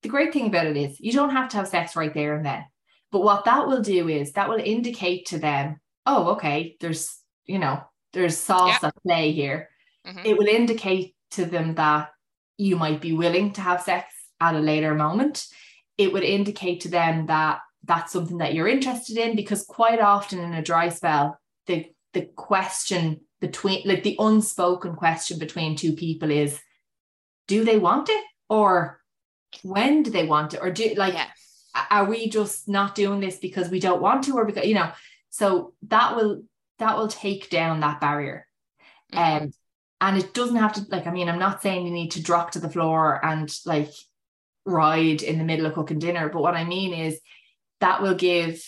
the 0.06 0.12
great 0.12 0.32
thing 0.32 0.46
about 0.46 0.68
it 0.68 0.78
is 0.78 1.00
you 1.00 1.12
don't 1.12 1.32
have 1.32 1.50
to 1.50 1.58
have 1.58 1.68
sex 1.68 1.96
right 1.96 2.14
there 2.14 2.36
and 2.36 2.46
then. 2.46 2.64
But 3.12 3.24
what 3.24 3.46
that 3.46 3.68
will 3.68 3.82
do 3.82 4.08
is 4.08 4.34
that 4.34 4.48
will 4.48 4.62
indicate 4.64 5.26
to 5.28 5.40
them, 5.40 5.80
oh, 6.06 6.34
okay, 6.34 6.76
there's, 6.80 7.18
you 7.46 7.58
know, 7.58 7.82
there's 8.14 8.38
sauce 8.38 8.78
yeah. 8.84 8.90
at 8.90 9.02
play 9.02 9.32
here. 9.32 9.68
Mm-hmm. 10.06 10.20
It 10.24 10.38
will 10.38 10.46
indicate 10.46 11.16
to 11.32 11.46
them 11.46 11.74
that 11.74 12.12
you 12.56 12.76
might 12.76 13.02
be 13.02 13.14
willing 13.14 13.52
to 13.54 13.62
have 13.62 13.82
sex 13.82 14.14
at 14.40 14.54
a 14.54 14.60
later 14.60 14.94
moment. 14.94 15.48
It 15.98 16.14
would 16.14 16.24
indicate 16.24 16.82
to 16.82 16.90
them 16.90 17.26
that 17.26 17.62
that's 17.84 18.14
something 18.14 18.38
that 18.38 18.54
you're 18.54 18.68
interested 18.68 19.18
in 19.18 19.36
because 19.36 19.66
quite 19.66 20.00
often 20.00 20.38
in 20.38 20.54
a 20.54 20.62
dry 20.62 20.90
spell, 20.90 21.40
the 21.66 21.88
the 22.14 22.30
question 22.36 23.22
between 23.42 23.82
like 23.86 24.04
the 24.04 24.18
unspoken 24.20 24.96
question 24.96 25.40
between 25.40 25.76
two 25.76 25.94
people 25.94 26.30
is 26.30 26.60
do 27.48 27.66
they 27.66 27.80
want 27.80 28.08
it 28.10 28.24
or 28.50 29.02
when 29.64 30.04
do 30.04 30.12
they 30.12 30.26
want 30.26 30.54
it 30.54 30.60
or 30.62 30.72
do 30.72 30.94
like 30.96 31.14
yeah. 31.14 31.28
are 31.90 32.06
we 32.06 32.30
just 32.30 32.68
not 32.68 32.96
doing 32.96 33.20
this 33.20 33.38
because 33.38 33.70
we 33.70 33.80
don't 33.80 34.02
want 34.02 34.24
to 34.24 34.38
or 34.38 34.46
because 34.46 34.66
you 34.66 34.76
know? 34.76 34.92
So 35.30 35.74
that 35.88 36.16
will 36.16 36.44
that 36.80 36.98
will 36.98 37.08
take 37.08 37.50
down 37.50 37.82
that 37.82 38.02
barrier. 38.02 38.48
Mm-hmm. 39.14 39.46
um 39.46 39.54
and 40.02 40.18
it 40.18 40.34
doesn't 40.34 40.56
have 40.58 40.74
to 40.74 40.86
like 40.90 41.08
i 41.08 41.12
mean 41.12 41.30
i'm 41.30 41.40
not 41.40 41.62
saying 41.62 41.86
you 41.86 41.92
need 41.92 42.12
to 42.12 42.24
drop 42.24 42.52
to 42.52 42.60
the 42.60 42.70
floor 42.70 43.24
and 43.24 43.56
like 43.66 43.92
ride 44.66 45.22
in 45.22 45.38
the 45.38 45.44
middle 45.44 45.66
of 45.66 45.74
cooking 45.74 46.00
dinner 46.00 46.28
but 46.28 46.42
what 46.42 46.56
i 46.56 46.64
mean 46.64 46.94
is 46.94 47.20
that 47.82 48.02
will 48.02 48.16
give 48.16 48.64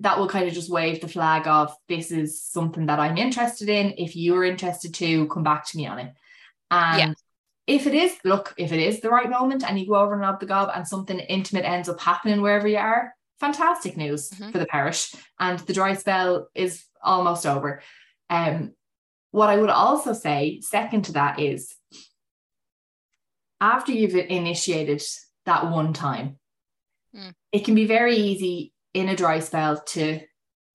that 0.00 0.18
will 0.18 0.28
kind 0.28 0.48
of 0.48 0.54
just 0.54 0.70
wave 0.70 1.00
the 1.00 1.08
flag 1.08 1.46
of 1.46 1.74
this 1.88 2.10
is 2.10 2.42
something 2.42 2.86
that 2.86 2.98
i'm 2.98 3.18
interested 3.18 3.68
in. 3.68 3.94
If 3.98 4.16
you're 4.16 4.44
interested 4.44 4.94
to 4.94 5.28
come 5.28 5.42
back 5.42 5.66
to 5.66 5.76
me 5.76 5.86
on 5.86 5.98
it. 5.98 6.14
And 6.70 6.98
yeah 6.98 7.14
if 7.70 7.86
it 7.86 7.94
is, 7.94 8.16
look, 8.24 8.52
if 8.56 8.72
it 8.72 8.80
is 8.80 9.00
the 9.00 9.10
right 9.10 9.30
moment 9.30 9.62
and 9.62 9.78
you 9.78 9.86
go 9.86 9.94
over 9.94 10.14
and 10.14 10.22
lob 10.22 10.40
the 10.40 10.46
gob 10.46 10.72
and 10.74 10.86
something 10.86 11.20
intimate 11.20 11.64
ends 11.64 11.88
up 11.88 12.00
happening 12.00 12.42
wherever 12.42 12.66
you 12.66 12.78
are, 12.78 13.14
fantastic 13.38 13.96
news 13.96 14.28
mm-hmm. 14.30 14.50
for 14.50 14.58
the 14.58 14.66
parish. 14.66 15.14
And 15.38 15.60
the 15.60 15.72
dry 15.72 15.94
spell 15.94 16.48
is 16.52 16.84
almost 17.00 17.46
over. 17.46 17.80
Um, 18.28 18.72
what 19.30 19.50
I 19.50 19.56
would 19.56 19.70
also 19.70 20.12
say, 20.14 20.60
second 20.62 21.02
to 21.04 21.12
that, 21.12 21.38
is 21.38 21.72
after 23.60 23.92
you've 23.92 24.16
initiated 24.16 25.00
that 25.46 25.70
one 25.70 25.92
time, 25.92 26.40
mm. 27.16 27.32
it 27.52 27.64
can 27.64 27.76
be 27.76 27.86
very 27.86 28.16
easy 28.16 28.72
in 28.94 29.08
a 29.08 29.14
dry 29.14 29.38
spell 29.38 29.80
to 29.80 30.18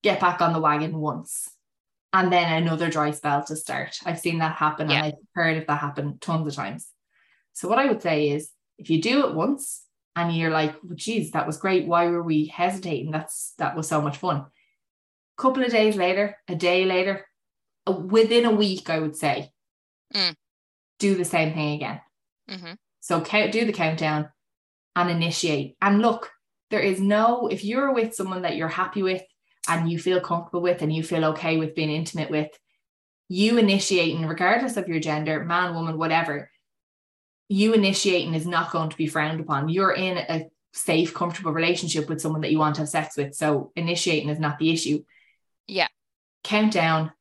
get 0.01 0.21
back 0.21 0.39
on 0.39 0.53
the 0.53 0.61
wagon 0.61 0.97
once 0.97 1.49
and 2.15 2.31
then 2.31 2.63
another 2.63 2.89
dry 2.89 3.11
spell 3.11 3.43
to 3.43 3.57
start. 3.57 3.99
I've 4.05 4.19
seen 4.19 4.39
that 4.39 4.55
happen 4.55 4.89
yeah. 4.89 4.95
and 4.95 5.05
I've 5.07 5.13
heard 5.35 5.57
of 5.57 5.67
that 5.67 5.81
happen 5.81 6.17
tons 6.19 6.47
of 6.47 6.55
times. 6.55 6.87
So 7.51 7.67
what 7.67 7.77
I 7.77 7.87
would 7.87 8.01
say 8.01 8.29
is 8.29 8.51
if 8.77 8.89
you 8.89 9.01
do 9.01 9.27
it 9.27 9.35
once 9.35 9.83
and 10.15 10.33
you're 10.33 10.49
like, 10.49 10.75
well, 10.81 10.95
geez, 10.95 11.31
that 11.31 11.45
was 11.45 11.57
great. 11.57 11.87
Why 11.87 12.07
were 12.07 12.23
we 12.23 12.45
hesitating? 12.45 13.11
That's 13.11 13.53
that 13.57 13.75
was 13.75 13.89
so 13.89 14.01
much 14.01 14.15
fun. 14.15 14.37
A 14.37 15.41
couple 15.41 15.61
of 15.61 15.71
days 15.71 15.97
later, 15.97 16.37
a 16.47 16.55
day 16.55 16.85
later, 16.85 17.27
within 17.85 18.45
a 18.45 18.51
week, 18.51 18.89
I 18.89 18.99
would 18.99 19.17
say, 19.17 19.51
mm. 20.13 20.33
do 20.99 21.15
the 21.15 21.25
same 21.25 21.53
thing 21.53 21.75
again. 21.75 21.99
Mm-hmm. 22.49 22.73
So 23.01 23.19
count, 23.19 23.51
do 23.51 23.65
the 23.65 23.73
countdown 23.73 24.29
and 24.95 25.09
initiate. 25.09 25.75
And 25.81 26.01
look, 26.01 26.31
there 26.71 26.79
is 26.79 27.01
no, 27.01 27.47
if 27.47 27.65
you're 27.65 27.93
with 27.93 28.15
someone 28.15 28.43
that 28.43 28.55
you're 28.55 28.69
happy 28.69 29.03
with, 29.03 29.21
and 29.67 29.89
you 29.89 29.99
feel 29.99 30.19
comfortable 30.19 30.61
with 30.61 30.81
and 30.81 30.93
you 30.93 31.03
feel 31.03 31.25
okay 31.25 31.57
with 31.57 31.75
being 31.75 31.89
intimate 31.89 32.29
with, 32.29 32.49
you 33.27 33.57
initiating, 33.57 34.25
regardless 34.25 34.77
of 34.77 34.87
your 34.87 34.99
gender, 34.99 35.43
man, 35.43 35.73
woman, 35.73 35.97
whatever, 35.97 36.49
you 37.47 37.73
initiating 37.73 38.33
is 38.33 38.45
not 38.45 38.71
going 38.71 38.89
to 38.89 38.97
be 38.97 39.07
frowned 39.07 39.39
upon. 39.39 39.69
You're 39.69 39.93
in 39.93 40.17
a 40.17 40.45
safe, 40.73 41.13
comfortable 41.13 41.51
relationship 41.53 42.09
with 42.09 42.21
someone 42.21 42.41
that 42.41 42.51
you 42.51 42.59
want 42.59 42.75
to 42.75 42.81
have 42.81 42.89
sex 42.89 43.15
with. 43.17 43.33
So 43.33 43.71
initiating 43.75 44.29
is 44.29 44.39
not 44.39 44.59
the 44.59 44.71
issue. 44.71 45.03
Yeah. 45.67 45.87
Count 46.43 46.73
down, 46.73 47.11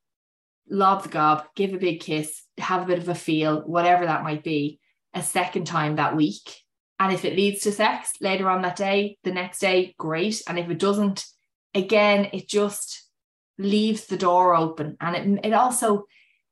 lob 0.69 1.03
the 1.03 1.09
gob, 1.09 1.45
give 1.55 1.73
a 1.73 1.79
big 1.79 2.01
kiss, 2.01 2.43
have 2.59 2.83
a 2.83 2.87
bit 2.87 2.99
of 2.99 3.09
a 3.09 3.15
feel, 3.15 3.61
whatever 3.61 4.07
that 4.07 4.25
might 4.25 4.43
be, 4.43 4.81
a 5.15 5.23
second 5.23 5.67
time 5.67 5.97
that 5.97 6.17
week. 6.17 6.63
And 6.99 7.13
if 7.13 7.25
it 7.25 7.37
leads 7.37 7.63
to 7.63 7.73
sex 7.73 8.13
later 8.21 8.49
on 8.49 8.63
that 8.63 8.77
day, 8.77 9.19
the 9.25 9.33
next 9.33 9.59
day, 9.59 9.95
great. 9.99 10.43
And 10.49 10.59
if 10.59 10.69
it 10.69 10.79
doesn't, 10.79 11.25
again, 11.75 12.29
it 12.33 12.49
just 12.49 13.03
leaves 13.59 14.07
the 14.07 14.17
door 14.17 14.55
open. 14.55 14.97
And 15.01 15.39
it, 15.39 15.47
it 15.49 15.53
also, 15.53 16.05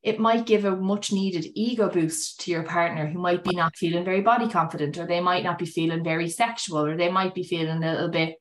it 0.03 0.19
might 0.19 0.47
give 0.47 0.65
a 0.65 0.77
much 0.77 1.13
needed 1.13 1.47
ego 1.55 1.89
boost 1.89 2.41
to 2.41 2.51
your 2.51 2.65
partner 2.65 3.07
who 3.07 3.19
might 3.19 3.45
be 3.45 3.55
not 3.55 3.77
feeling 3.77 4.05
very 4.05 4.21
body 4.21 4.49
confident, 4.49 4.99
or 4.99 5.07
they 5.07 5.21
might 5.21 5.45
not 5.45 5.59
be 5.59 5.67
feeling 5.67 6.03
very 6.03 6.29
sexual, 6.29 6.85
or 6.85 6.97
they 6.97 7.11
might 7.11 7.35
be 7.35 7.45
feeling 7.45 7.83
a 7.83 7.93
little 7.93 8.11
bit 8.11 8.37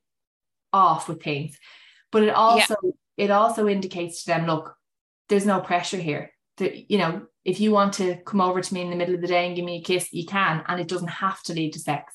off 0.74 1.08
with 1.08 1.22
things. 1.22 1.58
But 2.12 2.24
it 2.24 2.34
also, 2.34 2.76
yeah. 2.84 2.92
it 3.18 3.32
also 3.32 3.68
indicates 3.68 4.24
to 4.24 4.32
them, 4.32 4.48
look, 4.48 4.76
there's 5.30 5.46
no 5.46 5.60
pressure 5.60 5.98
here. 5.98 6.32
That, 6.58 6.92
you 6.92 6.98
know, 6.98 7.28
if 7.46 7.60
you 7.60 7.72
want 7.72 7.94
to 7.94 8.18
come 8.26 8.42
over 8.42 8.62
to 8.62 8.74
me 8.74 8.82
in 8.82 8.90
the 8.90 8.96
middle 8.96 9.16
of 9.16 9.22
the 9.22 9.28
day 9.28 9.48
and 9.48 9.56
give 9.56 9.66
me 9.66 9.78
a 9.78 9.84
kiss, 9.84 10.12
you 10.12 10.26
can, 10.26 10.64
and 10.68 10.80
it 10.80 10.88
doesn't 10.88 11.08
have 11.08 11.42
to 11.44 11.54
lead 11.54 11.74
to 11.74 11.80
sex. 11.80 12.14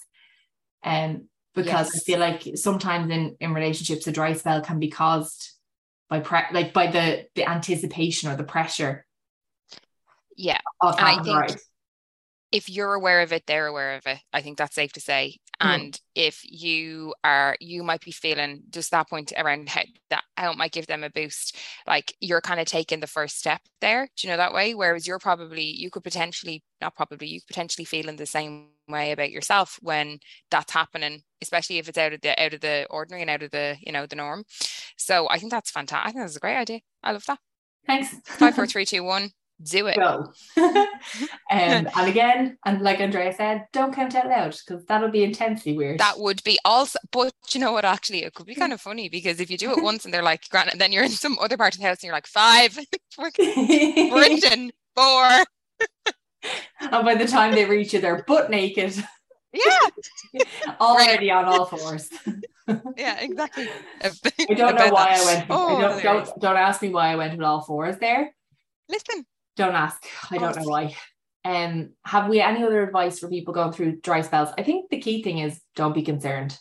Um, 0.84 1.28
because 1.56 1.92
yes. 1.92 1.96
I 1.96 1.98
feel 2.00 2.20
like 2.20 2.42
sometimes 2.54 3.10
in 3.10 3.36
in 3.40 3.54
relationships 3.54 4.06
a 4.06 4.12
dry 4.12 4.34
spell 4.34 4.60
can 4.60 4.78
be 4.78 4.90
caused 4.90 5.52
by 6.08 6.20
pre- 6.20 6.52
like 6.52 6.72
by 6.72 6.86
the 6.86 7.26
the 7.34 7.48
anticipation 7.48 8.30
or 8.30 8.36
the 8.36 8.44
pressure. 8.44 9.04
Yeah, 10.36 10.60
and 10.82 11.00
I 11.00 11.22
think 11.22 11.38
right. 11.38 11.56
if 12.52 12.68
you're 12.68 12.92
aware 12.92 13.22
of 13.22 13.32
it, 13.32 13.44
they're 13.46 13.66
aware 13.66 13.96
of 13.96 14.06
it. 14.06 14.18
I 14.34 14.42
think 14.42 14.58
that's 14.58 14.74
safe 14.74 14.92
to 14.92 15.00
say. 15.00 15.38
Mm. 15.62 15.74
And 15.74 16.00
if 16.14 16.42
you 16.44 17.14
are, 17.24 17.56
you 17.58 17.82
might 17.82 18.02
be 18.02 18.12
feeling 18.12 18.64
just 18.68 18.90
that 18.90 19.08
point 19.08 19.32
around 19.34 19.70
how 19.70 19.80
that 20.10 20.24
how 20.36 20.50
it 20.50 20.58
might 20.58 20.72
give 20.72 20.86
them 20.86 21.04
a 21.04 21.08
boost. 21.08 21.56
Like 21.86 22.14
you're 22.20 22.42
kind 22.42 22.60
of 22.60 22.66
taking 22.66 23.00
the 23.00 23.06
first 23.06 23.38
step 23.38 23.62
there. 23.80 24.08
Do 24.14 24.26
you 24.26 24.32
know 24.32 24.36
that 24.36 24.52
way? 24.52 24.74
Whereas 24.74 25.06
you're 25.06 25.18
probably 25.18 25.64
you 25.64 25.90
could 25.90 26.04
potentially 26.04 26.62
not 26.82 26.94
probably 26.94 27.28
you 27.28 27.40
could 27.40 27.48
potentially 27.48 27.86
feel 27.86 28.10
in 28.10 28.16
the 28.16 28.26
same 28.26 28.66
way 28.86 29.12
about 29.12 29.30
yourself 29.30 29.78
when 29.80 30.18
that's 30.50 30.72
happening 30.72 31.22
especially 31.42 31.78
if 31.78 31.88
it's 31.88 31.98
out 31.98 32.12
of 32.12 32.20
the 32.20 32.40
out 32.42 32.54
of 32.54 32.60
the 32.60 32.86
ordinary 32.90 33.22
and 33.22 33.30
out 33.30 33.42
of 33.42 33.50
the 33.50 33.76
you 33.80 33.92
know 33.92 34.06
the 34.06 34.16
norm. 34.16 34.44
So 34.96 35.28
i 35.28 35.38
think 35.38 35.52
that's 35.52 35.70
fantastic 35.70 36.08
i 36.08 36.12
think 36.12 36.22
that's 36.22 36.36
a 36.36 36.40
great 36.40 36.56
idea. 36.56 36.80
I 37.02 37.12
love 37.12 37.24
that. 37.26 37.38
Thanks. 37.86 38.14
Five 38.24 38.54
four 38.54 38.66
three 38.66 38.84
two 38.84 39.02
one 39.02 39.30
do 39.62 39.86
it. 39.86 39.96
Go. 39.96 40.32
um, 40.58 40.86
and 41.50 41.88
again 41.96 42.58
and 42.66 42.82
like 42.82 43.00
andrea 43.00 43.32
said 43.32 43.64
don't 43.72 43.94
count 43.94 44.14
out 44.14 44.28
loud 44.28 44.54
because 44.66 44.84
that'll 44.86 45.10
be 45.10 45.24
intensely 45.24 45.76
weird. 45.76 45.98
That 45.98 46.18
would 46.18 46.42
be 46.44 46.58
also 46.64 46.98
but 47.10 47.32
you 47.52 47.60
know 47.60 47.72
what 47.72 47.84
actually 47.84 48.24
it 48.24 48.34
could 48.34 48.46
be 48.46 48.54
kind 48.54 48.72
of 48.72 48.80
funny 48.80 49.08
because 49.08 49.40
if 49.40 49.50
you 49.50 49.56
do 49.56 49.72
it 49.72 49.82
once 49.82 50.04
and 50.04 50.12
they're 50.12 50.22
like 50.22 50.48
grant 50.50 50.70
and 50.70 50.80
then 50.80 50.92
you're 50.92 51.04
in 51.04 51.10
some 51.10 51.38
other 51.40 51.56
part 51.56 51.74
of 51.74 51.80
the 51.80 51.86
house 51.86 51.98
and 51.98 52.04
you're 52.04 52.14
like 52.14 52.26
five 52.26 52.78
Brendan 53.16 54.72
four. 54.94 55.44
And 56.80 57.04
by 57.04 57.14
the 57.14 57.26
time 57.26 57.54
they 57.54 57.64
reach 57.64 57.92
you, 57.92 58.00
they're 58.00 58.24
butt 58.26 58.50
naked. 58.50 59.02
Yeah. 59.64 60.42
Already 60.80 61.30
on 61.30 61.44
all 61.44 61.66
fours. 61.66 62.08
yeah, 62.96 63.20
exactly. 63.20 63.68
I 64.02 64.54
don't 64.54 64.76
know 64.76 64.88
why 64.88 65.16
that. 65.16 65.20
I 65.20 65.24
went. 65.24 65.46
Oh, 65.50 65.76
I 65.76 65.80
don't, 65.80 66.02
don't, 66.02 66.40
don't 66.40 66.56
ask 66.56 66.82
me 66.82 66.90
why 66.90 67.12
I 67.12 67.16
went 67.16 67.36
with 67.36 67.46
all 67.46 67.62
fours 67.62 67.96
there. 67.98 68.34
Listen. 68.88 69.24
Don't 69.56 69.74
ask. 69.74 70.04
I 70.30 70.38
don't 70.38 70.56
know 70.56 70.64
why. 70.64 70.94
Um, 71.44 71.90
have 72.04 72.28
we 72.28 72.40
any 72.40 72.64
other 72.64 72.82
advice 72.82 73.18
for 73.18 73.28
people 73.28 73.54
going 73.54 73.72
through 73.72 74.00
dry 74.00 74.20
spells? 74.20 74.50
I 74.58 74.62
think 74.62 74.90
the 74.90 75.00
key 75.00 75.22
thing 75.22 75.38
is 75.38 75.60
don't 75.74 75.94
be 75.94 76.02
concerned 76.02 76.58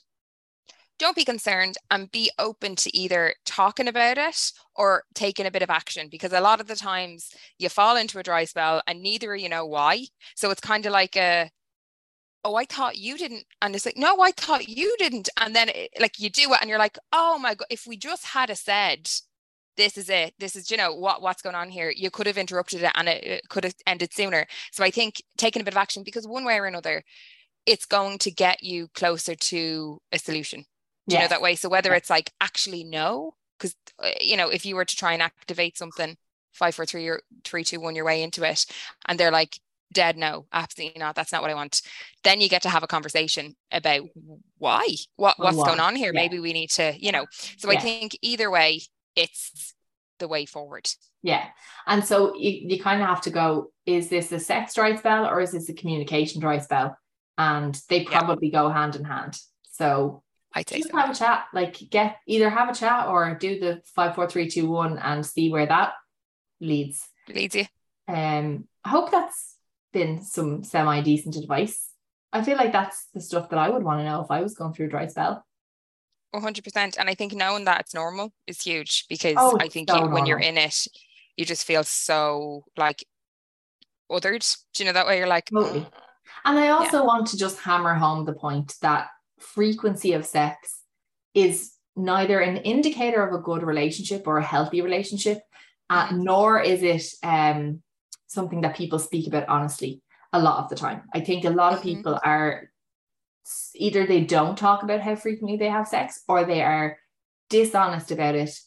don't 0.97 1.15
be 1.15 1.25
concerned 1.25 1.75
and 1.91 2.11
be 2.11 2.31
open 2.39 2.75
to 2.77 2.95
either 2.95 3.35
talking 3.45 3.87
about 3.87 4.17
it 4.17 4.51
or 4.75 5.03
taking 5.13 5.45
a 5.45 5.51
bit 5.51 5.61
of 5.61 5.69
action 5.69 6.07
because 6.09 6.31
a 6.31 6.39
lot 6.39 6.61
of 6.61 6.67
the 6.67 6.75
times 6.75 7.31
you 7.59 7.69
fall 7.69 7.97
into 7.97 8.19
a 8.19 8.23
dry 8.23 8.45
spell 8.45 8.81
and 8.87 9.01
neither 9.01 9.35
you 9.35 9.49
know 9.49 9.65
why. 9.65 10.05
So 10.35 10.51
it's 10.51 10.61
kind 10.61 10.85
of 10.85 10.93
like 10.93 11.17
a, 11.17 11.49
oh, 12.45 12.55
I 12.55 12.65
thought 12.65 12.97
you 12.97 13.17
didn't. 13.17 13.45
And 13.61 13.75
it's 13.75 13.85
like, 13.85 13.97
no, 13.97 14.21
I 14.21 14.31
thought 14.31 14.69
you 14.69 14.95
didn't. 14.99 15.29
And 15.41 15.55
then 15.55 15.69
it, 15.69 15.91
like 15.99 16.19
you 16.19 16.29
do 16.29 16.53
it 16.53 16.59
and 16.61 16.69
you're 16.69 16.79
like, 16.79 16.97
oh 17.11 17.37
my 17.39 17.55
God, 17.55 17.67
if 17.69 17.85
we 17.87 17.97
just 17.97 18.25
had 18.25 18.49
a 18.49 18.55
said, 18.55 19.09
this 19.77 19.97
is 19.97 20.09
it, 20.09 20.33
this 20.39 20.55
is, 20.55 20.71
you 20.71 20.77
know, 20.77 20.93
what 20.93 21.21
what's 21.21 21.41
going 21.41 21.55
on 21.55 21.69
here, 21.69 21.91
you 21.93 22.09
could 22.09 22.27
have 22.27 22.37
interrupted 22.37 22.83
it 22.83 22.91
and 22.95 23.09
it, 23.09 23.23
it 23.23 23.49
could 23.49 23.65
have 23.65 23.75
ended 23.85 24.13
sooner. 24.13 24.47
So 24.71 24.83
I 24.83 24.91
think 24.91 25.21
taking 25.37 25.61
a 25.61 25.65
bit 25.65 25.73
of 25.73 25.77
action 25.77 26.03
because 26.03 26.27
one 26.27 26.45
way 26.45 26.57
or 26.57 26.65
another, 26.65 27.03
it's 27.65 27.85
going 27.85 28.19
to 28.19 28.31
get 28.31 28.63
you 28.63 28.87
closer 28.93 29.35
to 29.35 29.99
a 30.13 30.19
solution 30.19 30.65
you 31.07 31.19
know 31.19 31.27
that 31.27 31.41
way 31.41 31.55
so 31.55 31.69
whether 31.69 31.93
it's 31.93 32.09
like 32.09 32.31
actually 32.41 32.83
no 32.83 33.33
because 33.57 33.75
uh, 34.03 34.09
you 34.19 34.37
know 34.37 34.49
if 34.49 34.65
you 34.65 34.75
were 34.75 34.85
to 34.85 34.95
try 34.95 35.13
and 35.13 35.21
activate 35.21 35.77
something 35.77 36.15
five 36.51 36.73
four 36.73 36.85
three 36.85 37.07
or 37.07 37.21
three 37.43 37.63
two 37.63 37.79
one 37.79 37.95
your 37.95 38.05
way 38.05 38.23
into 38.23 38.43
it 38.43 38.65
and 39.07 39.19
they're 39.19 39.31
like 39.31 39.59
dead 39.93 40.17
no 40.17 40.45
absolutely 40.51 40.99
not 40.99 41.15
that's 41.15 41.31
not 41.31 41.41
what 41.41 41.51
i 41.51 41.55
want 41.55 41.81
then 42.23 42.41
you 42.41 42.49
get 42.49 42.61
to 42.61 42.69
have 42.69 42.83
a 42.83 42.87
conversation 42.87 43.55
about 43.71 44.01
why 44.57 44.85
what 45.15 45.37
what's 45.39 45.57
why? 45.57 45.67
going 45.67 45.79
on 45.79 45.95
here 45.95 46.11
yeah. 46.13 46.21
maybe 46.21 46.39
we 46.39 46.53
need 46.53 46.69
to 46.69 46.93
you 46.97 47.11
know 47.11 47.25
so 47.57 47.71
yeah. 47.71 47.77
i 47.77 47.81
think 47.81 48.17
either 48.21 48.49
way 48.49 48.81
it's 49.15 49.73
the 50.19 50.27
way 50.27 50.45
forward 50.45 50.89
yeah 51.23 51.45
and 51.87 52.03
so 52.03 52.33
you, 52.35 52.75
you 52.75 52.81
kind 52.81 53.01
of 53.01 53.07
have 53.07 53.21
to 53.21 53.29
go 53.29 53.71
is 53.85 54.09
this 54.09 54.31
a 54.31 54.39
sex 54.39 54.73
dry 54.73 54.95
spell 54.95 55.25
or 55.25 55.39
is 55.41 55.51
this 55.51 55.69
a 55.69 55.73
communication 55.73 56.41
dry 56.41 56.57
spell 56.57 56.97
and 57.37 57.79
they 57.89 58.03
probably 58.03 58.49
yeah. 58.49 58.61
go 58.61 58.69
hand 58.69 58.95
in 58.95 59.03
hand 59.03 59.37
so 59.71 60.23
I'd 60.55 60.69
say 60.69 60.77
just 60.77 60.91
so. 60.91 60.97
have 60.97 61.09
a 61.09 61.13
chat. 61.13 61.45
Like 61.53 61.77
get 61.89 62.17
either 62.25 62.49
have 62.49 62.69
a 62.69 62.73
chat 62.73 63.07
or 63.07 63.35
do 63.35 63.59
the 63.59 63.81
five, 63.93 64.15
four, 64.15 64.27
three, 64.29 64.49
two, 64.49 64.69
one, 64.69 64.97
and 64.97 65.25
see 65.25 65.51
where 65.51 65.65
that 65.65 65.93
leads. 66.61 67.05
Leads 67.27 67.55
you. 67.55 67.65
Um, 68.07 68.67
I 68.85 68.89
hope 68.89 69.11
that's 69.11 69.54
been 69.95 70.21
some 70.21 70.63
semi 70.63 71.01
decent 71.01 71.37
advice. 71.37 71.89
I 72.31 72.43
feel 72.43 72.57
like 72.57 72.73
that's 72.73 73.07
the 73.13 73.21
stuff 73.21 73.49
that 73.49 73.57
I 73.57 73.69
would 73.69 73.81
want 73.81 74.01
to 74.01 74.03
know 74.03 74.21
if 74.21 74.29
I 74.29 74.41
was 74.41 74.53
going 74.53 74.73
through 74.73 74.87
a 74.87 74.89
dry 74.89 75.07
spell. 75.07 75.43
100%. 76.35 76.97
And 76.99 77.09
I 77.09 77.15
think 77.15 77.33
knowing 77.33 77.63
that 77.63 77.79
it's 77.79 77.93
normal 77.93 78.33
is 78.45 78.61
huge 78.61 79.05
because 79.07 79.35
oh, 79.37 79.57
I 79.59 79.69
think 79.69 79.89
so 79.89 80.03
you, 80.03 80.09
when 80.09 80.25
you're 80.25 80.37
in 80.37 80.57
it, 80.57 80.85
you 81.37 81.45
just 81.45 81.65
feel 81.65 81.83
so 81.85 82.65
like 82.75 83.05
othered. 84.11 84.45
Do 84.73 84.83
you 84.83 84.89
know 84.89 84.93
that 84.93 85.07
way? 85.07 85.17
You're 85.17 85.27
like, 85.27 85.45
totally. 85.45 85.79
Mm. 85.79 85.91
And 86.43 86.59
I 86.59 86.67
also 86.69 86.97
yeah. 86.97 87.05
want 87.05 87.27
to 87.27 87.37
just 87.37 87.61
hammer 87.61 87.93
home 87.93 88.25
the 88.25 88.33
point 88.33 88.73
that 88.81 89.07
frequency 89.39 90.11
of 90.11 90.25
sex 90.25 90.81
is 91.33 91.71
neither 91.95 92.41
an 92.41 92.57
indicator 92.57 93.25
of 93.25 93.33
a 93.33 93.41
good 93.41 93.63
relationship 93.63 94.27
or 94.27 94.39
a 94.39 94.43
healthy 94.43 94.81
relationship, 94.81 95.39
uh, 95.89 96.07
mm-hmm. 96.07 96.23
nor 96.23 96.59
is 96.59 96.83
it 96.83 97.05
um, 97.23 97.81
something 98.27 98.61
that 98.61 98.75
people 98.75 98.99
speak 98.99 99.27
about 99.27 99.47
honestly 99.47 100.01
a 100.33 100.41
lot 100.41 100.63
of 100.63 100.69
the 100.69 100.75
time. 100.75 101.03
I 101.13 101.21
think 101.21 101.45
a 101.45 101.49
lot 101.49 101.73
of 101.73 101.79
mm-hmm. 101.79 101.97
people 101.97 102.19
are 102.23 102.69
either 103.75 104.05
they 104.05 104.21
don't 104.21 104.57
talk 104.57 104.83
about 104.83 105.01
how 105.01 105.15
frequently 105.15 105.57
they 105.57 105.69
have 105.69 105.87
sex 105.87 106.23
or 106.27 106.45
they 106.45 106.61
are 106.61 106.97
dishonest 107.49 108.11
about 108.11 108.35
it 108.35 108.59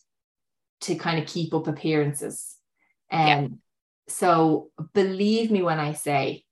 to 0.83 0.95
kind 0.95 1.19
of 1.19 1.27
keep 1.27 1.53
up 1.53 1.67
appearances. 1.67 2.57
Um, 3.11 3.27
yeah. 3.27 3.47
So 4.09 4.71
believe 4.95 5.51
me 5.51 5.63
when 5.63 5.81
I 5.81 5.93
say 5.93 6.45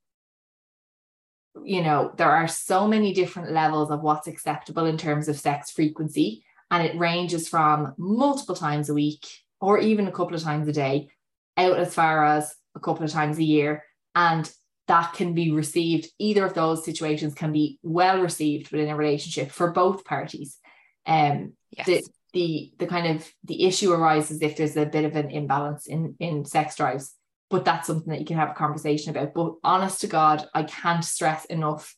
you 1.65 1.83
know, 1.83 2.13
there 2.17 2.31
are 2.31 2.49
so 2.49 2.87
many 2.87 3.13
different 3.13 3.53
levels 3.53 3.91
of 3.91 4.03
what's 4.03 4.27
acceptable 4.27 4.87
in 4.87 4.99
terms 4.99 5.29
of 5.29 5.39
sex 5.39 5.71
frequency. 5.71 6.45
And 6.71 6.85
it 6.85 6.99
ranges 6.99 7.49
from 7.49 7.95
multiple 7.97 8.57
times 8.57 8.89
a 8.89 8.95
week 8.95 9.27
or 9.61 9.79
even 9.79 10.09
a 10.09 10.13
couple 10.13 10.35
of 10.35 10.43
times 10.43 10.69
a 10.69 10.73
day 10.73 11.09
out 11.57 11.79
as 11.79 11.95
far 11.95 12.25
as 12.25 12.55
a 12.77 12.81
couple 12.81 13.05
of 13.05 13.11
times 13.11 13.39
a 13.39 13.45
year. 13.45 13.83
And 14.15 14.51
that 14.87 15.15
can 15.15 15.35
be 15.35 15.51
received, 15.51 16.09
either 16.19 16.45
of 16.47 16.55
those 16.55 16.85
situations 16.85 17.35
can 17.35 17.51
be 17.51 17.81
well 17.83 18.21
received 18.21 18.71
within 18.71 18.89
a 18.89 18.97
relationship 18.97 19.51
for 19.51 19.73
both 19.73 20.05
parties. 20.05 20.59
Um, 21.07 21.55
yes. 21.71 21.87
the, 21.87 22.05
the 22.33 22.73
the 22.79 22.87
kind 22.87 23.17
of 23.17 23.29
the 23.45 23.65
issue 23.65 23.93
arises 23.93 24.43
if 24.43 24.57
there's 24.57 24.77
a 24.77 24.87
bit 24.87 25.05
of 25.05 25.17
an 25.17 25.31
imbalance 25.31 25.87
in 25.87 26.17
in 26.19 26.45
sex 26.45 26.77
drives 26.77 27.15
but 27.49 27.65
that's 27.65 27.87
something 27.87 28.11
that 28.11 28.21
you 28.21 28.27
can 28.27 28.37
have 28.37 28.51
a 28.51 28.55
conversation 28.55 29.11
about. 29.11 29.35
But 29.35 29.55
honest 29.63 30.01
to 30.01 30.07
God, 30.07 30.49
I 30.55 30.65
can't 30.65 31.05
stress 31.05 31.45
enough 31.47 31.95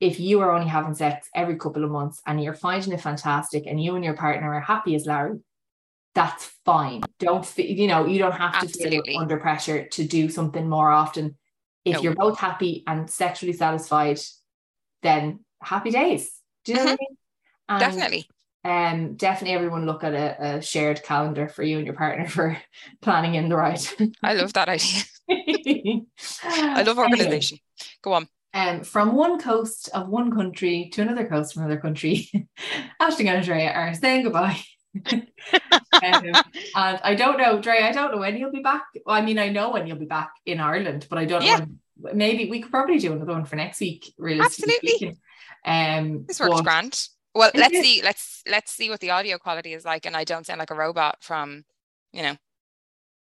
if 0.00 0.18
you 0.18 0.40
are 0.40 0.52
only 0.52 0.68
having 0.68 0.94
sex 0.94 1.28
every 1.34 1.56
couple 1.56 1.84
of 1.84 1.90
months 1.90 2.20
and 2.26 2.42
you're 2.42 2.54
finding 2.54 2.92
it 2.92 3.00
fantastic 3.00 3.66
and 3.66 3.82
you 3.82 3.94
and 3.94 4.04
your 4.04 4.16
partner 4.16 4.52
are 4.54 4.60
happy 4.60 4.94
as 4.94 5.06
Larry, 5.06 5.38
that's 6.14 6.44
fine. 6.64 7.02
Don't 7.18 7.44
feel, 7.44 7.66
you 7.66 7.86
know, 7.86 8.06
you 8.06 8.18
don't 8.18 8.32
have 8.32 8.52
to 8.52 8.66
Absolutely. 8.66 9.12
feel 9.12 9.20
under 9.20 9.38
pressure 9.38 9.86
to 9.88 10.04
do 10.04 10.28
something 10.28 10.68
more 10.68 10.90
often. 10.90 11.36
If 11.84 11.96
no. 11.96 12.02
you're 12.02 12.14
both 12.14 12.38
happy 12.38 12.84
and 12.86 13.10
sexually 13.10 13.54
satisfied, 13.54 14.20
then 15.02 15.40
happy 15.62 15.90
days. 15.90 16.30
Do 16.64 16.72
you 16.72 16.78
know 16.78 16.84
mm-hmm. 16.84 16.90
what 16.90 17.00
I 17.00 17.08
mean? 17.08 17.16
And 17.68 17.80
Definitely 17.80 18.28
um 18.64 19.14
definitely 19.16 19.54
everyone 19.54 19.86
look 19.86 20.04
at 20.04 20.14
a, 20.14 20.56
a, 20.56 20.62
shared 20.62 21.02
calendar 21.02 21.48
for 21.48 21.62
you 21.62 21.78
and 21.78 21.86
your 21.86 21.96
partner 21.96 22.28
for 22.28 22.56
planning 23.00 23.34
in 23.34 23.48
the 23.48 23.56
right 23.56 23.96
i 24.22 24.34
love 24.34 24.52
that 24.52 24.68
idea 24.68 25.02
i 26.44 26.82
love 26.82 26.98
organization 26.98 27.58
anyway, 27.58 27.90
go 28.02 28.12
on 28.12 28.28
um 28.54 28.84
from 28.84 29.14
one 29.14 29.38
coast 29.38 29.88
of 29.94 30.08
one 30.08 30.30
country 30.30 30.90
to 30.92 31.02
another 31.02 31.26
coast 31.26 31.54
from 31.54 31.64
another 31.64 31.80
country 31.80 32.28
Ashton 33.00 33.26
and 33.26 33.38
Andrea 33.38 33.72
are 33.72 33.94
saying 33.94 34.24
goodbye 34.24 34.60
um, 35.12 35.22
and 36.02 36.36
I 36.74 37.14
don't 37.16 37.38
know, 37.38 37.60
Dre, 37.60 37.80
I 37.82 37.92
don't 37.92 38.12
know 38.12 38.18
when 38.18 38.36
you'll 38.36 38.52
be 38.52 38.62
back. 38.62 38.84
Well, 39.06 39.16
I 39.16 39.22
mean, 39.22 39.38
I 39.38 39.48
know 39.48 39.70
when 39.70 39.86
you'll 39.86 39.98
be 39.98 40.04
back 40.04 40.32
in 40.44 40.60
Ireland, 40.60 41.06
but 41.08 41.18
I 41.18 41.24
don't 41.24 41.42
yeah. 41.42 41.58
know. 41.58 42.12
Maybe 42.12 42.50
we 42.50 42.60
could 42.60 42.70
probably 42.70 42.98
do 42.98 43.12
another 43.12 43.32
one 43.32 43.44
for 43.44 43.56
next 43.56 43.80
week. 43.80 44.12
Realistically, 44.18 44.74
absolutely. 44.74 45.18
Um, 45.64 46.24
this 46.26 46.40
works 46.40 46.56
but, 46.56 46.64
grand. 46.64 47.08
Well, 47.34 47.50
let's 47.54 47.78
see. 47.78 48.02
Let's 48.02 48.42
let's 48.48 48.72
see 48.72 48.90
what 48.90 49.00
the 49.00 49.10
audio 49.10 49.38
quality 49.38 49.72
is 49.72 49.84
like, 49.84 50.04
and 50.04 50.16
I 50.16 50.24
don't 50.24 50.44
sound 50.44 50.58
like 50.58 50.70
a 50.70 50.74
robot 50.74 51.18
from, 51.20 51.64
you 52.12 52.22
know, 52.22 52.36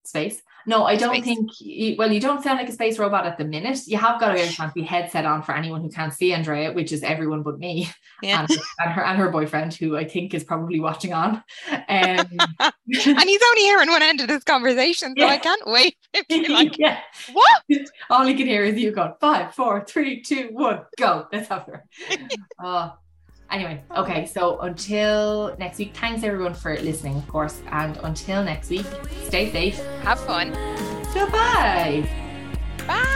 space. 0.09 0.41
No, 0.65 0.83
I 0.85 0.95
don't 0.95 1.15
space. 1.15 1.25
think. 1.25 1.51
You, 1.59 1.95
well, 1.97 2.11
you 2.11 2.19
don't 2.19 2.43
sound 2.43 2.59
like 2.59 2.69
a 2.69 2.73
space 2.73 2.99
robot 2.99 3.25
at 3.25 3.37
the 3.37 3.45
minute. 3.45 3.79
You 3.87 3.97
have 3.97 4.19
got 4.19 4.31
a 4.31 4.35
very 4.35 4.49
fancy 4.49 4.83
headset 4.83 5.25
on 5.25 5.41
for 5.41 5.55
anyone 5.55 5.81
who 5.81 5.89
can't 5.89 6.13
see 6.13 6.33
Andrea, 6.33 6.73
which 6.73 6.91
is 6.91 7.01
everyone 7.01 7.43
but 7.43 7.59
me 7.59 7.89
yeah. 8.21 8.41
and, 8.41 8.49
and, 8.79 8.91
her 8.91 9.03
and 9.03 9.17
her 9.17 9.29
boyfriend, 9.29 9.73
who 9.73 9.97
I 9.97 10.05
think 10.05 10.33
is 10.33 10.43
probably 10.43 10.79
watching 10.79 11.13
on. 11.13 11.43
Um, 11.71 11.81
and 11.89 12.77
he's 12.87 13.07
only 13.07 13.61
hearing 13.61 13.89
one 13.89 14.01
end 14.01 14.21
of 14.21 14.27
this 14.27 14.43
conversation, 14.43 15.15
so 15.17 15.25
yeah. 15.25 15.31
I 15.31 15.37
can't 15.37 15.65
wait. 15.65 15.95
Like, 16.49 16.77
yeah. 16.79 16.99
What? 17.31 17.63
All 18.09 18.25
he 18.25 18.33
can 18.33 18.47
hear 18.47 18.63
is 18.63 18.77
you 18.77 18.91
going 18.91 19.13
five, 19.21 19.53
four, 19.53 19.85
three, 19.85 20.21
two, 20.21 20.49
one, 20.51 20.81
go. 20.97 21.27
Let's 21.31 21.47
have 21.49 21.63
her. 21.63 21.85
oh, 22.59 22.93
Anyway, 23.51 23.81
oh. 23.91 24.03
okay, 24.03 24.25
so 24.25 24.59
until 24.59 25.55
next 25.57 25.79
week, 25.79 25.95
thanks 25.95 26.23
everyone 26.23 26.53
for 26.53 26.77
listening, 26.77 27.17
of 27.17 27.27
course. 27.27 27.61
And 27.71 27.97
until 28.03 28.43
next 28.43 28.69
week, 28.69 28.85
stay 29.23 29.51
safe. 29.51 29.77
Have 30.03 30.19
fun. 30.19 30.49
Goodbye. 31.13 32.07
Bye. 32.85 33.15